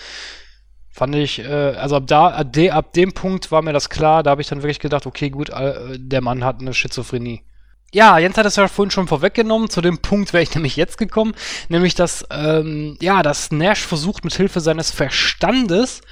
[0.90, 4.22] Fand ich, äh, also ab da, ab, de, ab dem Punkt war mir das klar,
[4.22, 7.42] da habe ich dann wirklich gedacht, okay, gut, äh, der Mann hat eine Schizophrenie.
[7.92, 9.70] Ja, Jens hat es ja vorhin schon vorweggenommen.
[9.70, 11.34] Zu dem Punkt wäre ich nämlich jetzt gekommen,
[11.68, 16.02] nämlich dass ähm, ja, dass Nash versucht mit Hilfe seines Verstandes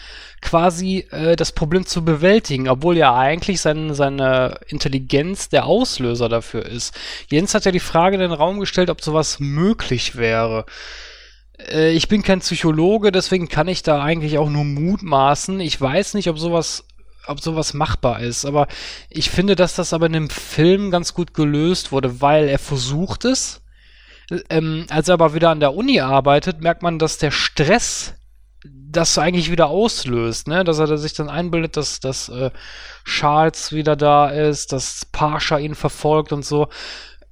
[0.44, 6.66] quasi äh, das Problem zu bewältigen, obwohl ja eigentlich sein, seine Intelligenz der Auslöser dafür
[6.66, 6.94] ist.
[7.28, 10.66] Jens hat ja die Frage in den Raum gestellt, ob sowas möglich wäre.
[11.58, 15.58] Äh, ich bin kein Psychologe, deswegen kann ich da eigentlich auch nur mutmaßen.
[15.60, 16.84] Ich weiß nicht, ob sowas
[17.26, 18.68] ob sowas machbar ist, aber
[19.08, 23.24] ich finde, dass das aber in dem Film ganz gut gelöst wurde, weil er versucht
[23.24, 23.62] es.
[24.50, 28.12] Ähm, als er aber wieder an der Uni arbeitet, merkt man, dass der Stress
[28.64, 30.64] das eigentlich wieder auslöst, ne?
[30.64, 32.50] Dass er sich dann einbildet, dass, dass äh,
[33.04, 36.68] Charles wieder da ist, dass Pascha ihn verfolgt und so.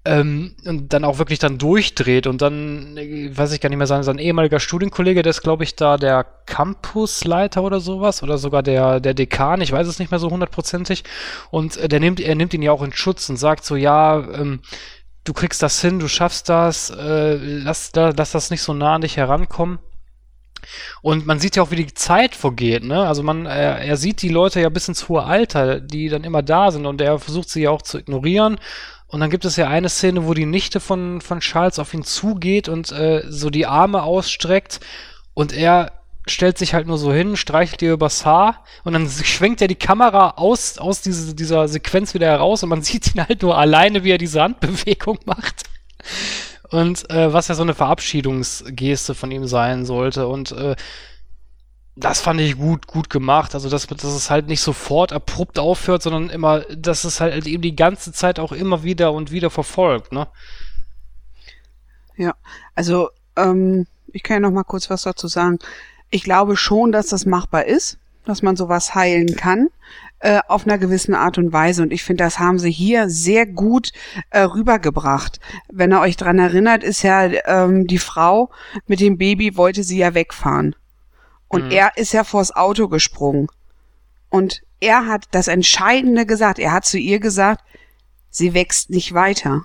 [0.05, 3.87] Ähm, und dann auch wirklich dann durchdreht und dann, äh, weiß ich gar nicht mehr,
[3.87, 8.64] sein, sein ehemaliger Studienkollege, der ist, glaube ich, da der Campusleiter oder sowas oder sogar
[8.64, 11.05] der, der Dekan, ich weiß es nicht mehr so hundertprozentig.
[11.53, 14.18] Und äh, der nimmt, er nimmt ihn ja auch in Schutz und sagt so, ja,
[14.18, 14.62] ähm,
[15.22, 18.97] du kriegst das hin, du schaffst das, äh, lass, da, lass das nicht so nah
[18.97, 19.78] an dich herankommen.
[21.03, 23.07] Und man sieht ja auch, wie die Zeit vergeht, ne?
[23.07, 26.43] Also man, er, er sieht die Leute ja bis ins hohe Alter, die dann immer
[26.43, 28.59] da sind und er versucht sie ja auch zu ignorieren
[29.07, 32.05] Und dann gibt es ja eine Szene, wo die Nichte von, von Charles auf ihn
[32.05, 34.81] zugeht und äh, so die Arme ausstreckt
[35.35, 35.93] und er
[36.27, 39.74] stellt sich halt nur so hin, streichelt ihr übers Haar und dann schwenkt er die
[39.74, 44.05] Kamera aus, aus diese, dieser Sequenz wieder heraus und man sieht ihn halt nur alleine,
[44.05, 45.65] wie er diese Handbewegung macht.
[46.73, 50.27] Und äh, was ja so eine Verabschiedungsgeste von ihm sein sollte.
[50.27, 50.74] Und äh,
[51.94, 53.55] das fand ich gut, gut gemacht.
[53.55, 57.62] Also, dass, dass es halt nicht sofort abrupt aufhört, sondern immer, dass es halt eben
[57.62, 60.27] die ganze Zeit auch immer wieder und wieder verfolgt, ne?
[62.16, 62.35] Ja,
[62.74, 65.59] also, ähm, ich kann ja noch mal kurz was dazu sagen.
[66.11, 69.69] Ich glaube schon, dass das machbar ist, dass man sowas heilen kann,
[70.23, 71.82] äh, auf einer gewissen Art und Weise.
[71.82, 73.90] Und ich finde, das haben sie hier sehr gut
[74.31, 75.40] äh, rübergebracht.
[75.69, 78.51] Wenn ihr euch dran erinnert, ist ja ähm, die Frau
[78.86, 80.77] mit dem Baby wollte sie ja wegfahren.
[81.49, 81.70] Und mhm.
[81.73, 83.49] er ist ja vors Auto gesprungen.
[84.31, 86.61] Und er hat das Entscheidende gesagt.
[86.61, 87.65] Er hat zu ihr gesagt,
[88.31, 89.65] sie wächst nicht weiter.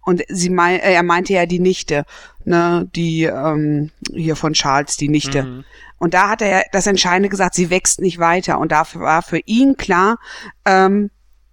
[0.00, 2.06] Und sie mein, äh, er meinte ja die Nichte,
[2.46, 5.42] ne, die ähm, hier von Charles, die Nichte.
[5.42, 5.64] Mhm.
[5.98, 8.58] Und da hat er das Entscheidende gesagt, sie wächst nicht weiter.
[8.58, 10.18] Und dafür war für ihn klar,
[10.64, 11.10] ähm,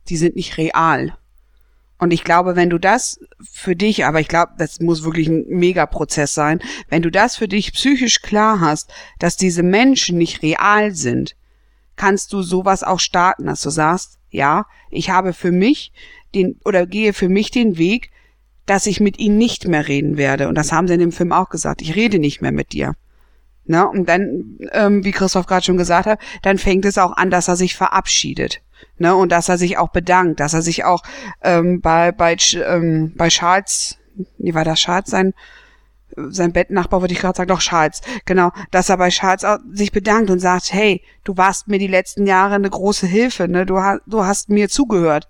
[0.07, 1.17] die sind nicht real.
[1.97, 5.45] Und ich glaube, wenn du das für dich, aber ich glaube, das muss wirklich ein
[5.47, 6.59] Megaprozess sein,
[6.89, 11.35] wenn du das für dich psychisch klar hast, dass diese Menschen nicht real sind,
[11.95, 15.93] kannst du sowas auch starten, dass du sagst, ja, ich habe für mich
[16.33, 18.11] den oder gehe für mich den Weg,
[18.65, 20.49] dass ich mit ihnen nicht mehr reden werde.
[20.49, 21.81] Und das haben sie in dem Film auch gesagt.
[21.81, 22.95] Ich rede nicht mehr mit dir.
[23.67, 23.87] Ne?
[23.87, 27.47] Und dann, ähm, wie Christoph gerade schon gesagt hat, dann fängt es auch an, dass
[27.47, 28.61] er sich verabschiedet.
[28.97, 29.15] Ne?
[29.15, 31.01] Und dass er sich auch bedankt, dass er sich auch
[31.41, 33.97] ähm, bei, bei, ähm, bei Charles,
[34.37, 35.33] wie war das Charles sein,
[36.15, 39.91] sein Bettnachbar, würde ich gerade sagen, doch Charles, genau, dass er bei Charles auch sich
[39.91, 43.65] bedankt und sagt, hey, du warst mir die letzten Jahre eine große Hilfe, ne?
[43.65, 45.27] du, du hast mir zugehört.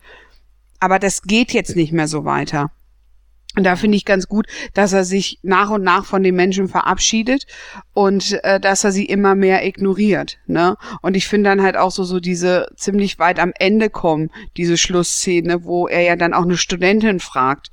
[0.80, 2.72] Aber das geht jetzt nicht mehr so weiter.
[3.56, 6.68] Und da finde ich ganz gut, dass er sich nach und nach von den Menschen
[6.68, 7.46] verabschiedet
[7.94, 10.38] und äh, dass er sie immer mehr ignoriert.
[10.46, 10.76] Ne?
[11.02, 14.78] Und ich finde dann halt auch so, so diese ziemlich weit am Ende kommen, diese
[14.78, 17.72] Schlussszene, wo er ja dann auch eine Studentin fragt,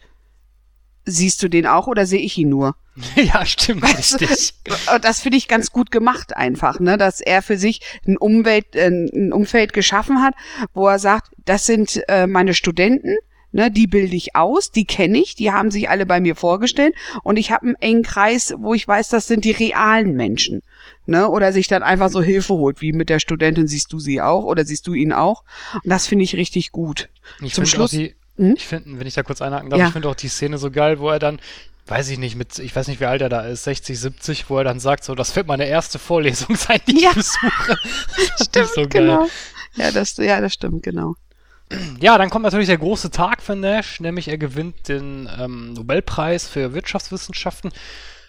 [1.04, 2.76] siehst du den auch oder sehe ich ihn nur?
[3.16, 4.54] ja, stimmt, richtig.
[5.00, 8.88] Das finde ich ganz gut gemacht einfach, ne, dass er für sich ein Umwelt, äh,
[8.88, 10.34] ein Umfeld geschaffen hat,
[10.74, 13.16] wo er sagt, das sind äh, meine Studenten,
[13.54, 16.94] Ne, die bilde ich aus, die kenne ich, die haben sich alle bei mir vorgestellt
[17.22, 20.62] und ich habe einen engen Kreis, wo ich weiß, das sind die realen Menschen.
[21.04, 24.20] Ne, oder sich dann einfach so Hilfe holt, wie mit der Studentin siehst du sie
[24.20, 25.42] auch oder siehst du ihn auch.
[25.74, 27.08] Und das finde ich richtig gut.
[27.40, 27.90] Ich Zum Schluss.
[27.90, 28.54] Die, hm?
[28.56, 29.86] Ich finde, wenn ich da kurz einhaken darf, ja.
[29.88, 31.40] ich finde auch die Szene so geil, wo er dann
[31.86, 34.58] weiß ich nicht, mit, ich weiß nicht, wie alt er da ist, 60, 70, wo
[34.58, 37.10] er dann sagt, so, das wird meine erste Vorlesung sein, die ja.
[37.16, 37.78] ich besuche.
[38.42, 39.28] stimmt, so genau.
[39.74, 41.16] Ja, das, ja, das stimmt, genau.
[42.00, 46.48] Ja, dann kommt natürlich der große Tag für Nash, nämlich er gewinnt den ähm, Nobelpreis
[46.48, 47.72] für Wirtschaftswissenschaften.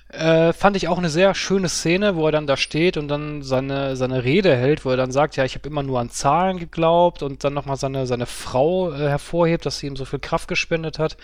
[0.09, 3.41] Äh, fand ich auch eine sehr schöne Szene, wo er dann da steht und dann
[3.41, 6.59] seine, seine Rede hält, wo er dann sagt, ja, ich habe immer nur an Zahlen
[6.59, 10.47] geglaubt und dann nochmal seine, seine Frau äh, hervorhebt, dass sie ihm so viel Kraft
[10.47, 11.17] gespendet hat.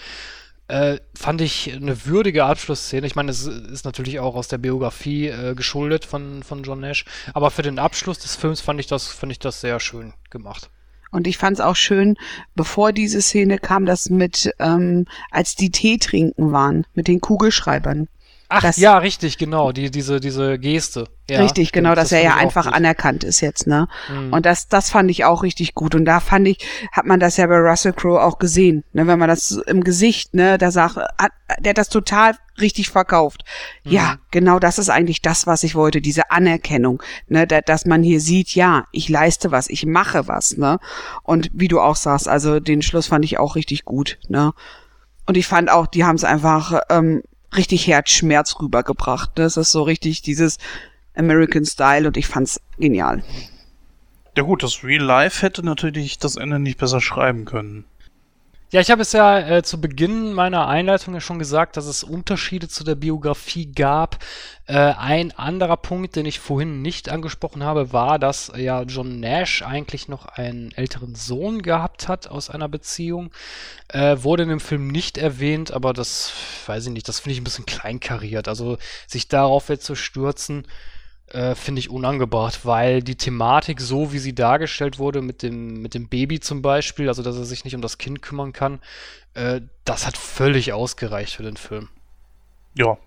[0.68, 3.06] Äh, fand ich eine würdige Abschlussszene.
[3.06, 7.06] Ich meine, es ist natürlich auch aus der Biografie äh, geschuldet von, von John Nash,
[7.34, 10.72] aber für den Abschluss des Films fand ich das, fand ich das sehr schön gemacht.
[11.12, 12.18] Und ich fand es auch schön,
[12.56, 18.08] bevor diese Szene kam, das mit, ähm, als die Tee trinken waren, mit den Kugelschreibern.
[18.52, 21.08] Ach das, ja, richtig, genau, die, diese, diese Geste.
[21.30, 22.74] Ja, richtig, genau, dass das er ja einfach gut.
[22.74, 23.88] anerkannt ist jetzt, ne?
[24.12, 24.34] Mhm.
[24.34, 25.94] Und das, das fand ich auch richtig gut.
[25.94, 26.58] Und da fand ich,
[26.92, 29.06] hat man das ja bei Russell Crowe auch gesehen, ne?
[29.06, 33.44] Wenn man das im Gesicht, ne, da sagt, hat, der hat das total richtig verkauft.
[33.84, 33.92] Mhm.
[33.92, 38.02] Ja, genau das ist eigentlich das, was ich wollte, diese Anerkennung, ne, da, dass man
[38.02, 40.80] hier sieht, ja, ich leiste was, ich mache was, ne?
[41.22, 44.54] Und wie du auch sagst, also den Schluss fand ich auch richtig gut, ne?
[45.28, 47.22] Und ich fand auch, die haben es einfach ähm,
[47.56, 49.32] richtig Herzschmerz rübergebracht.
[49.36, 50.58] Das ist so richtig dieses
[51.16, 53.24] American Style und ich fand's genial.
[54.38, 57.86] Ja gut, das Real Life hätte natürlich das Ende nicht besser schreiben können.
[58.72, 62.04] Ja, ich habe es ja äh, zu Beginn meiner Einleitung ja schon gesagt, dass es
[62.04, 64.20] Unterschiede zu der Biografie gab.
[64.68, 69.64] Äh, ein anderer Punkt, den ich vorhin nicht angesprochen habe, war, dass ja John Nash
[69.64, 73.32] eigentlich noch einen älteren Sohn gehabt hat aus einer Beziehung.
[73.88, 76.32] Äh, wurde in dem Film nicht erwähnt, aber das
[76.68, 78.48] weiß ich nicht, das finde ich ein bisschen kleinkariert.
[78.48, 78.78] Also
[79.08, 80.68] sich darauf jetzt zu stürzen,
[81.32, 85.94] äh, finde ich unangebracht, weil die Thematik, so wie sie dargestellt wurde, mit dem, mit
[85.94, 88.80] dem Baby zum Beispiel, also dass er sich nicht um das Kind kümmern kann,
[89.34, 91.90] äh, das hat völlig ausgereicht für den Film.
[92.76, 92.98] Ja,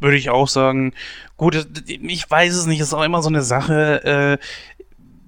[0.00, 0.94] würde ich auch sagen.
[1.36, 4.38] Gut, ich weiß es nicht, ist auch immer so eine Sache.
[4.40, 4.44] Äh,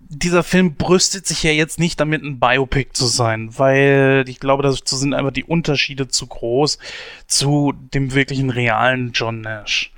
[0.09, 4.62] dieser Film brüstet sich ja jetzt nicht damit, ein Biopic zu sein, weil ich glaube,
[4.62, 6.78] dazu sind einfach die Unterschiede zu groß
[7.27, 9.93] zu dem wirklichen realen John Nash.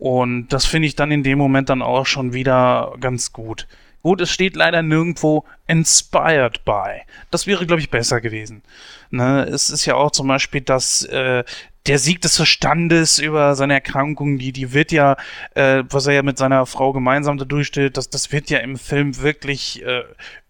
[0.00, 3.68] Und das finde ich dann in dem Moment dann auch schon wieder ganz gut.
[4.02, 7.02] Gut, es steht leider nirgendwo inspired by.
[7.30, 8.62] Das wäre, glaube ich, besser gewesen.
[9.10, 9.44] Ne?
[9.44, 11.44] Es ist ja auch zum Beispiel, dass äh,
[11.84, 15.18] der Sieg des Verstandes über seine Erkrankung, die, die wird ja,
[15.54, 18.78] äh, was er ja mit seiner Frau gemeinsam da durchstellt, das, das wird ja im
[18.78, 20.04] Film wirklich äh,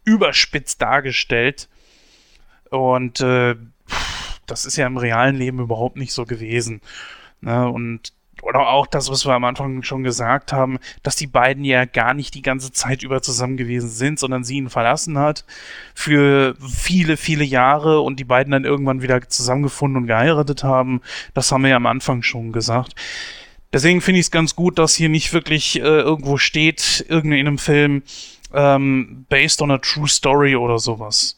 [0.05, 1.69] überspitzt dargestellt.
[2.71, 3.57] Und äh,
[4.47, 6.83] das ist ja im realen Leben überhaupt nicht so gewesen.
[7.41, 7.69] Ne?
[7.69, 11.85] Und oder auch das, was wir am Anfang schon gesagt haben, dass die beiden ja
[11.85, 15.45] gar nicht die ganze Zeit über zusammen gewesen sind, sondern sie ihn verlassen hat
[15.95, 21.01] für viele, viele Jahre und die beiden dann irgendwann wieder zusammengefunden und geheiratet haben.
[21.35, 22.95] Das haben wir ja am Anfang schon gesagt.
[23.73, 27.59] Deswegen finde ich es ganz gut, dass hier nicht wirklich äh, irgendwo steht, in einem
[27.59, 28.03] Film,
[28.53, 31.37] ähm, based on a true story oder sowas.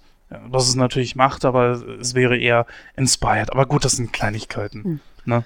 [0.49, 2.67] Was es natürlich macht, aber es wäre eher
[2.97, 3.53] inspired.
[3.53, 4.85] Aber gut, das sind Kleinigkeiten.
[4.85, 5.01] Hm.
[5.27, 5.45] Ne?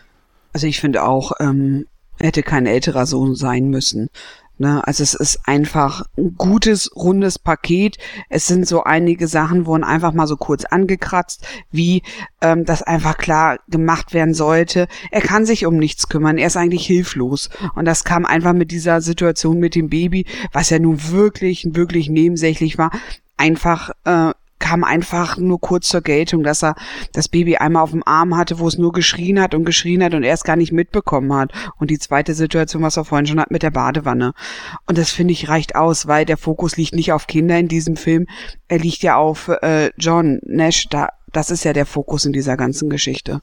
[0.56, 1.84] Also ich finde auch, ähm,
[2.18, 4.08] hätte kein älterer Sohn sein müssen.
[4.56, 4.80] Ne?
[4.88, 7.98] Also es ist einfach ein gutes, rundes Paket.
[8.30, 12.02] Es sind so einige Sachen, wurden einfach mal so kurz angekratzt, wie
[12.40, 14.88] ähm, das einfach klar gemacht werden sollte.
[15.10, 17.50] Er kann sich um nichts kümmern, er ist eigentlich hilflos.
[17.74, 22.08] Und das kam einfach mit dieser Situation mit dem Baby, was ja nun wirklich, wirklich
[22.08, 22.92] nebensächlich war,
[23.36, 26.74] einfach äh, kam einfach nur kurz zur Geltung, dass er
[27.12, 30.14] das Baby einmal auf dem Arm hatte, wo es nur geschrien hat und geschrien hat
[30.14, 31.52] und er es gar nicht mitbekommen hat.
[31.78, 34.32] Und die zweite Situation, was er vorhin schon hat mit der Badewanne.
[34.86, 37.96] Und das finde ich reicht aus, weil der Fokus liegt nicht auf Kinder in diesem
[37.96, 38.26] Film.
[38.68, 40.88] Er liegt ja auf äh, John Nash.
[40.88, 43.40] Da, das ist ja der Fokus in dieser ganzen Geschichte.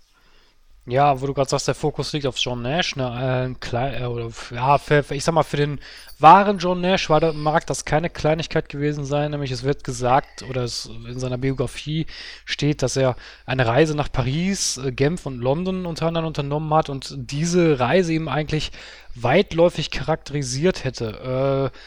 [0.85, 4.29] Ja, wo du gerade sagst, der Fokus liegt auf John Nash, ne, äh, äh, oder,
[4.53, 5.79] ja, für, ich sag mal, für den
[6.19, 10.63] wahren John Nash war, mag das keine Kleinigkeit gewesen sein, nämlich es wird gesagt, oder
[10.63, 12.05] es in seiner Biografie
[12.43, 13.15] steht, dass er
[13.45, 18.11] eine Reise nach Paris, äh, Genf und London unter anderem unternommen hat und diese Reise
[18.11, 18.73] ihm eigentlich
[19.15, 21.71] weitläufig charakterisiert hätte.
[21.71, 21.77] Äh,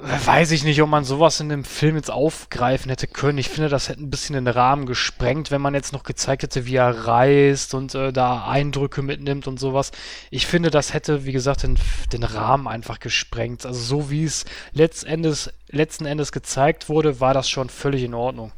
[0.00, 3.36] Weiß ich nicht, ob man sowas in dem Film jetzt aufgreifen hätte können.
[3.36, 6.66] Ich finde, das hätte ein bisschen den Rahmen gesprengt, wenn man jetzt noch gezeigt hätte,
[6.66, 9.90] wie er reist und äh, da Eindrücke mitnimmt und sowas.
[10.30, 11.76] Ich finde, das hätte, wie gesagt, den,
[12.12, 13.66] den Rahmen einfach gesprengt.
[13.66, 18.52] Also so wie es letztendes, letzten Endes gezeigt wurde, war das schon völlig in Ordnung.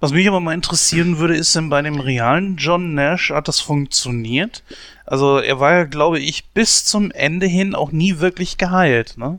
[0.00, 3.60] Was mich aber mal interessieren würde, ist denn bei dem realen John Nash, hat das
[3.60, 4.64] funktioniert?
[5.06, 9.38] Also er war ja, glaube ich, bis zum Ende hin auch nie wirklich geheilt, ne?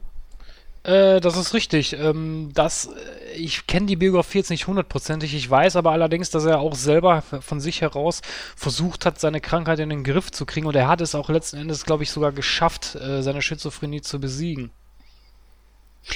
[0.83, 1.93] Äh, das ist richtig.
[1.93, 5.33] Ähm, das, äh, ich kenne die Biografie jetzt nicht hundertprozentig.
[5.33, 8.21] Ich weiß aber allerdings, dass er auch selber von sich heraus
[8.55, 10.67] versucht hat, seine Krankheit in den Griff zu kriegen.
[10.67, 14.19] Und er hat es auch letzten Endes, glaube ich, sogar geschafft, äh, seine Schizophrenie zu
[14.19, 14.71] besiegen.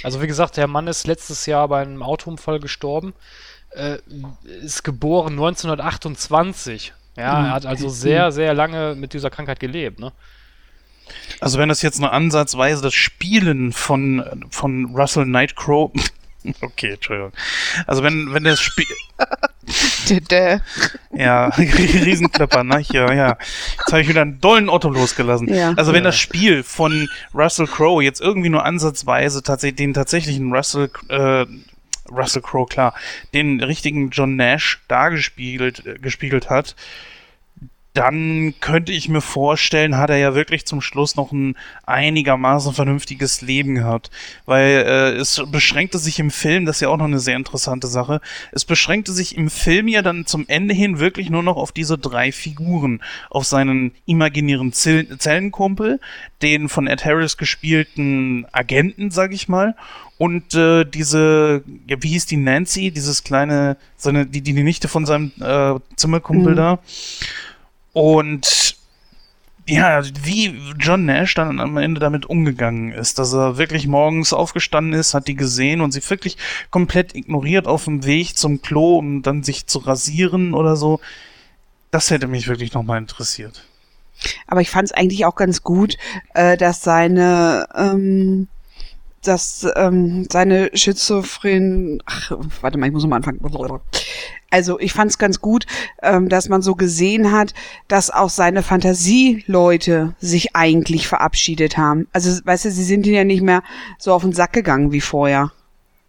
[0.04, 3.14] Also wie gesagt, der Mann ist letztes Jahr bei einem Autounfall gestorben.
[3.72, 4.00] Äh,
[4.62, 6.94] ist geboren 1928.
[7.16, 10.12] Ja, er hat also sehr, sehr lange mit dieser Krankheit gelebt, ne?
[11.40, 15.92] Also wenn das jetzt nur ansatzweise das Spielen von, von Russell Nightcrow.
[16.62, 17.34] Okay, Entschuldigung.
[17.88, 18.86] Also wenn, wenn das Spiel.
[21.12, 22.86] ja, Riesenklipper, ne?
[22.90, 23.38] Ja, ja.
[23.78, 25.54] Jetzt habe ich wieder einen dollen Otto losgelassen.
[25.54, 25.74] Ja.
[25.76, 30.90] Also wenn das Spiel von Russell Crowe jetzt irgendwie nur ansatzweise tatsächlich den tatsächlichen Russell
[31.10, 31.46] äh,
[32.10, 32.94] Russell Crowe, klar,
[33.34, 36.76] den richtigen John Nash dargespiegelt äh, gespiegelt hat,
[37.98, 41.56] dann könnte ich mir vorstellen, hat er ja wirklich zum Schluss noch ein
[41.88, 44.12] einigermaßen vernünftiges Leben gehabt.
[44.46, 47.88] Weil äh, es beschränkte sich im Film, das ist ja auch noch eine sehr interessante
[47.88, 48.22] Sache,
[48.52, 51.98] es beschränkte sich im Film ja dann zum Ende hin wirklich nur noch auf diese
[51.98, 53.02] drei Figuren.
[53.32, 56.00] Auf seinen imaginären Zell Zellenkumpel,
[56.44, 59.76] den von Ed Harris gespielten Agenten, sag ich mal,
[60.20, 65.06] und äh, diese, ja, wie hieß die Nancy, dieses kleine, seine, die, die Nichte von
[65.06, 66.58] seinem äh, Zimmerkumpel mhm.
[66.58, 66.80] da.
[67.98, 68.78] Und
[69.66, 74.94] ja, wie John Nash dann am Ende damit umgegangen ist, dass er wirklich morgens aufgestanden
[74.94, 76.38] ist, hat die gesehen und sie wirklich
[76.70, 81.00] komplett ignoriert auf dem Weg zum Klo, um dann sich zu rasieren oder so.
[81.90, 83.64] Das hätte mich wirklich nochmal interessiert.
[84.46, 85.98] Aber ich fand es eigentlich auch ganz gut,
[86.36, 88.48] äh, dass seine ähm,
[89.24, 92.32] dass ähm, seine Schizophren, ach,
[92.62, 93.40] warte mal, ich muss mal anfangen.
[94.50, 95.66] Also ich fand es ganz gut,
[96.02, 97.54] ähm, dass man so gesehen hat,
[97.88, 102.08] dass auch seine Fantasieleute sich eigentlich verabschiedet haben.
[102.14, 103.64] Also weißt du, sie sind ihn ja nicht mehr
[104.00, 105.52] so auf den Sack gegangen wie vorher.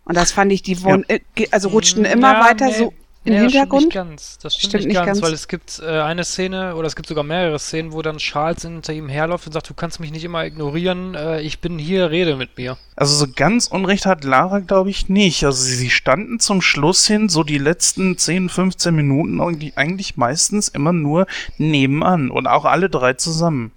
[0.05, 1.17] Und das fand ich, die wurden, ja.
[1.37, 2.75] äh, also rutschten immer ja, weiter nee.
[2.79, 2.93] so
[3.25, 3.85] im Nee, das stimmt Hintergrund?
[3.87, 4.39] nicht ganz.
[4.39, 5.23] Das stimmt, Stimmt nicht nicht ganz, ganz.
[5.23, 8.63] weil es gibt äh, eine Szene oder es gibt sogar mehrere Szenen, wo dann Charles
[8.63, 12.11] hinter ihm herläuft und sagt, du kannst mich nicht immer ignorieren, äh, ich bin hier,
[12.11, 12.79] rede mit mir.
[12.97, 15.45] Also so ganz Unrecht hat Lara, glaube ich, nicht.
[15.45, 20.17] Also sie, sie standen zum Schluss hin so die letzten 10, 15 Minuten eigentlich, eigentlich
[20.17, 21.27] meistens immer nur
[21.59, 23.73] nebenan und auch alle drei zusammen.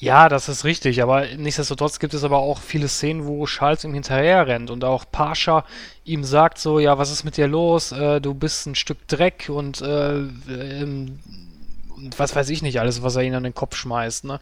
[0.00, 3.94] Ja, das ist richtig, aber nichtsdestotrotz gibt es aber auch viele Szenen, wo Charles ihm
[3.94, 5.64] hinterher rennt und auch Pascha
[6.04, 7.90] ihm sagt so, ja, was ist mit dir los?
[7.90, 11.18] Äh, du bist ein Stück Dreck und, äh, ähm,
[11.96, 14.40] und was weiß ich nicht alles, was er ihm an den Kopf schmeißt, ne?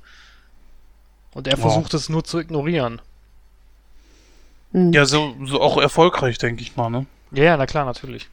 [1.32, 1.60] Und er Ja.
[1.60, 3.00] versucht es nur zu ignorieren.
[4.72, 4.92] Hm.
[4.92, 7.06] Ja, so, so auch erfolgreich, denke ich mal, ne?
[7.30, 8.28] Ja, ja, na klar, natürlich.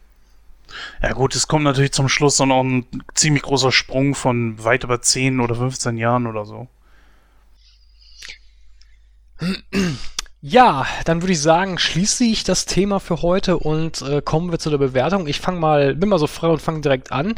[1.01, 4.83] Ja gut, es kommt natürlich zum Schluss dann auch ein ziemlich großer Sprung von weit
[4.83, 6.67] über 10 oder 15 Jahren oder so.
[10.45, 14.60] Ja, dann würde ich sagen, schließe ich das Thema für heute und äh, kommen wir
[14.60, 15.26] zu der Bewertung.
[15.26, 17.36] Ich fange mal, bin mal so frei und fange direkt an.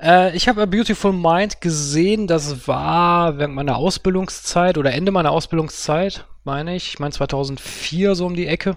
[0.00, 5.32] Äh, ich habe A Beautiful Mind gesehen, das war während meiner Ausbildungszeit oder Ende meiner
[5.32, 6.90] Ausbildungszeit, meine ich.
[6.90, 8.76] Ich meine 2004 so um die Ecke.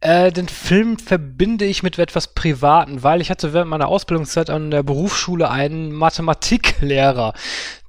[0.00, 4.70] Äh, den Film verbinde ich mit etwas Privaten, weil ich hatte während meiner Ausbildungszeit an
[4.70, 7.34] der Berufsschule einen Mathematiklehrer.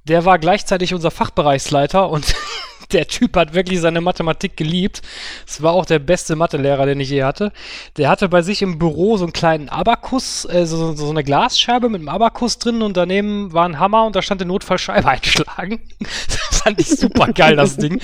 [0.04, 2.34] Der war gleichzeitig unser Fachbereichsleiter und
[2.94, 5.02] der Typ hat wirklich seine Mathematik geliebt.
[5.46, 7.52] Es war auch der beste Mathelehrer, den ich je hatte.
[7.96, 11.88] Der hatte bei sich im Büro so einen kleinen Abakus, äh, so, so eine Glasscherbe
[11.88, 15.80] mit einem Abakus drin und daneben war ein Hammer und da stand der Notfallscheibe einschlagen.
[15.98, 18.00] das fand ich super geil, das Ding.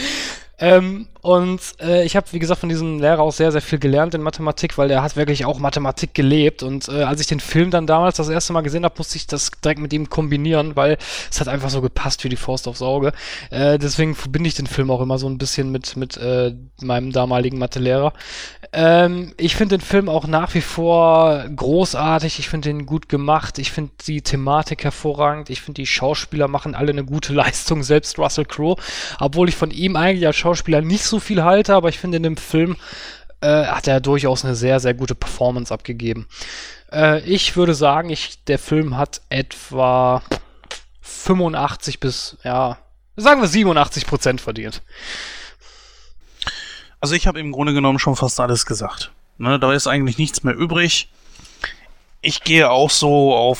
[0.59, 4.15] Ähm, und äh, ich habe, wie gesagt, von diesem Lehrer auch sehr, sehr viel gelernt
[4.15, 6.63] in Mathematik, weil der hat wirklich auch Mathematik gelebt.
[6.63, 9.27] Und äh, als ich den Film dann damals das erste Mal gesehen habe, musste ich
[9.27, 10.97] das direkt mit ihm kombinieren, weil
[11.31, 13.13] es hat einfach so gepasst wie die Faust aufs Auge.
[13.51, 17.13] Äh, deswegen verbinde ich den Film auch immer so ein bisschen mit, mit äh, meinem
[17.13, 18.15] damaligen Mathelehrer.
[18.73, 22.39] Ähm, ich finde den Film auch nach wie vor großartig.
[22.39, 23.59] Ich finde ihn gut gemacht.
[23.59, 25.51] Ich finde die Thematik hervorragend.
[25.51, 28.77] Ich finde, die Schauspieler machen alle eine gute Leistung, selbst Russell Crowe.
[29.19, 32.23] Obwohl ich von ihm eigentlich als Schauspieler nicht so viel halte, aber ich finde, in
[32.23, 32.77] dem Film
[33.41, 36.27] äh, hat er durchaus eine sehr, sehr gute Performance abgegeben.
[36.93, 40.23] Äh, ich würde sagen, ich, der Film hat etwa
[41.01, 42.79] 85 bis, ja,
[43.17, 44.83] sagen wir 87 Prozent verdient.
[47.01, 49.11] Also ich habe im Grunde genommen schon fast alles gesagt.
[49.39, 51.09] Ne, da ist eigentlich nichts mehr übrig.
[52.21, 53.59] Ich gehe auch so auf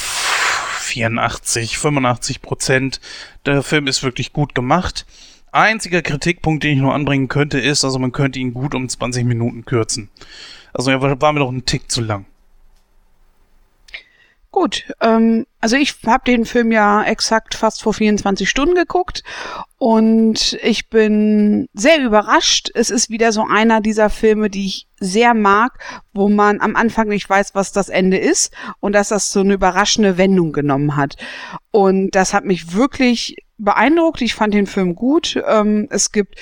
[0.81, 3.01] 84, 85 Prozent.
[3.47, 5.07] Der Film ist wirklich gut gemacht.
[5.53, 9.25] Einziger Kritikpunkt, den ich nur anbringen könnte, ist, also man könnte ihn gut um 20
[9.25, 10.11] Minuten kürzen.
[10.73, 12.27] Also er war mir doch ein Tick zu lang.
[14.53, 19.23] Gut, ähm, also ich habe den Film ja exakt fast vor 24 Stunden geguckt
[19.79, 22.69] und ich bin sehr überrascht.
[22.75, 25.79] Es ist wieder so einer dieser Filme, die ich sehr mag,
[26.13, 29.55] wo man am Anfang nicht weiß, was das Ende ist und dass das so eine
[29.55, 31.17] überraschende Wendung genommen hat.
[31.71, 34.23] Und das hat mich wirklich beeindruckt.
[34.23, 35.41] Ich fand den Film gut.
[35.47, 36.37] Ähm, es gibt,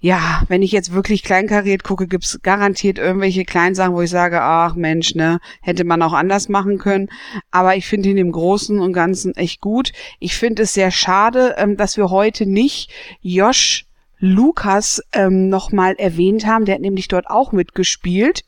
[0.00, 4.40] ja, wenn ich jetzt wirklich kleinkariert gucke, gibt's garantiert irgendwelche kleinen Sachen, wo ich sage,
[4.42, 7.08] ach Mensch, ne, hätte man auch anders machen können.
[7.50, 9.92] Aber ich finde ihn im Großen und Ganzen echt gut.
[10.18, 12.90] Ich finde es sehr schade, ähm, dass wir heute nicht
[13.22, 13.86] Josh
[14.18, 16.64] Lukas ähm, nochmal erwähnt haben.
[16.64, 18.44] Der hat nämlich dort auch mitgespielt.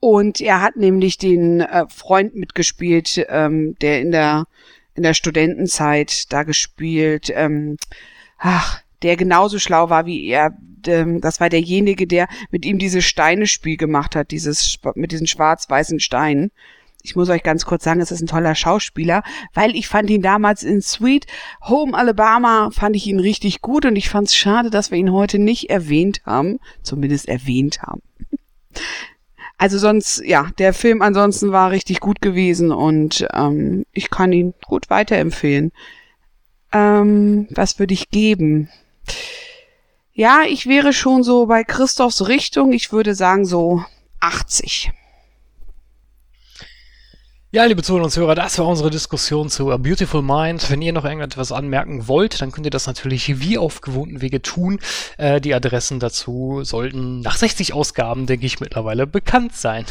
[0.00, 4.46] Und er hat nämlich den äh, Freund mitgespielt, ähm, der in der
[4.94, 7.32] in der Studentenzeit da gespielt.
[7.34, 7.76] Ähm,
[8.38, 10.56] ach, der genauso schlau war wie er.
[10.86, 16.00] Ähm, das war derjenige, der mit ihm dieses Steinespiel gemacht hat, dieses mit diesen schwarz-weißen
[16.00, 16.50] Steinen.
[17.04, 19.24] Ich muss euch ganz kurz sagen, es ist ein toller Schauspieler,
[19.54, 21.26] weil ich fand ihn damals in Sweet
[21.62, 25.12] Home Alabama, fand ich ihn richtig gut und ich fand es schade, dass wir ihn
[25.12, 28.02] heute nicht erwähnt haben, zumindest erwähnt haben.
[29.62, 34.54] Also sonst, ja, der Film ansonsten war richtig gut gewesen und ähm, ich kann ihn
[34.66, 35.70] gut weiterempfehlen.
[36.72, 38.70] Ähm, was würde ich geben?
[40.14, 42.72] Ja, ich wäre schon so bei Christophs Richtung.
[42.72, 43.84] Ich würde sagen so
[44.18, 44.90] 80.
[47.54, 50.70] Ja, liebe Zuhörer und Hörer, das war unsere Diskussion zu A Beautiful Mind.
[50.70, 54.40] Wenn ihr noch irgendetwas anmerken wollt, dann könnt ihr das natürlich wie auf gewohnten Wege
[54.40, 54.78] tun.
[55.18, 59.84] Äh, die Adressen dazu sollten nach 60 Ausgaben, denke ich, mittlerweile bekannt sein.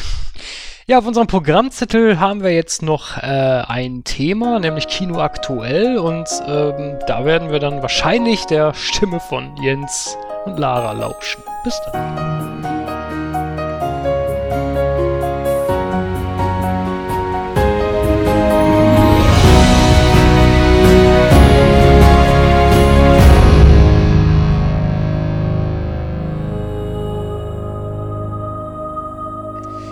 [0.87, 5.99] Ja, auf unserem Programmzettel haben wir jetzt noch äh, ein Thema, nämlich Kino aktuell.
[5.99, 11.43] Und ähm, da werden wir dann wahrscheinlich der Stimme von Jens und Lara lauschen.
[11.63, 12.30] Bis dann.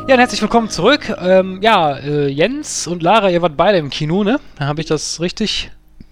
[0.09, 1.15] Ja, und herzlich willkommen zurück.
[1.21, 4.39] Ähm, ja, äh, Jens und Lara, ihr wart beide im Kino, ne?
[4.59, 5.69] Habe ich das richtig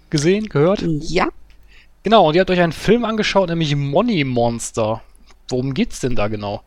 [0.08, 0.84] gesehen, gehört?
[0.86, 1.26] Ja.
[2.04, 5.02] Genau, und ihr habt euch einen Film angeschaut, nämlich Money Monster.
[5.48, 6.62] Worum geht's denn da genau?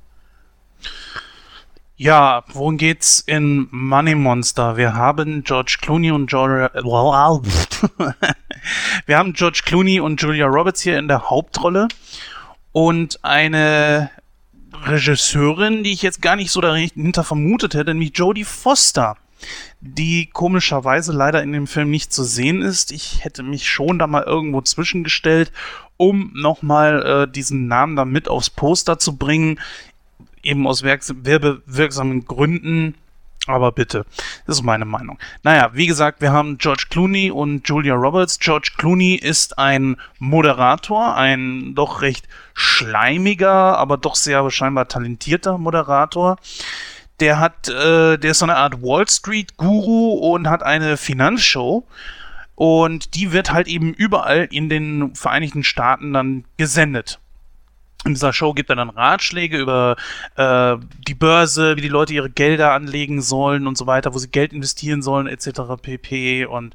[1.95, 4.75] Ja, worum geht's in Money Monster?
[4.75, 6.69] Wir haben George Clooney und Julia,
[9.05, 11.87] wir haben George Clooney und Julia Roberts hier in der Hauptrolle
[12.73, 14.11] und eine
[14.83, 19.17] Regisseurin, die ich jetzt gar nicht so dahinter vermutet hätte, nämlich Jodie Foster,
[19.79, 22.91] die komischerweise leider in dem Film nicht zu sehen ist.
[22.91, 25.51] Ich hätte mich schon da mal irgendwo zwischengestellt,
[25.97, 29.59] um nochmal äh, diesen Namen da mit aufs Poster zu bringen
[30.43, 32.95] eben aus werbewirksamen Gründen.
[33.47, 34.05] Aber bitte,
[34.45, 35.17] das ist meine Meinung.
[35.41, 38.37] Naja, wie gesagt, wir haben George Clooney und Julia Roberts.
[38.37, 46.37] George Clooney ist ein Moderator, ein doch recht schleimiger, aber doch sehr scheinbar talentierter Moderator.
[47.19, 51.87] Der hat, äh, der ist so eine Art Wall Street Guru und hat eine Finanzshow.
[52.53, 57.20] Und die wird halt eben überall in den Vereinigten Staaten dann gesendet
[58.05, 59.95] in dieser Show gibt er dann Ratschläge über
[60.35, 64.29] äh, die Börse, wie die Leute ihre Gelder anlegen sollen und so weiter, wo sie
[64.29, 65.61] Geld investieren sollen, etc.
[65.81, 66.45] pp.
[66.45, 66.73] Und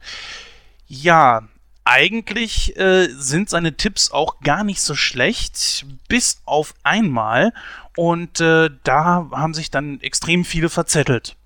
[0.86, 1.42] ja,
[1.84, 7.52] eigentlich äh, sind seine Tipps auch gar nicht so schlecht, bis auf einmal.
[7.96, 11.36] Und äh, da haben sich dann extrem viele verzettelt.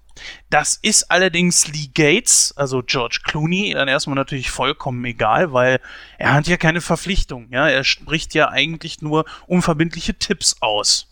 [0.49, 5.81] Das ist allerdings Lee Gates, also George Clooney, dann erstmal natürlich vollkommen egal, weil
[6.19, 7.49] er hat ja keine Verpflichtung.
[7.51, 11.10] Ja, er spricht ja eigentlich nur unverbindliche Tipps aus.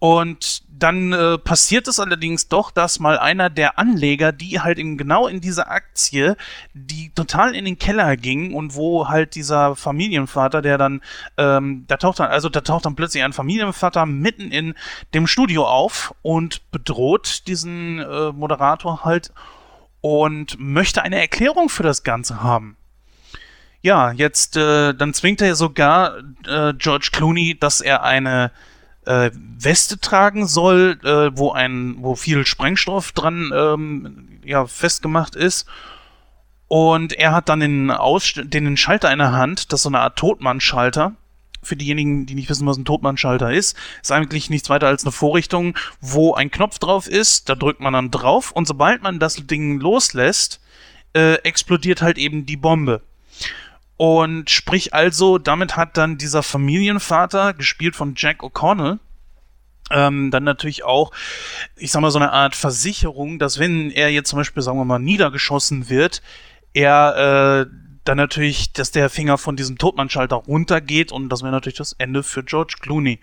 [0.00, 4.96] Und dann äh, passiert es allerdings doch, dass mal einer der Anleger, die halt in,
[4.96, 6.38] genau in dieser Aktie,
[6.72, 11.02] die total in den Keller ging und wo halt dieser Familienvater, der dann,
[11.36, 14.74] ähm, da taucht dann, also da taucht dann plötzlich ein Familienvater mitten in
[15.12, 19.34] dem Studio auf und bedroht diesen äh, Moderator halt
[20.00, 22.78] und möchte eine Erklärung für das Ganze haben.
[23.82, 26.16] Ja, jetzt, äh, dann zwingt er sogar
[26.46, 28.50] äh, George Clooney, dass er eine
[29.10, 35.66] äh, Weste tragen soll, äh, wo ein, wo viel Sprengstoff dran ähm, ja, festgemacht ist.
[36.68, 39.98] Und er hat dann den, Aus den Schalter in der Hand, das ist so eine
[39.98, 41.16] Art Totmannschalter.
[41.62, 45.12] Für diejenigen, die nicht wissen, was ein Totmannschalter ist, ist eigentlich nichts weiter als eine
[45.12, 49.34] Vorrichtung, wo ein Knopf drauf ist, da drückt man dann drauf und sobald man das
[49.46, 50.60] Ding loslässt,
[51.12, 53.02] äh, explodiert halt eben die Bombe.
[54.00, 58.98] Und sprich also, damit hat dann dieser Familienvater, gespielt von Jack O'Connell,
[59.90, 61.12] ähm, dann natürlich auch,
[61.76, 64.86] ich sag mal, so eine Art Versicherung, dass wenn er jetzt zum Beispiel, sagen wir
[64.86, 66.22] mal, niedergeschossen wird,
[66.72, 67.70] er äh,
[68.04, 72.22] dann natürlich, dass der Finger von diesem Totmannschalter runtergeht und das wäre natürlich das Ende
[72.22, 73.20] für George Clooney.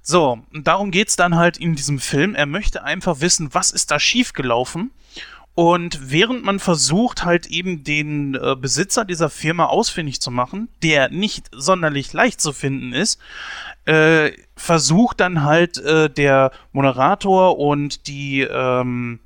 [0.00, 2.34] So, darum geht's dann halt in diesem Film.
[2.34, 4.90] Er möchte einfach wissen, was ist da schiefgelaufen
[5.58, 11.08] und während man versucht, halt eben den äh, Besitzer dieser Firma ausfindig zu machen, der
[11.10, 13.18] nicht sonderlich leicht zu finden ist,
[13.84, 19.18] äh, versucht dann halt äh, der Moderator und die, ähm,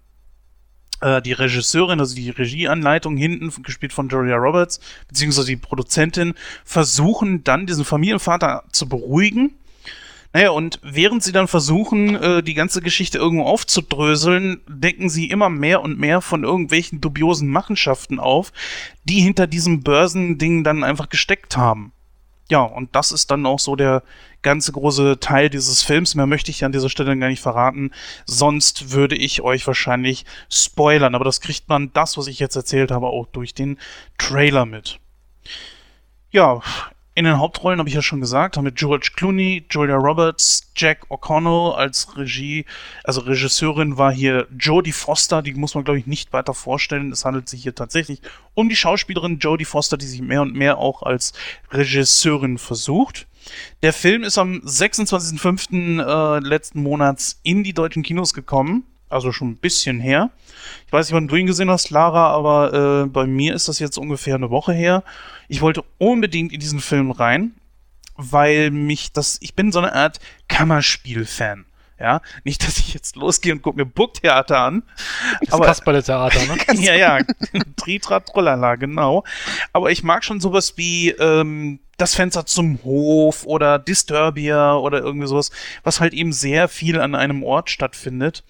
[1.02, 6.32] äh, die Regisseurin, also die Regieanleitung hinten, gespielt von Julia Roberts, beziehungsweise die Produzentin,
[6.64, 9.52] versuchen dann diesen Familienvater zu beruhigen
[10.32, 15.50] naja, und während sie dann versuchen, äh, die ganze Geschichte irgendwo aufzudröseln, decken sie immer
[15.50, 18.52] mehr und mehr von irgendwelchen dubiosen Machenschaften auf,
[19.04, 21.92] die hinter diesem Börsending dann einfach gesteckt haben.
[22.50, 24.02] Ja, und das ist dann auch so der
[24.42, 26.14] ganze große Teil dieses Films.
[26.14, 27.92] Mehr möchte ich an dieser Stelle gar nicht verraten.
[28.26, 31.14] Sonst würde ich euch wahrscheinlich spoilern.
[31.14, 33.78] Aber das kriegt man, das, was ich jetzt erzählt habe, auch durch den
[34.18, 34.98] Trailer mit.
[36.30, 36.60] Ja,
[37.14, 41.06] in den Hauptrollen habe ich ja schon gesagt, haben wir George Clooney, Julia Roberts, Jack
[41.10, 42.64] O'Connell als Regie,
[43.04, 47.12] also Regisseurin war hier Jodie Foster, die muss man glaube ich nicht weiter vorstellen.
[47.12, 48.22] Es handelt sich hier tatsächlich
[48.54, 51.34] um die Schauspielerin Jodie Foster, die sich mehr und mehr auch als
[51.70, 53.26] Regisseurin versucht.
[53.82, 56.36] Der Film ist am 26.05.
[56.36, 60.30] Äh, letzten Monats in die deutschen Kinos gekommen also schon ein bisschen her.
[60.86, 63.78] Ich weiß nicht, wann du ihn gesehen hast, Lara, aber äh, bei mir ist das
[63.78, 65.04] jetzt ungefähr eine Woche her.
[65.52, 67.52] Ich wollte unbedingt in diesen Film rein,
[68.16, 70.18] weil mich das, ich bin so eine Art
[70.48, 71.66] Kammerspiel-Fan.
[72.00, 74.82] Ja, nicht, dass ich jetzt losgehe und gucke mir Burgtheater an.
[75.42, 76.40] Das aber, Kasperle-Theater,
[76.74, 76.82] ne?
[76.82, 77.18] ja, ja,
[77.76, 79.24] Tritra Trollala, genau.
[79.74, 85.28] Aber ich mag schon sowas wie ähm, das Fenster zum Hof oder Disturbia oder irgendwie
[85.28, 85.50] sowas,
[85.84, 88.42] was halt eben sehr viel an einem Ort stattfindet.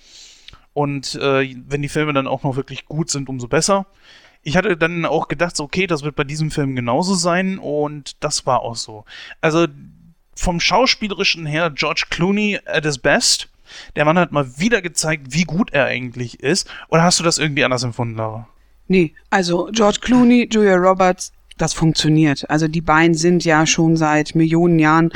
[0.73, 3.87] Und äh, wenn die Filme dann auch noch wirklich gut sind, umso besser.
[4.43, 8.45] Ich hatte dann auch gedacht, okay, das wird bei diesem Film genauso sein und das
[8.47, 9.05] war auch so.
[9.41, 9.67] Also
[10.35, 13.49] vom schauspielerischen her George Clooney at his best.
[13.97, 16.69] Der Mann hat mal wieder gezeigt, wie gut er eigentlich ist.
[16.89, 18.49] Oder hast du das irgendwie anders empfunden, Lara?
[18.89, 22.49] Nee, also George Clooney, Julia Roberts, das funktioniert.
[22.51, 25.13] Also die beiden sind ja schon seit Millionen Jahren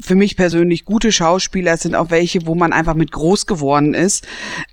[0.00, 1.76] für mich persönlich gute Schauspieler.
[1.76, 4.26] Sind auch welche, wo man einfach mit groß geworden ist.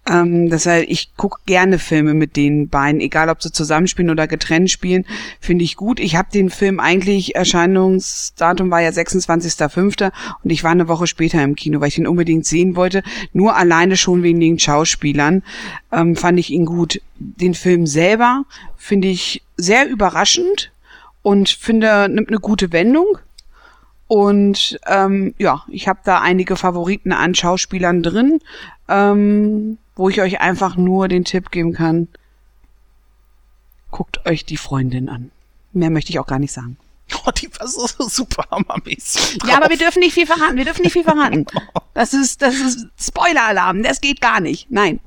[0.10, 4.70] Ähm, deshalb, ich gucke gerne Filme mit den beiden, egal ob sie zusammenspielen oder getrennt
[4.70, 5.06] spielen,
[5.40, 6.00] finde ich gut.
[6.00, 10.12] Ich habe den Film eigentlich, Erscheinungsdatum war ja 26.05.
[10.44, 13.04] und ich war eine Woche später im Kino, weil ich ihn unbedingt sehen wollte.
[13.32, 15.44] Nur alleine schon wegen den Schauspielern
[15.91, 17.02] ähm, fand ich ihn gut.
[17.18, 18.44] Den Film selber
[18.76, 20.72] finde ich sehr überraschend
[21.22, 23.18] und finde nimmt eine gute Wendung.
[24.14, 28.41] Und ähm, ja, ich habe da einige Favoriten an Schauspielern drin,
[28.88, 32.10] ähm, wo ich euch einfach nur den Tipp geben kann.
[33.90, 35.31] Guckt euch die Freundin an.
[35.72, 36.77] Mehr möchte ich auch gar nicht sagen.
[37.26, 39.40] Oh, die war so, so super hammermäßig.
[39.48, 40.57] Ja, aber wir dürfen nicht viel verraten.
[40.57, 41.48] Wir dürfen nicht viel verraten.
[41.95, 43.81] Das ist, das ist Spoiler-Alarm.
[43.81, 44.69] Das geht gar nicht.
[44.69, 44.99] Nein.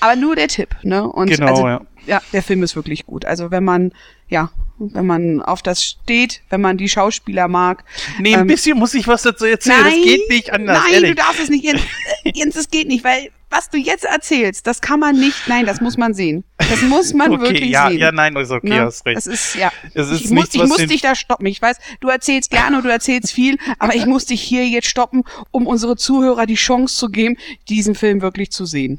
[0.00, 1.06] Aber nur der Tipp, ne?
[1.06, 1.80] Und Genau, also, ja.
[2.06, 3.26] ja, der Film ist wirklich gut.
[3.26, 3.92] Also wenn man,
[4.28, 7.84] ja, wenn man auf das steht, wenn man die Schauspieler mag.
[8.18, 9.84] Nee, ein Ähm, bisschen muss ich was dazu erzählen.
[9.84, 11.10] das geht nicht anders, Nein, ehrlich.
[11.10, 11.64] du darfst es nicht.
[11.64, 11.80] Jens,
[12.24, 15.46] Jens, es geht nicht, weil was du jetzt erzählst, das kann man nicht.
[15.46, 16.42] Nein, das muss man sehen.
[16.58, 17.98] Das muss man okay, wirklich ja, sehen.
[17.98, 18.80] ja, nein, ist okay, Ne?
[18.80, 19.16] hast recht.
[19.18, 19.70] Das ist, ja.
[19.94, 21.46] Es ist ich muss, nichts, ich was muss dich da stoppen.
[21.46, 24.88] Ich weiß, du erzählst gerne und du erzählst viel, aber ich muss dich hier jetzt
[24.88, 25.22] stoppen,
[25.52, 27.36] um unsere Zuhörer die Chance zu geben,
[27.68, 28.98] diesen Film wirklich zu sehen.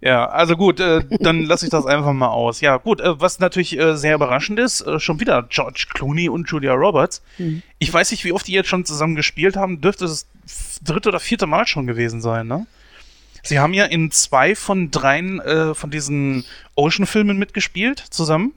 [0.00, 2.60] Ja, also gut, äh, dann lasse ich das einfach mal aus.
[2.60, 6.48] Ja, gut, äh, was natürlich äh, sehr überraschend ist, äh, schon wieder George Clooney und
[6.48, 7.22] Julia Roberts.
[7.38, 7.62] Mhm.
[7.78, 9.80] Ich weiß nicht, wie oft die jetzt schon zusammen gespielt haben.
[9.80, 12.66] Dürfte es das dritte oder vierte Mal schon gewesen sein, ne?
[13.42, 16.44] Sie haben ja in zwei von dreien äh, von diesen
[16.74, 18.52] Ocean-Filmen mitgespielt zusammen.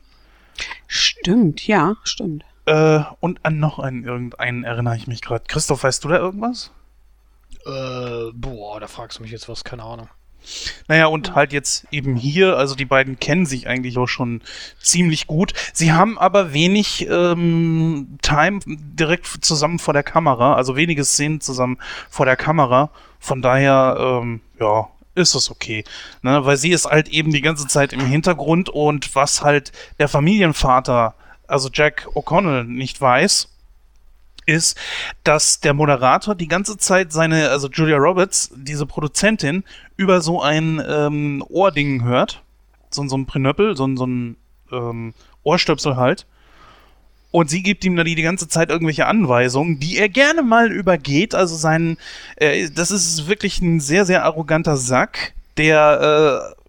[0.87, 2.43] Stimmt, ja, stimmt.
[2.65, 5.43] Äh, und an noch einen irgendeinen erinnere ich mich gerade.
[5.47, 6.71] Christoph, weißt du da irgendwas?
[7.65, 10.09] Äh, boah, da fragst du mich jetzt was, keine Ahnung.
[10.87, 14.41] Naja, und halt jetzt eben hier, also die beiden kennen sich eigentlich auch schon
[14.79, 15.53] ziemlich gut.
[15.73, 21.77] Sie haben aber wenig ähm, Time direkt zusammen vor der Kamera, also wenige Szenen zusammen
[22.09, 22.89] vor der Kamera.
[23.19, 25.83] Von daher, ähm, ja, ist das okay.
[26.21, 26.45] Ne?
[26.45, 31.15] Weil sie ist halt eben die ganze Zeit im Hintergrund und was halt der Familienvater,
[31.47, 33.50] also Jack O'Connell, nicht weiß,
[34.51, 34.77] ist,
[35.23, 39.63] dass der Moderator die ganze Zeit seine, also Julia Roberts, diese Produzentin,
[39.97, 42.41] über so ein ähm, Ohrding hört.
[42.89, 44.35] So, so ein Prenöppel, so, ein- so ein
[44.71, 45.13] ähm,
[45.43, 46.25] Ohrstöpsel halt.
[47.31, 50.69] Und sie gibt ihm dann die, die ganze Zeit irgendwelche Anweisungen, die er gerne mal
[50.71, 51.33] übergeht.
[51.33, 51.97] Also sein,
[52.35, 56.60] äh, das ist wirklich ein sehr, sehr arroganter Sack, der, äh,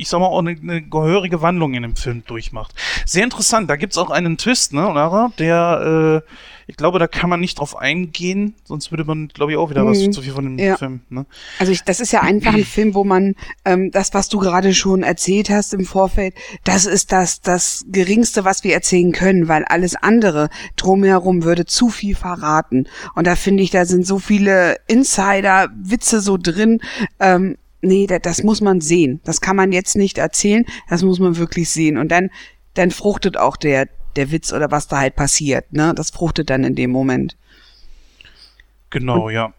[0.00, 2.74] ich sag mal, auch eine, eine gehörige Wandlung in dem Film durchmacht.
[3.06, 6.30] Sehr interessant, da gibt's auch einen Twist, ne, Lara, der, äh,
[6.66, 9.84] ich glaube, da kann man nicht drauf eingehen, sonst würde man, glaube ich, auch wieder
[9.84, 10.12] was Mhm.
[10.12, 10.76] zu viel von dem Ja.
[10.76, 11.26] Film, ne?
[11.58, 14.72] Also ich, das ist ja einfach ein Film, wo man ähm, das, was du gerade
[14.72, 16.32] schon erzählt hast im Vorfeld,
[16.62, 21.88] das ist das das geringste, was wir erzählen können, weil alles andere drumherum würde zu
[21.88, 22.86] viel verraten.
[23.16, 26.80] Und da finde ich, da sind so viele Insider-Witze so drin.
[27.18, 29.20] Ähm, nee, da, das muss man sehen.
[29.24, 30.64] Das kann man jetzt nicht erzählen.
[30.88, 31.98] Das muss man wirklich sehen.
[31.98, 32.30] Und dann
[32.74, 35.72] dann fruchtet auch der der Witz oder was da halt passiert.
[35.72, 37.36] Ne, das fruchtet dann in dem Moment.
[38.90, 39.52] Genau, ja.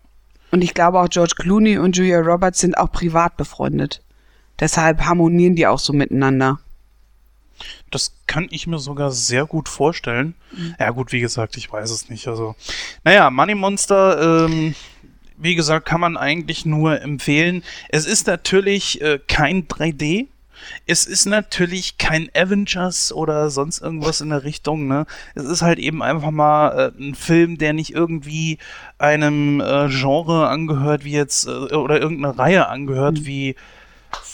[0.51, 4.01] Und ich glaube auch George Clooney und Julia Roberts sind auch privat befreundet.
[4.59, 6.59] Deshalb harmonieren die auch so miteinander.
[7.89, 10.35] Das kann ich mir sogar sehr gut vorstellen.
[10.79, 12.27] Ja, gut, wie gesagt, ich weiß es nicht.
[12.27, 12.55] Also,
[13.03, 14.75] naja, Money Monster, ähm,
[15.41, 17.63] wie gesagt, kann man eigentlich nur empfehlen.
[17.89, 20.27] Es ist natürlich äh, kein 3D.
[20.85, 25.07] Es ist natürlich kein Avengers oder sonst irgendwas in der Richtung, ne?
[25.33, 28.59] Es ist halt eben einfach mal äh, ein Film, der nicht irgendwie
[28.99, 33.55] einem äh, Genre angehört, wie jetzt, äh, oder irgendeine Reihe angehört, wie,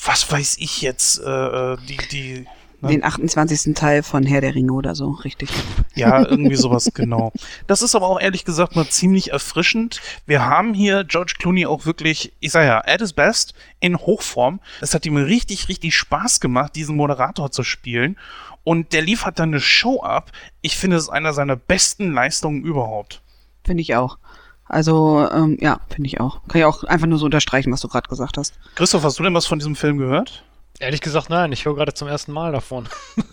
[0.03, 2.45] was weiß ich jetzt, äh, äh, die, die,
[2.81, 2.89] ne?
[2.89, 3.73] Den 28.
[3.75, 5.49] Teil von Herr der Ringe oder so, richtig.
[5.95, 7.31] Ja, irgendwie sowas, genau.
[7.67, 10.01] Das ist aber auch ehrlich gesagt mal ziemlich erfrischend.
[10.25, 14.59] Wir haben hier George Clooney auch wirklich, ich sag ja, at his best, in Hochform.
[14.81, 18.17] Es hat ihm richtig, richtig Spaß gemacht, diesen Moderator zu spielen.
[18.63, 20.31] Und der liefert dann eine Show ab.
[20.61, 23.21] Ich finde, es ist einer seiner besten Leistungen überhaupt.
[23.63, 24.17] Finde ich auch.
[24.65, 26.41] Also, ähm, ja, finde ich auch.
[26.47, 28.59] Kann ich auch einfach nur so unterstreichen, was du gerade gesagt hast.
[28.75, 30.43] Christoph, hast du denn was von diesem Film gehört?
[30.79, 32.87] Ehrlich gesagt, nein, ich höre gerade zum ersten Mal davon.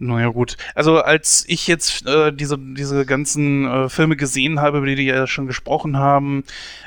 [0.00, 0.56] Naja, gut.
[0.76, 5.04] Also, als ich jetzt äh, diese, diese ganzen äh, Filme gesehen habe, über die wir
[5.04, 6.44] ja schon gesprochen haben,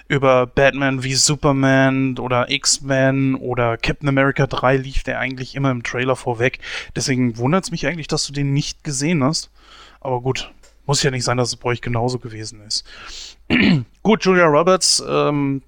[0.08, 5.84] über Batman wie Superman oder X-Men oder Captain America 3 lief der eigentlich immer im
[5.84, 6.60] Trailer vorweg.
[6.96, 9.50] Deswegen wundert es mich eigentlich, dass du den nicht gesehen hast.
[10.00, 10.50] Aber gut,
[10.86, 12.86] muss ja nicht sein, dass es bei euch genauso gewesen ist.
[14.04, 15.64] gut, Julia Roberts, ähm,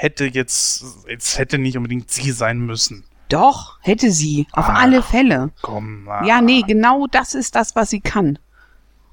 [0.00, 3.04] hätte jetzt, jetzt hätte nicht unbedingt sie sein müssen.
[3.28, 4.46] Doch, hätte sie.
[4.52, 4.74] Auf Ah.
[4.74, 5.50] alle Fälle.
[5.62, 6.26] Komm mal.
[6.26, 8.38] Ja, nee, genau das ist das, was sie kann.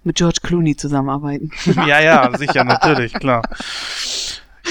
[0.03, 1.51] Mit George Clooney zusammenarbeiten.
[1.85, 3.41] ja, ja, sicher, natürlich, klar.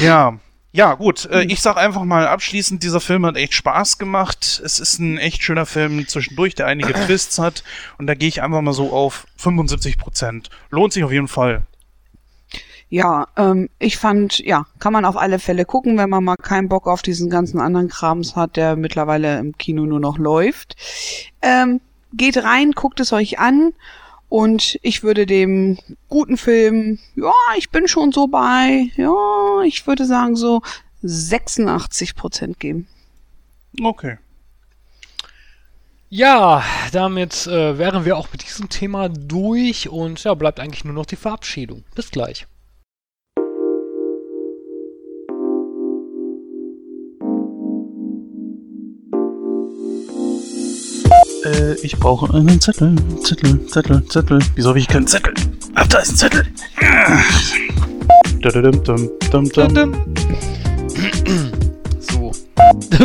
[0.01, 0.39] Ja.
[0.73, 1.27] Ja, gut.
[1.31, 4.61] Äh, ich sag einfach mal abschließend, dieser Film hat echt Spaß gemacht.
[4.65, 7.63] Es ist ein echt schöner Film zwischendurch, der einige Twists hat.
[7.99, 10.51] Und da gehe ich einfach mal so auf 75 Prozent.
[10.71, 11.63] Lohnt sich auf jeden Fall.
[12.89, 16.69] Ja, ähm, ich fand, ja, kann man auf alle Fälle gucken, wenn man mal keinen
[16.69, 20.77] Bock auf diesen ganzen anderen Krams hat, der mittlerweile im Kino nur noch läuft.
[21.43, 21.81] Ähm,
[22.13, 23.73] geht rein, guckt es euch an
[24.29, 30.05] und ich würde dem guten Film, ja, ich bin schon so bei, ja, ich würde
[30.05, 30.63] sagen so
[31.03, 32.87] 86 Prozent geben.
[33.83, 34.19] Okay.
[36.09, 40.95] Ja, damit äh, wären wir auch mit diesem Thema durch und ja, bleibt eigentlich nur
[40.95, 41.85] noch die Verabschiedung.
[41.97, 42.47] Bis gleich.
[51.47, 52.97] Äh, ich brauche einen Zettel.
[53.23, 54.41] Zettel, Zettel, Zettel.
[54.57, 55.33] Wieso habe ich keinen Zettel?
[55.75, 56.47] Ach, da ist ein Zettel.
[62.01, 62.33] So.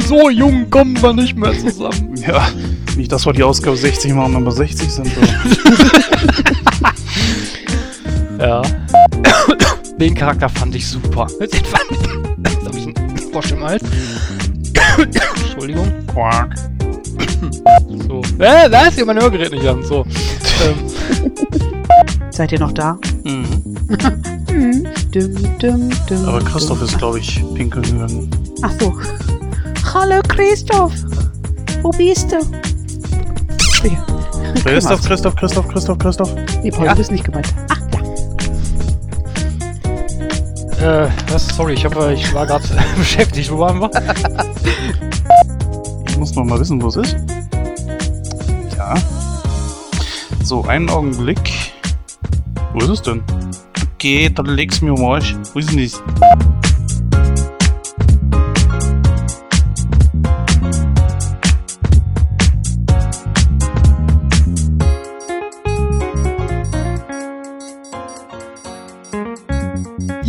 [0.07, 2.15] So jung kommen wir nicht mehr zusammen.
[2.15, 2.47] Ja,
[2.95, 5.27] nicht, dass wir die Ausgabe 60 machen, aber 60 sind wir.
[8.39, 8.63] Ja.
[9.99, 11.27] Den Charakter fand ich super.
[11.39, 11.83] Den fand
[12.43, 13.83] Jetzt hab ich einen Frosch im Hals.
[14.97, 15.93] Entschuldigung.
[16.07, 16.55] Quark.
[18.07, 18.21] So.
[18.39, 19.83] Äh, da ist hier mein Hörgerät nicht an.
[19.83, 20.05] So.
[20.65, 21.31] Ähm,
[22.31, 22.97] Seid ihr noch da?
[23.23, 23.45] Mhm.
[24.49, 24.87] Hm.
[25.11, 26.87] Dum, dum, dum, Aber Christoph dum.
[26.87, 28.29] ist, glaube ich, pinkeln gegangen.
[28.61, 28.93] Ach so.
[29.93, 30.93] Hallo Christoph.
[31.81, 32.37] Wo bist du?
[33.87, 34.05] Ja.
[34.63, 36.33] Christoph, Christoph, Christoph, Christoph, Christoph.
[36.63, 36.91] Nee, Paul, Ja.
[36.93, 37.53] du bist nicht gemeint.
[37.69, 37.79] Ach,
[40.79, 41.05] ja.
[41.05, 41.47] äh, was?
[41.47, 42.63] Sorry, ich, hab, äh, ich war gerade
[42.97, 43.51] beschäftigt.
[43.51, 43.89] Wo waren wir?
[46.21, 47.15] Muss noch mal wissen, wo es ist.
[48.77, 48.93] Ja.
[50.43, 51.73] So, einen Augenblick.
[52.73, 53.23] Wo ist es denn?
[53.95, 55.35] Okay, dann leg's mir um euch.
[55.51, 55.99] Wo ist denn das?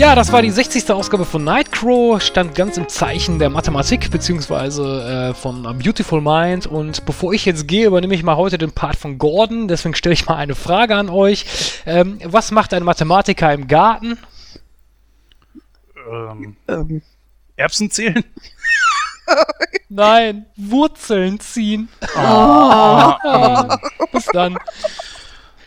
[0.03, 0.91] Ja, das war die 60.
[0.91, 6.67] Ausgabe von Nightcrow, stand ganz im Zeichen der Mathematik, beziehungsweise äh, von A Beautiful Mind.
[6.67, 9.69] Und bevor ich jetzt gehe, übernehme ich mal heute den Part von Gordon.
[9.69, 11.45] Deswegen stelle ich mal eine Frage an euch.
[11.87, 14.19] Ähm, was macht ein Mathematiker im Garten?
[16.11, 17.03] Ähm, Ähm,
[17.55, 18.25] Erbsen zählen?
[19.89, 21.89] Nein, Wurzeln ziehen.
[22.17, 23.79] Ah,
[24.13, 24.59] Bis dann.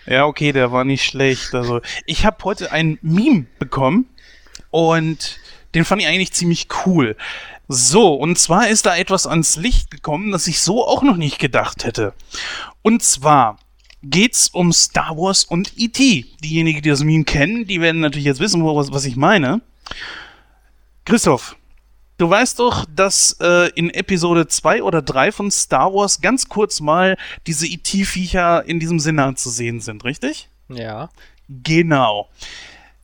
[0.05, 1.55] Ja, okay, der war nicht schlecht.
[1.55, 4.09] Also, ich habe heute ein Meme bekommen
[4.75, 5.39] und
[5.73, 7.15] den fand ich eigentlich ziemlich cool.
[7.69, 11.39] So, und zwar ist da etwas ans Licht gekommen, das ich so auch noch nicht
[11.39, 12.13] gedacht hätte.
[12.81, 13.57] Und zwar
[14.03, 16.25] geht's um Star Wars und E.T.
[16.43, 19.61] Diejenigen, die das Meme kennen, die werden natürlich jetzt wissen, was, was ich meine.
[21.05, 21.55] Christoph,
[22.17, 26.81] du weißt doch, dass äh, in Episode 2 oder 3 von Star Wars ganz kurz
[26.81, 30.49] mal diese E.T.-Viecher in diesem Senat zu sehen sind, richtig?
[30.67, 31.09] Ja.
[31.47, 32.27] Genau.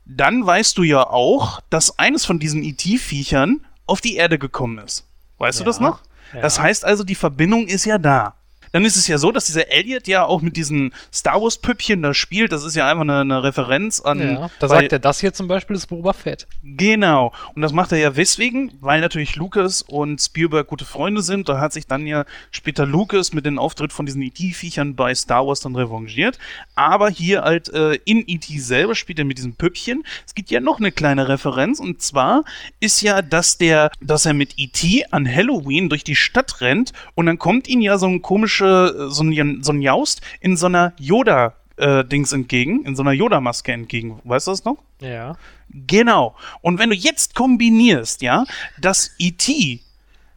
[0.06, 5.06] Dann weißt du ja auch, dass eines von diesen ET-Viechern auf die Erde gekommen ist.
[5.38, 5.66] Weißt du Ja.
[5.66, 6.00] das noch?
[6.34, 6.42] ja.
[6.42, 8.36] Das heißt also, die Verbindung ist ja da.
[8.72, 12.14] Dann ist es ja so, dass dieser Elliot ja auch mit diesen Star Wars-Püppchen da
[12.14, 12.52] spielt.
[12.52, 14.20] Das ist ja einfach eine, eine Referenz an.
[14.20, 14.50] ja.
[14.60, 16.48] Da weil- sagt er, das hier zum Beispiel ist Boba Fett.
[16.64, 17.34] Genau.
[17.56, 21.50] Und das macht er ja deswegen, weil natürlich Lucas und Spielberg gute Freunde sind.
[21.50, 25.46] Da hat sich dann ja später Lucas mit dem Auftritt von diesen E.T.-Viechern bei Star
[25.46, 26.38] Wars dann revanchiert.
[26.76, 28.58] Aber hier halt äh, in E.T.
[28.60, 30.04] selber spielt er mit diesem Püppchen.
[30.26, 31.80] Es gibt ja noch eine kleine Referenz.
[31.80, 32.44] Und zwar
[32.80, 35.06] ist ja, dass der, dass er mit E.T.
[35.12, 38.22] an Halloween durch die Stadt rennt und dann kommt ihm ja so ein
[38.62, 42.96] komische, äh, so ein, so ein Jaust in so einer Yoda- äh, Dings entgegen, in
[42.96, 44.20] so einer Yoda-Maske entgegen.
[44.24, 44.78] Weißt du das noch?
[45.00, 45.36] Ja.
[45.70, 46.36] Genau.
[46.62, 48.46] Und wenn du jetzt kombinierst, ja,
[48.80, 49.80] dass E.T.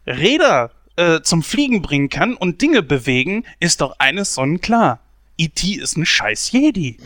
[0.07, 5.01] Räder äh, zum Fliegen bringen kann und Dinge bewegen, ist doch eines sonnenklar.
[5.37, 5.73] E.T.
[5.75, 6.97] ist ein scheiß Jedi.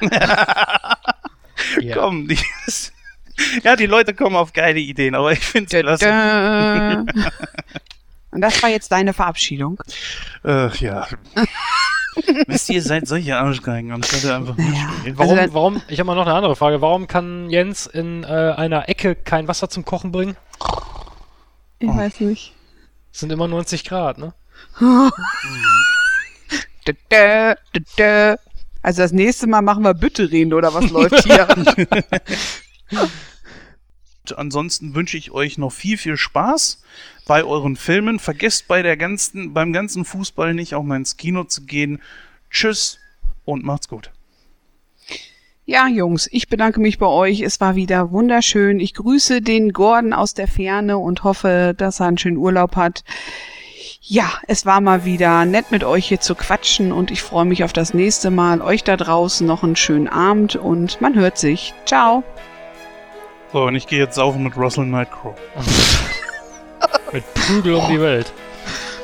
[1.80, 1.94] ja.
[1.94, 2.38] Komm, die,
[3.64, 7.06] ja, die Leute kommen auf geile Ideen, aber ich finde es klasse.
[8.30, 9.80] Und das war jetzt deine Verabschiedung.
[10.44, 11.06] Äh, ja.
[12.46, 14.64] Wisst ihr, ihr seid solche Arschgeigen, anstatt einfach Ja.
[14.64, 15.18] mitspielen.
[15.18, 16.80] Warum, Also dann- warum, ich habe mal noch eine andere Frage.
[16.80, 20.36] Warum kann Jens in äh, einer Ecke kein Wasser zum Kochen bringen?
[21.78, 21.96] Ich Oh.
[21.96, 22.54] weiß nicht.
[23.12, 24.34] Es sind immer 90 Grad, ne?
[26.84, 28.36] Da, da, da, da.
[28.82, 31.46] Also das nächste Mal machen wir Bütterin oder was läuft hier?
[34.36, 36.82] ansonsten wünsche ich euch noch viel, viel Spaß
[37.26, 38.18] bei euren Filmen.
[38.18, 42.00] Vergesst bei der ganzen, beim ganzen Fußball nicht auch mal ins Kino zu gehen.
[42.50, 42.98] Tschüss
[43.44, 44.10] und macht's gut.
[45.64, 47.42] Ja, Jungs, ich bedanke mich bei euch.
[47.42, 48.80] Es war wieder wunderschön.
[48.80, 53.04] Ich grüße den Gordon aus der Ferne und hoffe, dass er einen schönen Urlaub hat.
[54.00, 57.64] Ja, es war mal wieder nett mit euch hier zu quatschen und ich freue mich
[57.64, 58.62] auf das nächste Mal.
[58.62, 61.74] Euch da draußen noch einen schönen Abend und man hört sich.
[61.84, 62.24] Ciao.
[63.52, 65.34] So, und ich gehe jetzt saufen mit Russell Nightcrow.
[67.12, 68.30] mit Prügel um die Welt.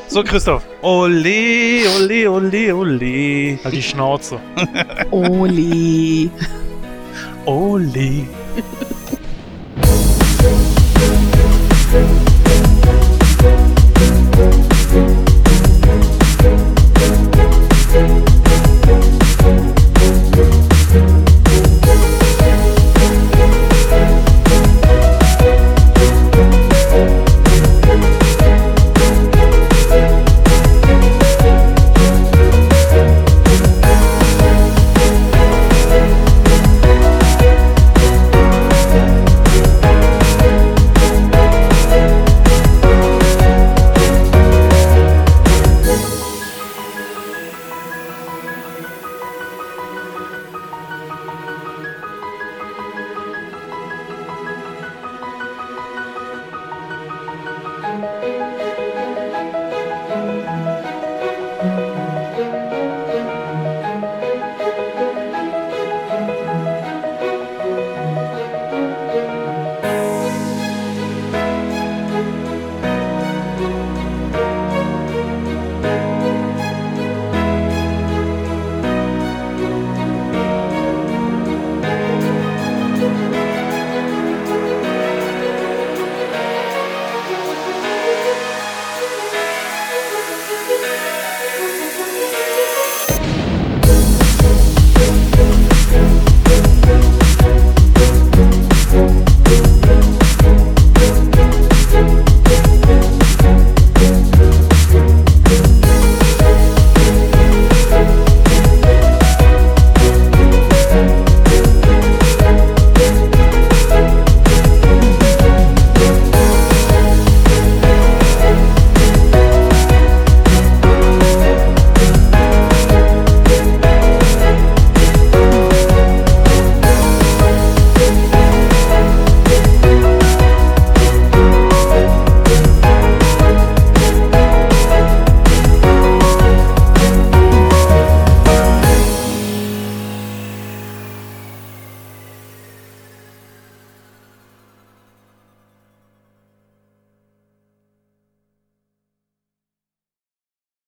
[0.08, 0.62] So, Christoph.
[0.82, 3.58] Ole, ole, ole, ole.
[3.64, 4.38] Halt die Schnauze.
[5.10, 6.30] Oli.
[7.46, 8.26] ole.